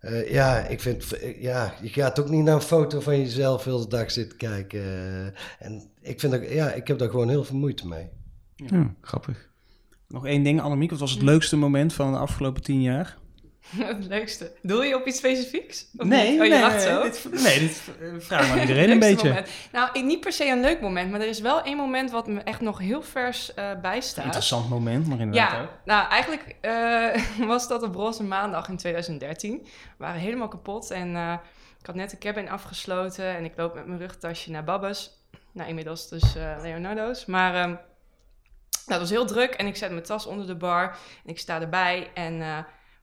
eh, 0.00 0.30
ja, 0.32 0.56
ik 0.66 0.80
vind... 0.80 1.12
eh, 1.12 1.42
Ja, 1.42 1.74
je 1.82 1.88
gaat 1.88 2.20
ook 2.20 2.28
niet 2.28 2.44
naar 2.44 2.54
een 2.54 2.60
foto 2.60 3.00
van 3.00 3.18
jezelf 3.18 3.64
heel 3.64 3.80
de 3.80 3.88
dag 3.88 4.10
zitten 4.10 4.38
kijken. 4.38 4.80
eh, 4.80 5.66
en 5.66 5.90
ik 6.00 6.20
vind 6.20 6.32
dat... 6.32 6.50
Ja, 6.50 6.72
ik 6.72 6.86
heb 6.88 6.98
daar 6.98 7.10
gewoon 7.10 7.28
heel 7.28 7.44
veel 7.44 7.56
moeite 7.56 7.86
mee. 7.88 8.08
Ja, 8.56 8.94
grappig. 9.00 9.48
Nog 10.08 10.26
één 10.26 10.42
ding, 10.42 10.60
Annemiek. 10.60 10.90
Wat 10.90 10.98
was 11.00 11.10
het 11.10 11.22
leukste 11.22 11.56
moment 11.56 11.92
van 11.94 12.12
de 12.12 12.18
afgelopen 12.18 12.62
tien 12.62 12.82
jaar? 12.82 13.16
Het 13.76 14.06
leukste. 14.06 14.52
Doe 14.62 14.84
je 14.84 14.94
op 14.96 15.06
iets 15.06 15.18
specifieks? 15.18 15.86
Of 15.96 16.06
Nee, 16.06 16.30
niet? 16.30 16.40
Oh, 16.40 16.44
je 16.46 16.52
nee, 16.52 16.60
lacht 16.60 16.82
zo? 16.82 17.02
dit- 17.02 17.28
nee, 17.42 17.58
dit 17.58 17.82
eh, 18.00 18.08
vraag 18.18 18.48
maar 18.48 18.60
iedereen 18.66 18.90
een 18.90 18.98
beetje. 18.98 19.28
moment. 19.28 19.48
Nou, 19.72 20.02
niet 20.02 20.20
per 20.20 20.32
se 20.32 20.44
een 20.46 20.60
leuk 20.60 20.80
moment, 20.80 21.10
maar 21.10 21.20
er 21.20 21.28
is 21.28 21.40
wel 21.40 21.62
één 21.62 21.76
moment 21.76 22.10
wat 22.10 22.26
me 22.26 22.40
echt 22.40 22.60
nog 22.60 22.78
heel 22.78 23.02
vers 23.02 23.54
eh 23.54 23.70
bijstaat. 23.82 24.24
Interessant 24.24 24.68
moment, 24.68 25.06
maar 25.06 25.18
inderdaad 25.20 25.50
Ja, 25.52 25.62
ook. 25.62 25.68
nou 25.84 26.08
eigenlijk 26.08 26.56
eh, 26.60 27.46
was 27.52 27.68
dat 27.68 27.82
op 27.82 27.94
Roze 27.94 28.22
Maandag 28.24 28.68
in 28.68 28.76
2013. 28.76 29.58
We 29.62 29.68
waren 29.96 30.20
helemaal 30.20 30.48
kapot 30.48 30.90
en 30.90 31.16
ik 31.80 31.86
had 31.86 31.94
net 31.94 32.10
de 32.10 32.18
cabin 32.18 32.48
afgesloten 32.50 33.36
en 33.36 33.44
ik 33.44 33.52
loop 33.56 33.74
met 33.74 33.86
mijn 33.86 33.98
rugtasje 34.00 34.50
naar 34.50 34.64
Babbes. 34.64 35.10
Nou, 35.52 35.68
inmiddels 35.68 36.08
dus 36.08 36.34
Leonardo's. 36.62 37.26
Maar 37.26 37.80
ehm, 38.88 38.98
nou, 38.98 39.00
het 39.00 39.10
was 39.10 39.10
heel 39.10 39.26
druk 39.26 39.54
en 39.54 39.66
ik 39.66 39.76
zet 39.76 39.90
mijn 39.90 40.02
tas 40.02 40.26
onder 40.26 40.46
de 40.46 40.54
bar 40.54 40.96
en 41.24 41.30
ik 41.30 41.38
sta 41.38 41.60
erbij 41.60 42.10
en 42.14 42.40
eh, 42.40 42.58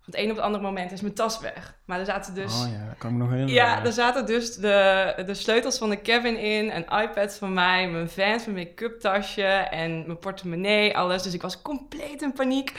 van 0.05 0.13
het 0.13 0.23
een 0.23 0.29
op 0.29 0.35
het 0.35 0.45
andere 0.45 0.63
moment 0.63 0.91
is 0.91 1.01
mijn 1.01 1.13
tas 1.13 1.39
weg. 1.39 1.75
Maar 1.85 1.99
er 1.99 2.05
zaten 2.05 2.33
dus... 2.33 2.53
Oh 2.53 2.71
ja, 2.71 2.85
dat 2.87 2.97
kan 2.97 3.09
ik 3.09 3.15
me 3.15 3.21
nog 3.23 3.31
herinneren. 3.31 3.63
Ja, 3.63 3.83
er 3.83 3.91
zaten 3.91 4.25
dus 4.25 4.55
de, 4.55 5.23
de 5.25 5.33
sleutels 5.33 5.77
van 5.77 5.89
de 5.89 6.01
cabin 6.01 6.37
in, 6.37 6.71
een 6.71 7.01
iPad 7.01 7.35
van 7.37 7.53
mij, 7.53 7.89
mijn 7.89 8.09
Vans, 8.09 8.45
mijn 8.45 8.57
make-up 8.57 8.99
tasje 8.99 9.43
en 9.43 10.05
mijn 10.05 10.19
portemonnee, 10.19 10.97
alles. 10.97 11.23
Dus 11.23 11.33
ik 11.33 11.41
was 11.41 11.61
compleet 11.61 12.21
in 12.21 12.33
paniek. 12.33 12.73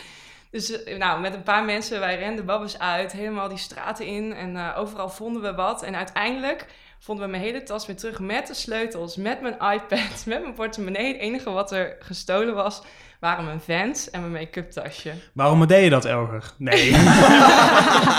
Dus 0.51 0.85
eh, 0.85 0.99
nou, 0.99 1.21
met 1.21 1.35
een 1.35 1.43
paar 1.43 1.65
mensen, 1.65 2.01
wij 2.01 2.19
renden 2.19 2.45
babbes 2.45 2.79
uit, 2.79 3.13
helemaal 3.13 3.49
die 3.49 3.59
straten 3.59 4.07
in 4.07 4.33
en 4.35 4.57
eh, 4.57 4.79
overal 4.79 5.09
vonden 5.09 5.43
we 5.43 5.55
wat. 5.55 5.83
En 5.83 5.97
uiteindelijk 5.97 6.67
vonden 6.99 7.25
we 7.25 7.31
mijn 7.31 7.43
hele 7.43 7.63
tas 7.63 7.87
weer 7.87 7.97
terug 7.97 8.19
met 8.21 8.47
de 8.47 8.55
sleutels, 8.55 9.17
met 9.17 9.41
mijn 9.41 9.55
iPad, 9.55 10.25
met 10.27 10.43
mijn 10.43 10.55
portemonnee. 10.55 11.07
Het 11.13 11.21
enige 11.21 11.51
wat 11.51 11.73
er 11.73 11.97
gestolen 12.01 12.55
was, 12.55 12.83
waren 13.21 13.45
mijn 13.45 13.61
Vans 13.61 14.11
en 14.11 14.21
mijn 14.21 14.33
make-up 14.33 14.71
tasje. 14.71 15.13
Waarom 15.35 15.67
deed 15.67 15.85
je 15.85 15.91
dat, 15.91 16.05
Elger? 16.05 16.53
Nee. 16.59 16.91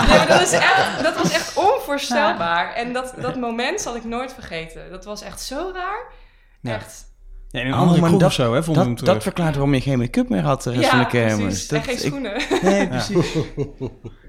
Nee, 0.08 0.16
maar 0.18 0.26
dat, 0.28 0.40
is 0.40 0.52
echt, 0.72 1.02
dat 1.02 1.16
was 1.18 1.32
echt 1.32 1.56
onvoorstelbaar. 1.56 2.74
En 2.74 2.92
dat, 2.92 3.14
dat 3.20 3.36
moment 3.36 3.80
zal 3.80 3.96
ik 3.96 4.04
nooit 4.04 4.34
vergeten. 4.34 4.90
Dat 4.90 5.04
was 5.04 5.22
echt 5.22 5.40
zo 5.40 5.70
raar. 5.74 6.12
Ja. 6.60 6.74
Echt. 6.74 7.06
Ja, 7.50 7.60
in 7.60 7.66
een 7.66 7.72
andere 7.72 8.00
maar 8.00 8.10
dat, 8.10 8.22
of 8.22 8.32
zo, 8.32 8.54
hè, 8.54 8.62
vonden 8.62 8.82
we 8.82 8.88
hem 8.88 8.96
dat, 8.96 8.98
terug. 8.98 9.14
dat 9.14 9.22
verklaart 9.22 9.54
waarom 9.54 9.74
je 9.74 9.80
geen 9.80 9.98
make-up 9.98 10.28
meer 10.28 10.42
had 10.42 10.62
de 10.62 10.70
rest 10.70 10.82
Ja, 10.82 10.90
van 10.90 10.98
de 10.98 11.06
kermis. 11.06 11.36
precies. 11.44 11.68
Dat, 11.68 11.78
En 11.78 11.84
geen 11.84 11.94
ik- 11.94 12.00
schoenen. 12.00 12.42
Nee, 12.62 12.80
Ja. 12.80 12.86
precies. 12.86 13.34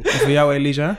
En 0.01 0.19
voor 0.19 0.29
jou, 0.29 0.53
Elisa? 0.53 0.97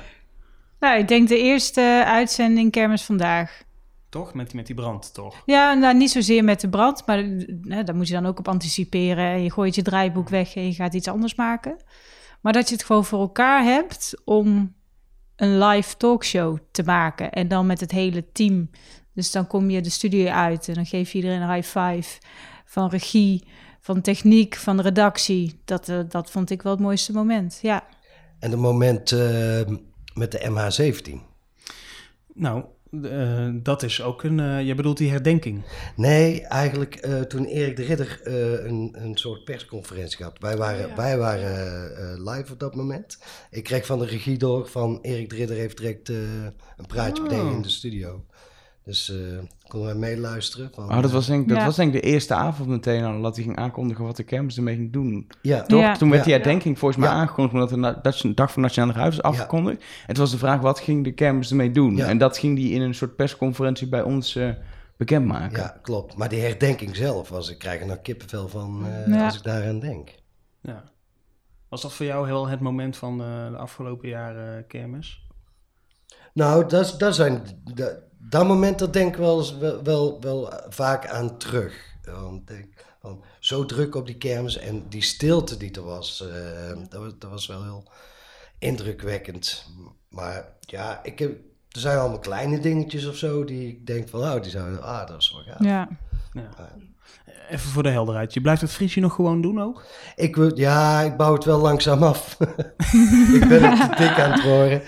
Nou, 0.81 0.99
ik 0.99 1.09
denk 1.09 1.29
de 1.29 1.39
eerste 1.39 2.03
uitzending 2.07 2.71
Kermis 2.71 3.03
Vandaag. 3.03 3.63
Toch? 4.09 4.35
Met, 4.35 4.55
met 4.55 4.67
die 4.67 4.75
brand, 4.75 5.15
toch? 5.15 5.43
Ja, 5.47 5.75
nou, 5.75 5.97
niet 5.97 6.11
zozeer 6.11 6.45
met 6.45 6.61
de 6.61 6.69
brand, 6.69 7.07
maar 7.07 7.19
eh, 7.19 7.85
daar 7.85 7.95
moet 7.95 8.09
je 8.09 8.15
dan 8.15 8.27
ook 8.27 8.39
op 8.39 8.49
anticiperen. 8.49 9.25
En 9.25 9.43
Je 9.43 9.51
gooit 9.51 9.75
je 9.75 9.83
draaiboek 9.83 10.29
weg 10.29 10.55
en 10.55 10.67
je 10.67 10.75
gaat 10.75 10.95
iets 10.95 11.09
anders 11.09 11.35
maken. 11.35 11.77
Maar 12.41 12.53
dat 12.53 12.69
je 12.69 12.75
het 12.75 12.85
gewoon 12.85 13.05
voor 13.05 13.21
elkaar 13.21 13.65
hebt 13.65 14.15
om 14.25 14.75
een 15.37 15.59
live 15.59 15.97
talkshow 15.97 16.59
te 16.71 16.83
maken. 16.83 17.33
En 17.33 17.49
dan 17.49 17.67
met 17.67 17.81
het 17.81 17.91
hele 17.91 18.33
team. 18.33 18.71
Dus 19.15 19.31
dan 19.31 19.47
kom 19.47 19.71
je 19.71 19.81
de 19.81 19.91
studio 19.91 20.27
uit 20.27 20.69
en 20.69 20.75
dan 20.75 20.87
geef 20.87 21.13
je 21.13 21.19
iedereen 21.19 21.41
een 21.41 21.55
high 21.55 21.79
five. 21.79 22.21
Van 22.65 22.89
regie, 22.89 23.45
van 23.81 24.01
techniek, 24.01 24.57
van 24.57 24.81
redactie. 24.81 25.61
Dat, 25.65 25.89
eh, 25.89 25.99
dat 26.09 26.31
vond 26.31 26.51
ik 26.51 26.63
wel 26.63 26.73
het 26.73 26.81
mooiste 26.81 27.13
moment, 27.13 27.59
ja. 27.63 27.85
En 28.39 28.51
het 28.51 28.61
moment 28.61 29.13
eh, 29.13 29.61
met 30.21 30.33
de 30.33 30.39
MH17. 30.51 31.15
Nou, 32.35 32.65
eh, 33.03 33.49
dat 33.53 33.83
is 33.83 34.03
ook 34.03 34.23
een... 34.23 34.41
eh 34.41 34.67
je 34.67 34.75
bedoelt 34.75 34.97
die 34.99 35.11
herdenking. 35.11 35.63
Nee, 35.97 36.43
eigenlijk 36.43 36.95
eh, 36.95 37.21
toen 37.21 37.45
Erik 37.45 37.77
de 37.77 37.83
Ridder 37.83 38.21
eh, 38.25 38.65
een, 38.67 38.97
een 38.99 39.17
soort 39.17 39.45
persconferentie 39.45 40.25
had. 40.25 40.39
Wij 40.39 40.57
waren, 40.57 40.97
wij 40.97 41.19
waren 41.19 41.97
eh, 41.97 42.33
live 42.35 42.53
op 42.53 42.59
dat 42.61 42.75
moment. 42.75 43.19
Ik 43.51 43.65
kreeg 43.65 43.87
van 43.87 43.99
de 43.99 44.07
regie 44.07 44.39
door 44.39 44.69
van 44.69 44.99
Erik 45.03 45.31
de 45.31 45.37
Ridder 45.37 45.57
heeft 45.57 45.77
direct 45.77 46.09
eh, 46.09 46.17
een 46.77 46.87
praatje 46.87 47.23
Oh. 47.23 47.29
meteen 47.29 47.53
in 47.53 47.63
de 47.63 47.69
studio. 47.71 48.25
Dus 48.85 49.11
eh 49.11 49.17
konden 49.69 49.89
wij 49.89 49.99
meeluisteren. 49.99 50.71
Van, 50.75 50.85
Oh, 50.91 51.03
dat 51.03 51.11
was 51.11 51.27
denk, 51.27 51.43
ik- 51.43 51.49
dat 51.49 51.57
Ja. 51.59 51.65
was 51.65 51.77
denk 51.77 51.95
ik 51.95 52.03
de 52.03 52.09
eerste 52.09 52.35
avond 52.35 52.69
meteen 52.69 53.05
al 53.05 53.23
dat 53.23 53.35
hij 53.35 53.45
ging 53.45 53.57
aankondigen 53.57 54.05
wat 54.05 54.17
de 54.17 54.23
kermis 54.23 54.57
ermee 54.57 54.75
ging 54.77 54.93
doen. 54.93 55.31
Ja. 55.43 55.63
Toch? 55.63 55.81
Ja. 55.81 55.97
Toen 55.97 56.11
werd 56.11 56.25
die 56.25 56.33
herdenking 56.33 56.79
volgens 56.79 57.01
mij 57.01 57.11
Ja. 57.11 57.15
aangekondigd 57.17 57.55
omdat 57.55 57.69
de 57.69 57.77
na- 57.77 57.99
dat 58.03 58.15
is 58.15 58.23
een 58.23 58.35
dag 58.35 58.53
van 58.53 58.63
Nationale 58.63 58.93
Ruif 58.93 59.13
is 59.13 59.23
afgekondigd. 59.23 59.81
En 59.81 59.87
het 60.07 60.17
was 60.17 60.31
de 60.31 60.39
vraag, 60.39 60.61
wat 60.61 60.81
ging 60.81 61.05
de 61.05 61.13
kermis 61.13 61.51
ermee 61.51 61.71
doen? 61.71 61.97
Ja. 61.97 62.07
En 62.07 62.19
dat 62.19 62.39
ging 62.39 62.59
hij 62.59 62.69
in 62.69 62.81
een 62.81 62.95
soort 62.95 63.17
persconferentie 63.17 63.89
bij 63.89 64.03
ons 64.03 64.37
eh, 64.37 64.51
bekendmaken. 64.97 65.59
Ja, 65.61 65.79
klopt. 65.83 66.17
Maar 66.17 66.29
die 66.29 66.41
herdenking 66.41 66.97
zelf 66.97 67.29
was, 67.29 67.51
ik 67.51 67.59
krijg 67.59 67.81
er 67.81 67.87
nou 67.87 67.99
kippenvel 67.99 68.49
van 68.49 68.87
eh, 68.87 69.07
Ja. 69.15 69.25
als 69.25 69.37
ik 69.37 69.43
daaraan 69.43 69.81
denk. 69.81 70.15
Ja. 70.61 70.85
Was 71.69 71.83
dat 71.83 71.93
voor 71.93 72.07
jou 72.07 72.27
wel 72.27 72.49
het 72.49 72.61
moment 72.61 72.97
van 72.97 73.19
de, 73.19 73.49
de 73.51 73.57
afgelopen 73.57 74.09
jaren 74.09 74.57
eh, 74.59 74.65
kermis? 74.69 75.27
Nou, 76.35 76.69
dat, 76.69 76.95
dat 76.99 77.15
zijn, 77.15 77.43
dat, 77.75 77.99
dat 78.29 78.47
moment, 78.47 78.79
dat 78.79 78.93
denk 78.93 79.13
ik 79.13 79.21
wel, 79.21 79.39
eens 79.39 79.57
wel, 79.57 79.83
wel, 79.83 80.21
wel 80.21 80.53
vaak 80.69 81.07
aan 81.07 81.39
terug. 81.39 81.75
Want 82.05 82.41
ik 82.41 82.47
denk, 82.47 82.87
van, 83.01 83.25
zo 83.39 83.67
druk 83.67 83.95
op 83.95 84.07
die 84.07 84.17
kermis 84.17 84.59
en 84.59 84.89
die 84.89 85.03
stilte 85.03 85.57
die 85.57 85.73
er 85.73 85.83
was, 85.83 86.27
eh, 86.29 86.79
dat, 86.89 87.01
was 87.01 87.13
dat 87.19 87.31
was 87.31 87.47
wel 87.47 87.63
heel 87.63 87.85
indrukwekkend. 88.59 89.67
Maar 90.09 90.47
ja, 90.61 91.01
ik 91.03 91.19
heb, 91.19 91.31
er 91.71 91.81
zijn 91.81 91.99
allemaal 91.99 92.19
kleine 92.19 92.61
dingetjes 92.61 93.07
of 93.07 93.17
zo 93.17 93.45
die 93.45 93.69
ik 93.69 93.87
denk 93.87 94.09
van, 94.09 94.21
oh, 94.21 94.43
die 94.43 94.51
zouden, 94.51 94.83
ah, 94.83 95.07
dat 95.07 95.21
is 95.21 95.33
wel 95.33 95.43
gaaf. 95.43 95.65
Ja. 95.65 95.89
Ja. 96.33 96.51
Even 97.51 97.71
voor 97.71 97.83
de 97.83 97.89
helderheid. 97.91 98.35
Je 98.35 98.41
blijft 98.41 98.61
het 98.61 98.73
friesje 98.73 99.01
nog 99.01 99.15
gewoon 99.15 99.41
doen 99.43 99.63
ook? 99.63 99.83
Ik 100.17 100.37
wil, 100.37 100.51
ja, 100.59 101.01
ik 101.01 101.17
bouw 101.17 101.33
het 101.33 101.45
wel 101.45 101.59
langzaam 101.59 102.03
af. 102.03 102.37
ik 103.35 103.49
ben 103.49 103.63
er 103.63 103.79
te 103.79 103.95
dik 103.97 104.19
aan 104.21 104.31
het 104.33 104.43
worden. 104.43 104.83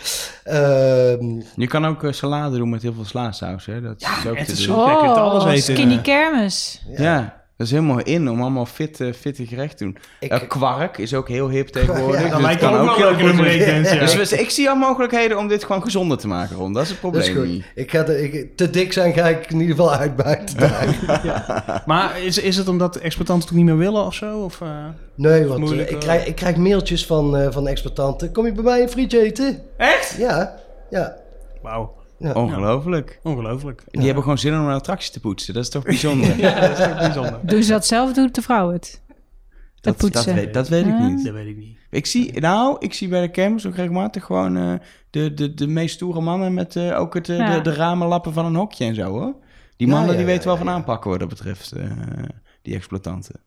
Ehm, 0.44 1.42
Je 1.56 1.66
kan 1.66 1.86
ook 1.86 2.04
eh, 2.04 2.12
salade 2.12 2.56
doen 2.56 2.70
met 2.70 2.82
heel 2.82 2.92
veel 2.92 3.04
slaasaus. 3.04 3.66
Hè? 3.66 3.80
Dat 3.80 4.00
is 4.00 4.26
ook 4.28 4.36
het 4.36 4.46
te 4.46 4.52
is 4.52 4.62
zo- 4.62 4.98
kunt 5.00 5.16
alles 5.16 5.42
Oh, 5.44 5.50
eten. 5.50 5.74
skinny 5.74 6.00
kermis. 6.00 6.82
Ja. 6.96 7.41
Dat 7.62 7.70
is 7.70 7.78
helemaal 7.78 8.02
in 8.04 8.28
om 8.30 8.40
allemaal 8.40 8.66
fit, 8.66 9.00
eh, 9.00 9.12
fitte 9.12 9.46
gerecht 9.46 9.76
te 9.76 9.84
doen. 9.84 9.96
Ik- 10.20 10.30
Eh, 10.30 10.40
kwark 10.48 10.98
is 10.98 11.14
ook 11.14 11.28
heel 11.28 11.48
hip 11.48 11.68
tegenwoordig. 11.78 12.14
Ja, 12.16 12.22
dus 12.22 12.30
dat 12.30 12.40
lijkt 12.40 12.60
kan 12.60 12.74
ook 12.88 12.96
heel 12.96 13.14
goed. 13.14 13.44
ja. 13.92 14.16
Dus 14.16 14.32
ik 14.32 14.50
zie 14.50 14.68
al 14.68 14.76
mogelijkheden 14.76 15.38
om 15.38 15.48
dit 15.48 15.64
gewoon 15.64 15.82
gezonder 15.82 16.18
te 16.18 16.28
maken, 16.28 16.56
Ron. 16.56 16.72
Dat 16.72 16.82
is 16.82 16.88
het 16.88 17.00
dat 17.02 17.14
is 17.16 17.30
probleem 17.30 17.50
niet. 17.52 17.64
Ik 17.74 17.90
ga 17.90 17.98
er, 18.06 18.18
ik, 18.34 18.56
te 18.56 18.70
dik 18.70 18.92
zijn 18.92 19.12
ga 19.12 19.28
ik 19.28 19.50
in 19.50 19.60
ieder 19.60 19.76
geval 19.76 19.92
uitbuiten. 19.94 20.70
Maar 21.86 22.20
is, 22.20 22.38
is 22.38 22.56
het 22.56 22.68
omdat 22.68 22.94
de 22.94 23.00
exploitanten 23.00 23.48
het 23.48 23.56
niet 23.56 23.64
meer 23.66 23.76
willen 23.76 24.04
of 24.06 24.14
zo? 24.14 24.38
Of, 24.38 24.60
eh? 24.60 24.68
Nee, 25.14 25.46
want 25.46 25.60
Moeilijk, 25.60 25.88
eh, 25.88 25.94
ik, 25.96 26.02
eh. 26.02 26.08
krijg, 26.08 26.26
ik 26.26 26.34
krijg 26.34 26.56
mailtjes 26.56 27.06
van, 27.06 27.36
eh 27.36 27.46
van 27.50 27.68
exploitanten. 27.68 28.32
Kom 28.32 28.46
je 28.46 28.52
bij 28.52 28.64
mij 28.64 28.82
een 28.82 28.88
frietje 28.88 29.20
eten? 29.22 29.62
Echt? 29.76 30.14
Ja, 30.18 30.54
ja. 30.90 31.16
Wauw. 31.62 31.94
Ja. 32.22 32.32
Ongelooflijk. 32.32 33.20
Ongelooflijk. 33.22 33.84
Die 33.90 34.04
hebben 34.04 34.22
gewoon 34.22 34.38
zin 34.38 34.54
om 34.54 34.66
een 34.66 34.74
attractie 34.74 35.12
te 35.12 35.20
poetsen. 35.20 35.54
Dat 35.54 35.62
is 35.62 35.68
toch 35.70 35.82
bijzonder? 35.82 36.36
Ja, 36.40 36.60
dat 36.60 36.78
is 36.78 36.84
toch 36.84 36.96
bijzonder. 36.98 37.38
Doen 37.42 37.62
ze 37.62 37.70
dat 37.70 37.86
zelf 37.86 38.08
of 38.08 38.14
doet 38.14 38.34
de 38.34 38.42
vrouw 38.42 38.70
het? 38.72 39.00
dat, 39.80 40.00
dat, 40.00 40.10
poetsen. 40.10 40.34
weet, 40.34 40.54
dat 40.54 40.68
weet 40.68 40.86
ik 40.86 40.92
Ah. 40.92 41.06
niet. 41.06 41.24
Dat 41.24 41.34
weet 41.34 41.46
ik 41.46 41.56
niet. 41.56 41.76
Ik 41.90 42.06
zie, 42.06 42.40
nou, 42.40 42.76
ik 42.78 42.94
zie 42.94 43.08
bij 43.08 43.20
de 43.20 43.30
kermis 43.30 43.66
ook 43.66 43.74
regelmatig 43.76 44.24
gewoon 44.24 44.56
eh, 44.56 44.72
de, 45.10 45.34
de, 45.34 45.54
de 45.54 45.66
meest 45.66 45.94
stoere 45.94 46.20
mannen 46.20 46.54
met 46.54 46.76
eh, 46.76 46.98
ook 47.00 47.14
het, 47.14 47.28
eh, 47.28 47.36
Ja. 47.36 47.54
de, 47.56 47.60
de 47.60 47.74
ramenlappen 47.74 48.32
van 48.32 48.44
een 48.44 48.54
hokje 48.54 48.84
en 48.84 48.94
zo 48.94 49.02
hoor. 49.04 49.34
Die 49.76 49.88
mannen 49.88 50.10
ja, 50.10 50.16
die 50.16 50.26
ja, 50.26 50.26
weten 50.26 50.44
wel 50.44 50.52
ja, 50.52 50.58
van 50.58 50.68
ja. 50.68 50.74
aanpakken 50.78 51.10
wat 51.10 51.18
dat 51.20 51.28
betreft, 51.28 51.72
eh, 51.72 51.84
die 52.62 52.74
exploitanten. 52.74 53.40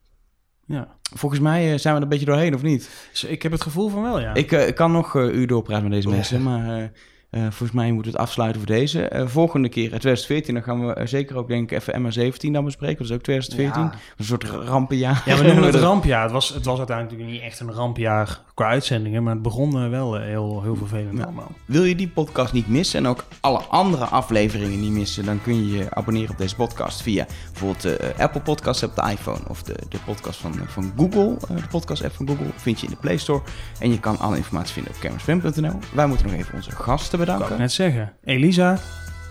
Ja. 0.66 0.88
Volgens 1.16 1.42
mij 1.42 1.74
eh, 1.74 1.80
zijn 1.80 1.94
we 1.94 2.00
er 2.00 2.06
een 2.06 2.10
beetje 2.10 2.26
doorheen, 2.26 2.54
of 2.56 2.62
niet? 2.62 2.90
Dus 3.12 3.24
ik 3.24 3.42
heb 3.44 3.52
het 3.52 3.62
gevoel 3.62 3.90
van 3.90 4.02
wel, 4.02 4.20
ja. 4.20 4.34
Ik 4.34 4.72
kan 4.76 4.92
nog 4.92 5.16
eh 5.16 5.34
uur 5.34 5.48
doorpraten 5.48 5.84
met 5.84 5.92
deze 5.92 6.10
mensen, 6.10 6.44
maar 6.44 6.92
eh, 7.36 7.46
eh, 7.46 7.52
volgens 7.52 7.72
mij 7.72 7.92
moeten 7.92 8.12
we 8.12 8.18
het 8.18 8.28
afsluiten 8.28 8.62
voor 8.62 8.76
deze. 8.76 9.08
Eh, 9.08 9.28
volgende 9.28 9.70
keer, 9.70 9.84
eh, 9.84 9.90
2014, 9.90 10.54
dan 10.54 10.64
gaan 10.64 10.88
we 10.88 10.94
eh, 10.94 11.08
zeker 11.08 11.38
ook 11.38 11.48
denk 11.48 11.72
ik 11.72 11.78
even 11.78 12.02
MA17 12.02 12.52
dan 12.54 12.66
bespreken. 12.66 12.98
Dat 12.98 13.08
is 13.08 13.16
ook 13.16 13.22
2014. 13.22 13.82
Ja. 13.82 13.92
Een 14.18 14.26
soort 14.26 14.44
rampenjaar. 14.44 15.24
Ja, 15.26 15.38
we 15.38 15.44
noemen 15.44 15.64
het 15.64 15.76
rampjaar. 15.90 16.24
Het 16.24 16.32
was, 16.32 16.50
het 16.50 16.66
was 16.66 16.78
uiteindelijk 16.78 17.26
niet 17.26 17.42
echt 17.42 17.60
een 17.60 17.72
rampjaar 17.72 18.40
qua 18.56 18.68
uitzendingen, 18.68 19.24
maar 19.24 19.34
het 19.34 19.42
begon 19.42 19.84
eh, 19.84 19.90
wel 19.90 20.18
eh, 20.18 20.26
heel, 20.26 20.62
heel 20.64 20.76
vervelend 20.76 21.24
allemaal. 21.24 21.52
Wil 21.66 21.84
je 21.84 21.96
die 21.96 22.08
podcast 22.08 22.54
niet 22.54 22.68
missen 22.68 23.00
en 23.00 23.08
ook 23.08 23.24
alle 23.40 23.60
andere 23.60 24.06
afleveringen 24.06 24.80
niet 24.80 24.92
missen, 24.92 25.26
dan 25.26 25.42
kun 25.42 25.56
je 25.56 25.78
je 25.78 25.88
abonneren 25.94 26.30
op 26.30 26.38
deze 26.38 26.56
podcast 26.56 27.02
via 27.02 27.26
bijvoorbeeld 27.52 27.82
de 27.82 27.98
eh, 27.98 28.20
Apple 28.20 28.42
Podcast 28.42 28.84
op 28.84 28.96
de 28.96 29.10
iPhone 29.12 29.40
of 29.48 29.64
de, 29.64 29.76
de 29.90 29.98
podcast 30.06 30.40
van, 30.40 30.60
eh, 30.60 30.68
van 30.68 30.94
Google, 30.98 31.38
eh, 31.50 31.56
de 31.56 31.68
podcast 31.70 32.04
app 32.04 32.14
van 32.16 32.28
Google, 32.28 32.48
vind 32.56 32.80
je 32.80 32.86
in 32.86 32.92
de 32.92 33.00
Play 33.00 33.18
Store. 33.18 33.42
En 33.80 33.92
je 33.92 34.00
kan 34.00 34.20
alle 34.20 34.38
informatie 34.38 34.74
vinden 34.74 34.94
op 34.94 35.00
kermisfm.nl. 35.00 35.80
Wij 35.94 36.08
moeten 36.08 36.26
nog 36.26 36.36
even 36.36 36.54
onze 36.54 36.72
gasten 36.72 37.20
Kan 37.26 37.42
ik 37.52 37.58
net 37.58 37.72
zeggen. 37.72 38.14
Elisa, 38.24 38.78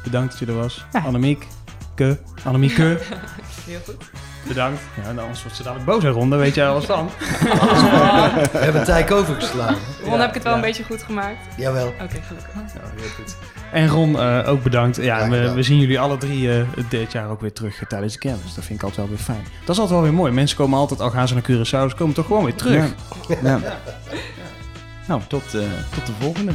bedankt 0.05 0.31
dat 0.31 0.39
je 0.39 0.47
er 0.47 0.55
was. 0.61 0.87
Ja. 0.93 1.01
Annemiek, 1.01 1.47
ke, 1.95 2.19
Annemieke, 2.45 2.99
Heel 3.67 3.81
goed. 3.85 4.11
bedankt. 4.49 4.81
Ja, 5.03 5.09
en 5.09 5.19
anders 5.19 5.43
wordt 5.43 5.57
ze 5.57 5.63
dadelijk 5.63 5.91
boos 5.91 6.05
en 6.05 6.11
rond, 6.11 6.31
daar 6.31 6.39
weet 6.39 6.55
jij 6.55 6.69
alles 6.69 6.85
van. 6.85 7.11
We 8.53 8.59
hebben 8.59 8.81
een 8.81 8.87
tijd 8.87 9.13
overgeslagen. 9.13 9.77
Ron, 10.05 10.21
heb 10.21 10.29
ik 10.29 10.35
het 10.35 10.43
wel 10.43 10.55
een 10.55 10.61
beetje 10.61 10.85
goed 10.85 11.03
gemaakt? 11.03 11.39
Jawel. 11.57 11.87
Oké, 11.87 12.21
gelukkig. 12.27 12.53
Ja, 12.55 12.81
heel 12.97 13.09
goed. 13.17 13.37
En 13.73 13.89
Ron, 13.89 14.19
eh, 14.21 14.49
ook 14.49 14.63
bedankt. 14.63 14.97
Ja, 14.97 15.29
we, 15.29 15.63
zien 15.63 15.79
jullie 15.79 16.01
alle 16.01 16.17
drie 16.17 16.53
eh, 16.53 16.67
dit 16.89 17.13
jaar 17.13 17.29
ook 17.31 17.41
weer 17.41 17.53
terug 17.53 17.81
eh, 17.81 17.89
tijdens 17.89 18.13
de 18.13 18.19
kermis. 18.19 18.55
Dat 18.55 18.65
vind 18.65 18.79
ik 18.79 18.85
altijd 18.85 18.97
wel 19.07 19.17
weer 19.17 19.25
fijn. 19.25 19.45
Dat 19.65 19.75
is 19.75 19.81
altijd 19.81 19.91
wel 19.91 20.03
weer 20.03 20.15
mooi. 20.15 20.33
Mensen 20.33 20.57
komen 20.57 20.79
altijd, 20.79 21.01
al 21.01 21.11
gaan 21.11 21.29
ze 21.29 21.35
naar 21.35 21.43
Curaçao, 21.43 21.91
ze 21.91 21.97
komen 21.97 22.15
toch 22.15 22.27
gewoon 22.27 22.45
weer 22.45 22.55
terug. 22.55 22.95
Ja. 23.29 23.37
Ja. 23.43 23.61
Nou, 25.07 25.21
tot, 25.29 25.55
eh, 25.55 25.61
tot 25.95 26.07
de 26.07 26.13
volgende. 26.21 26.53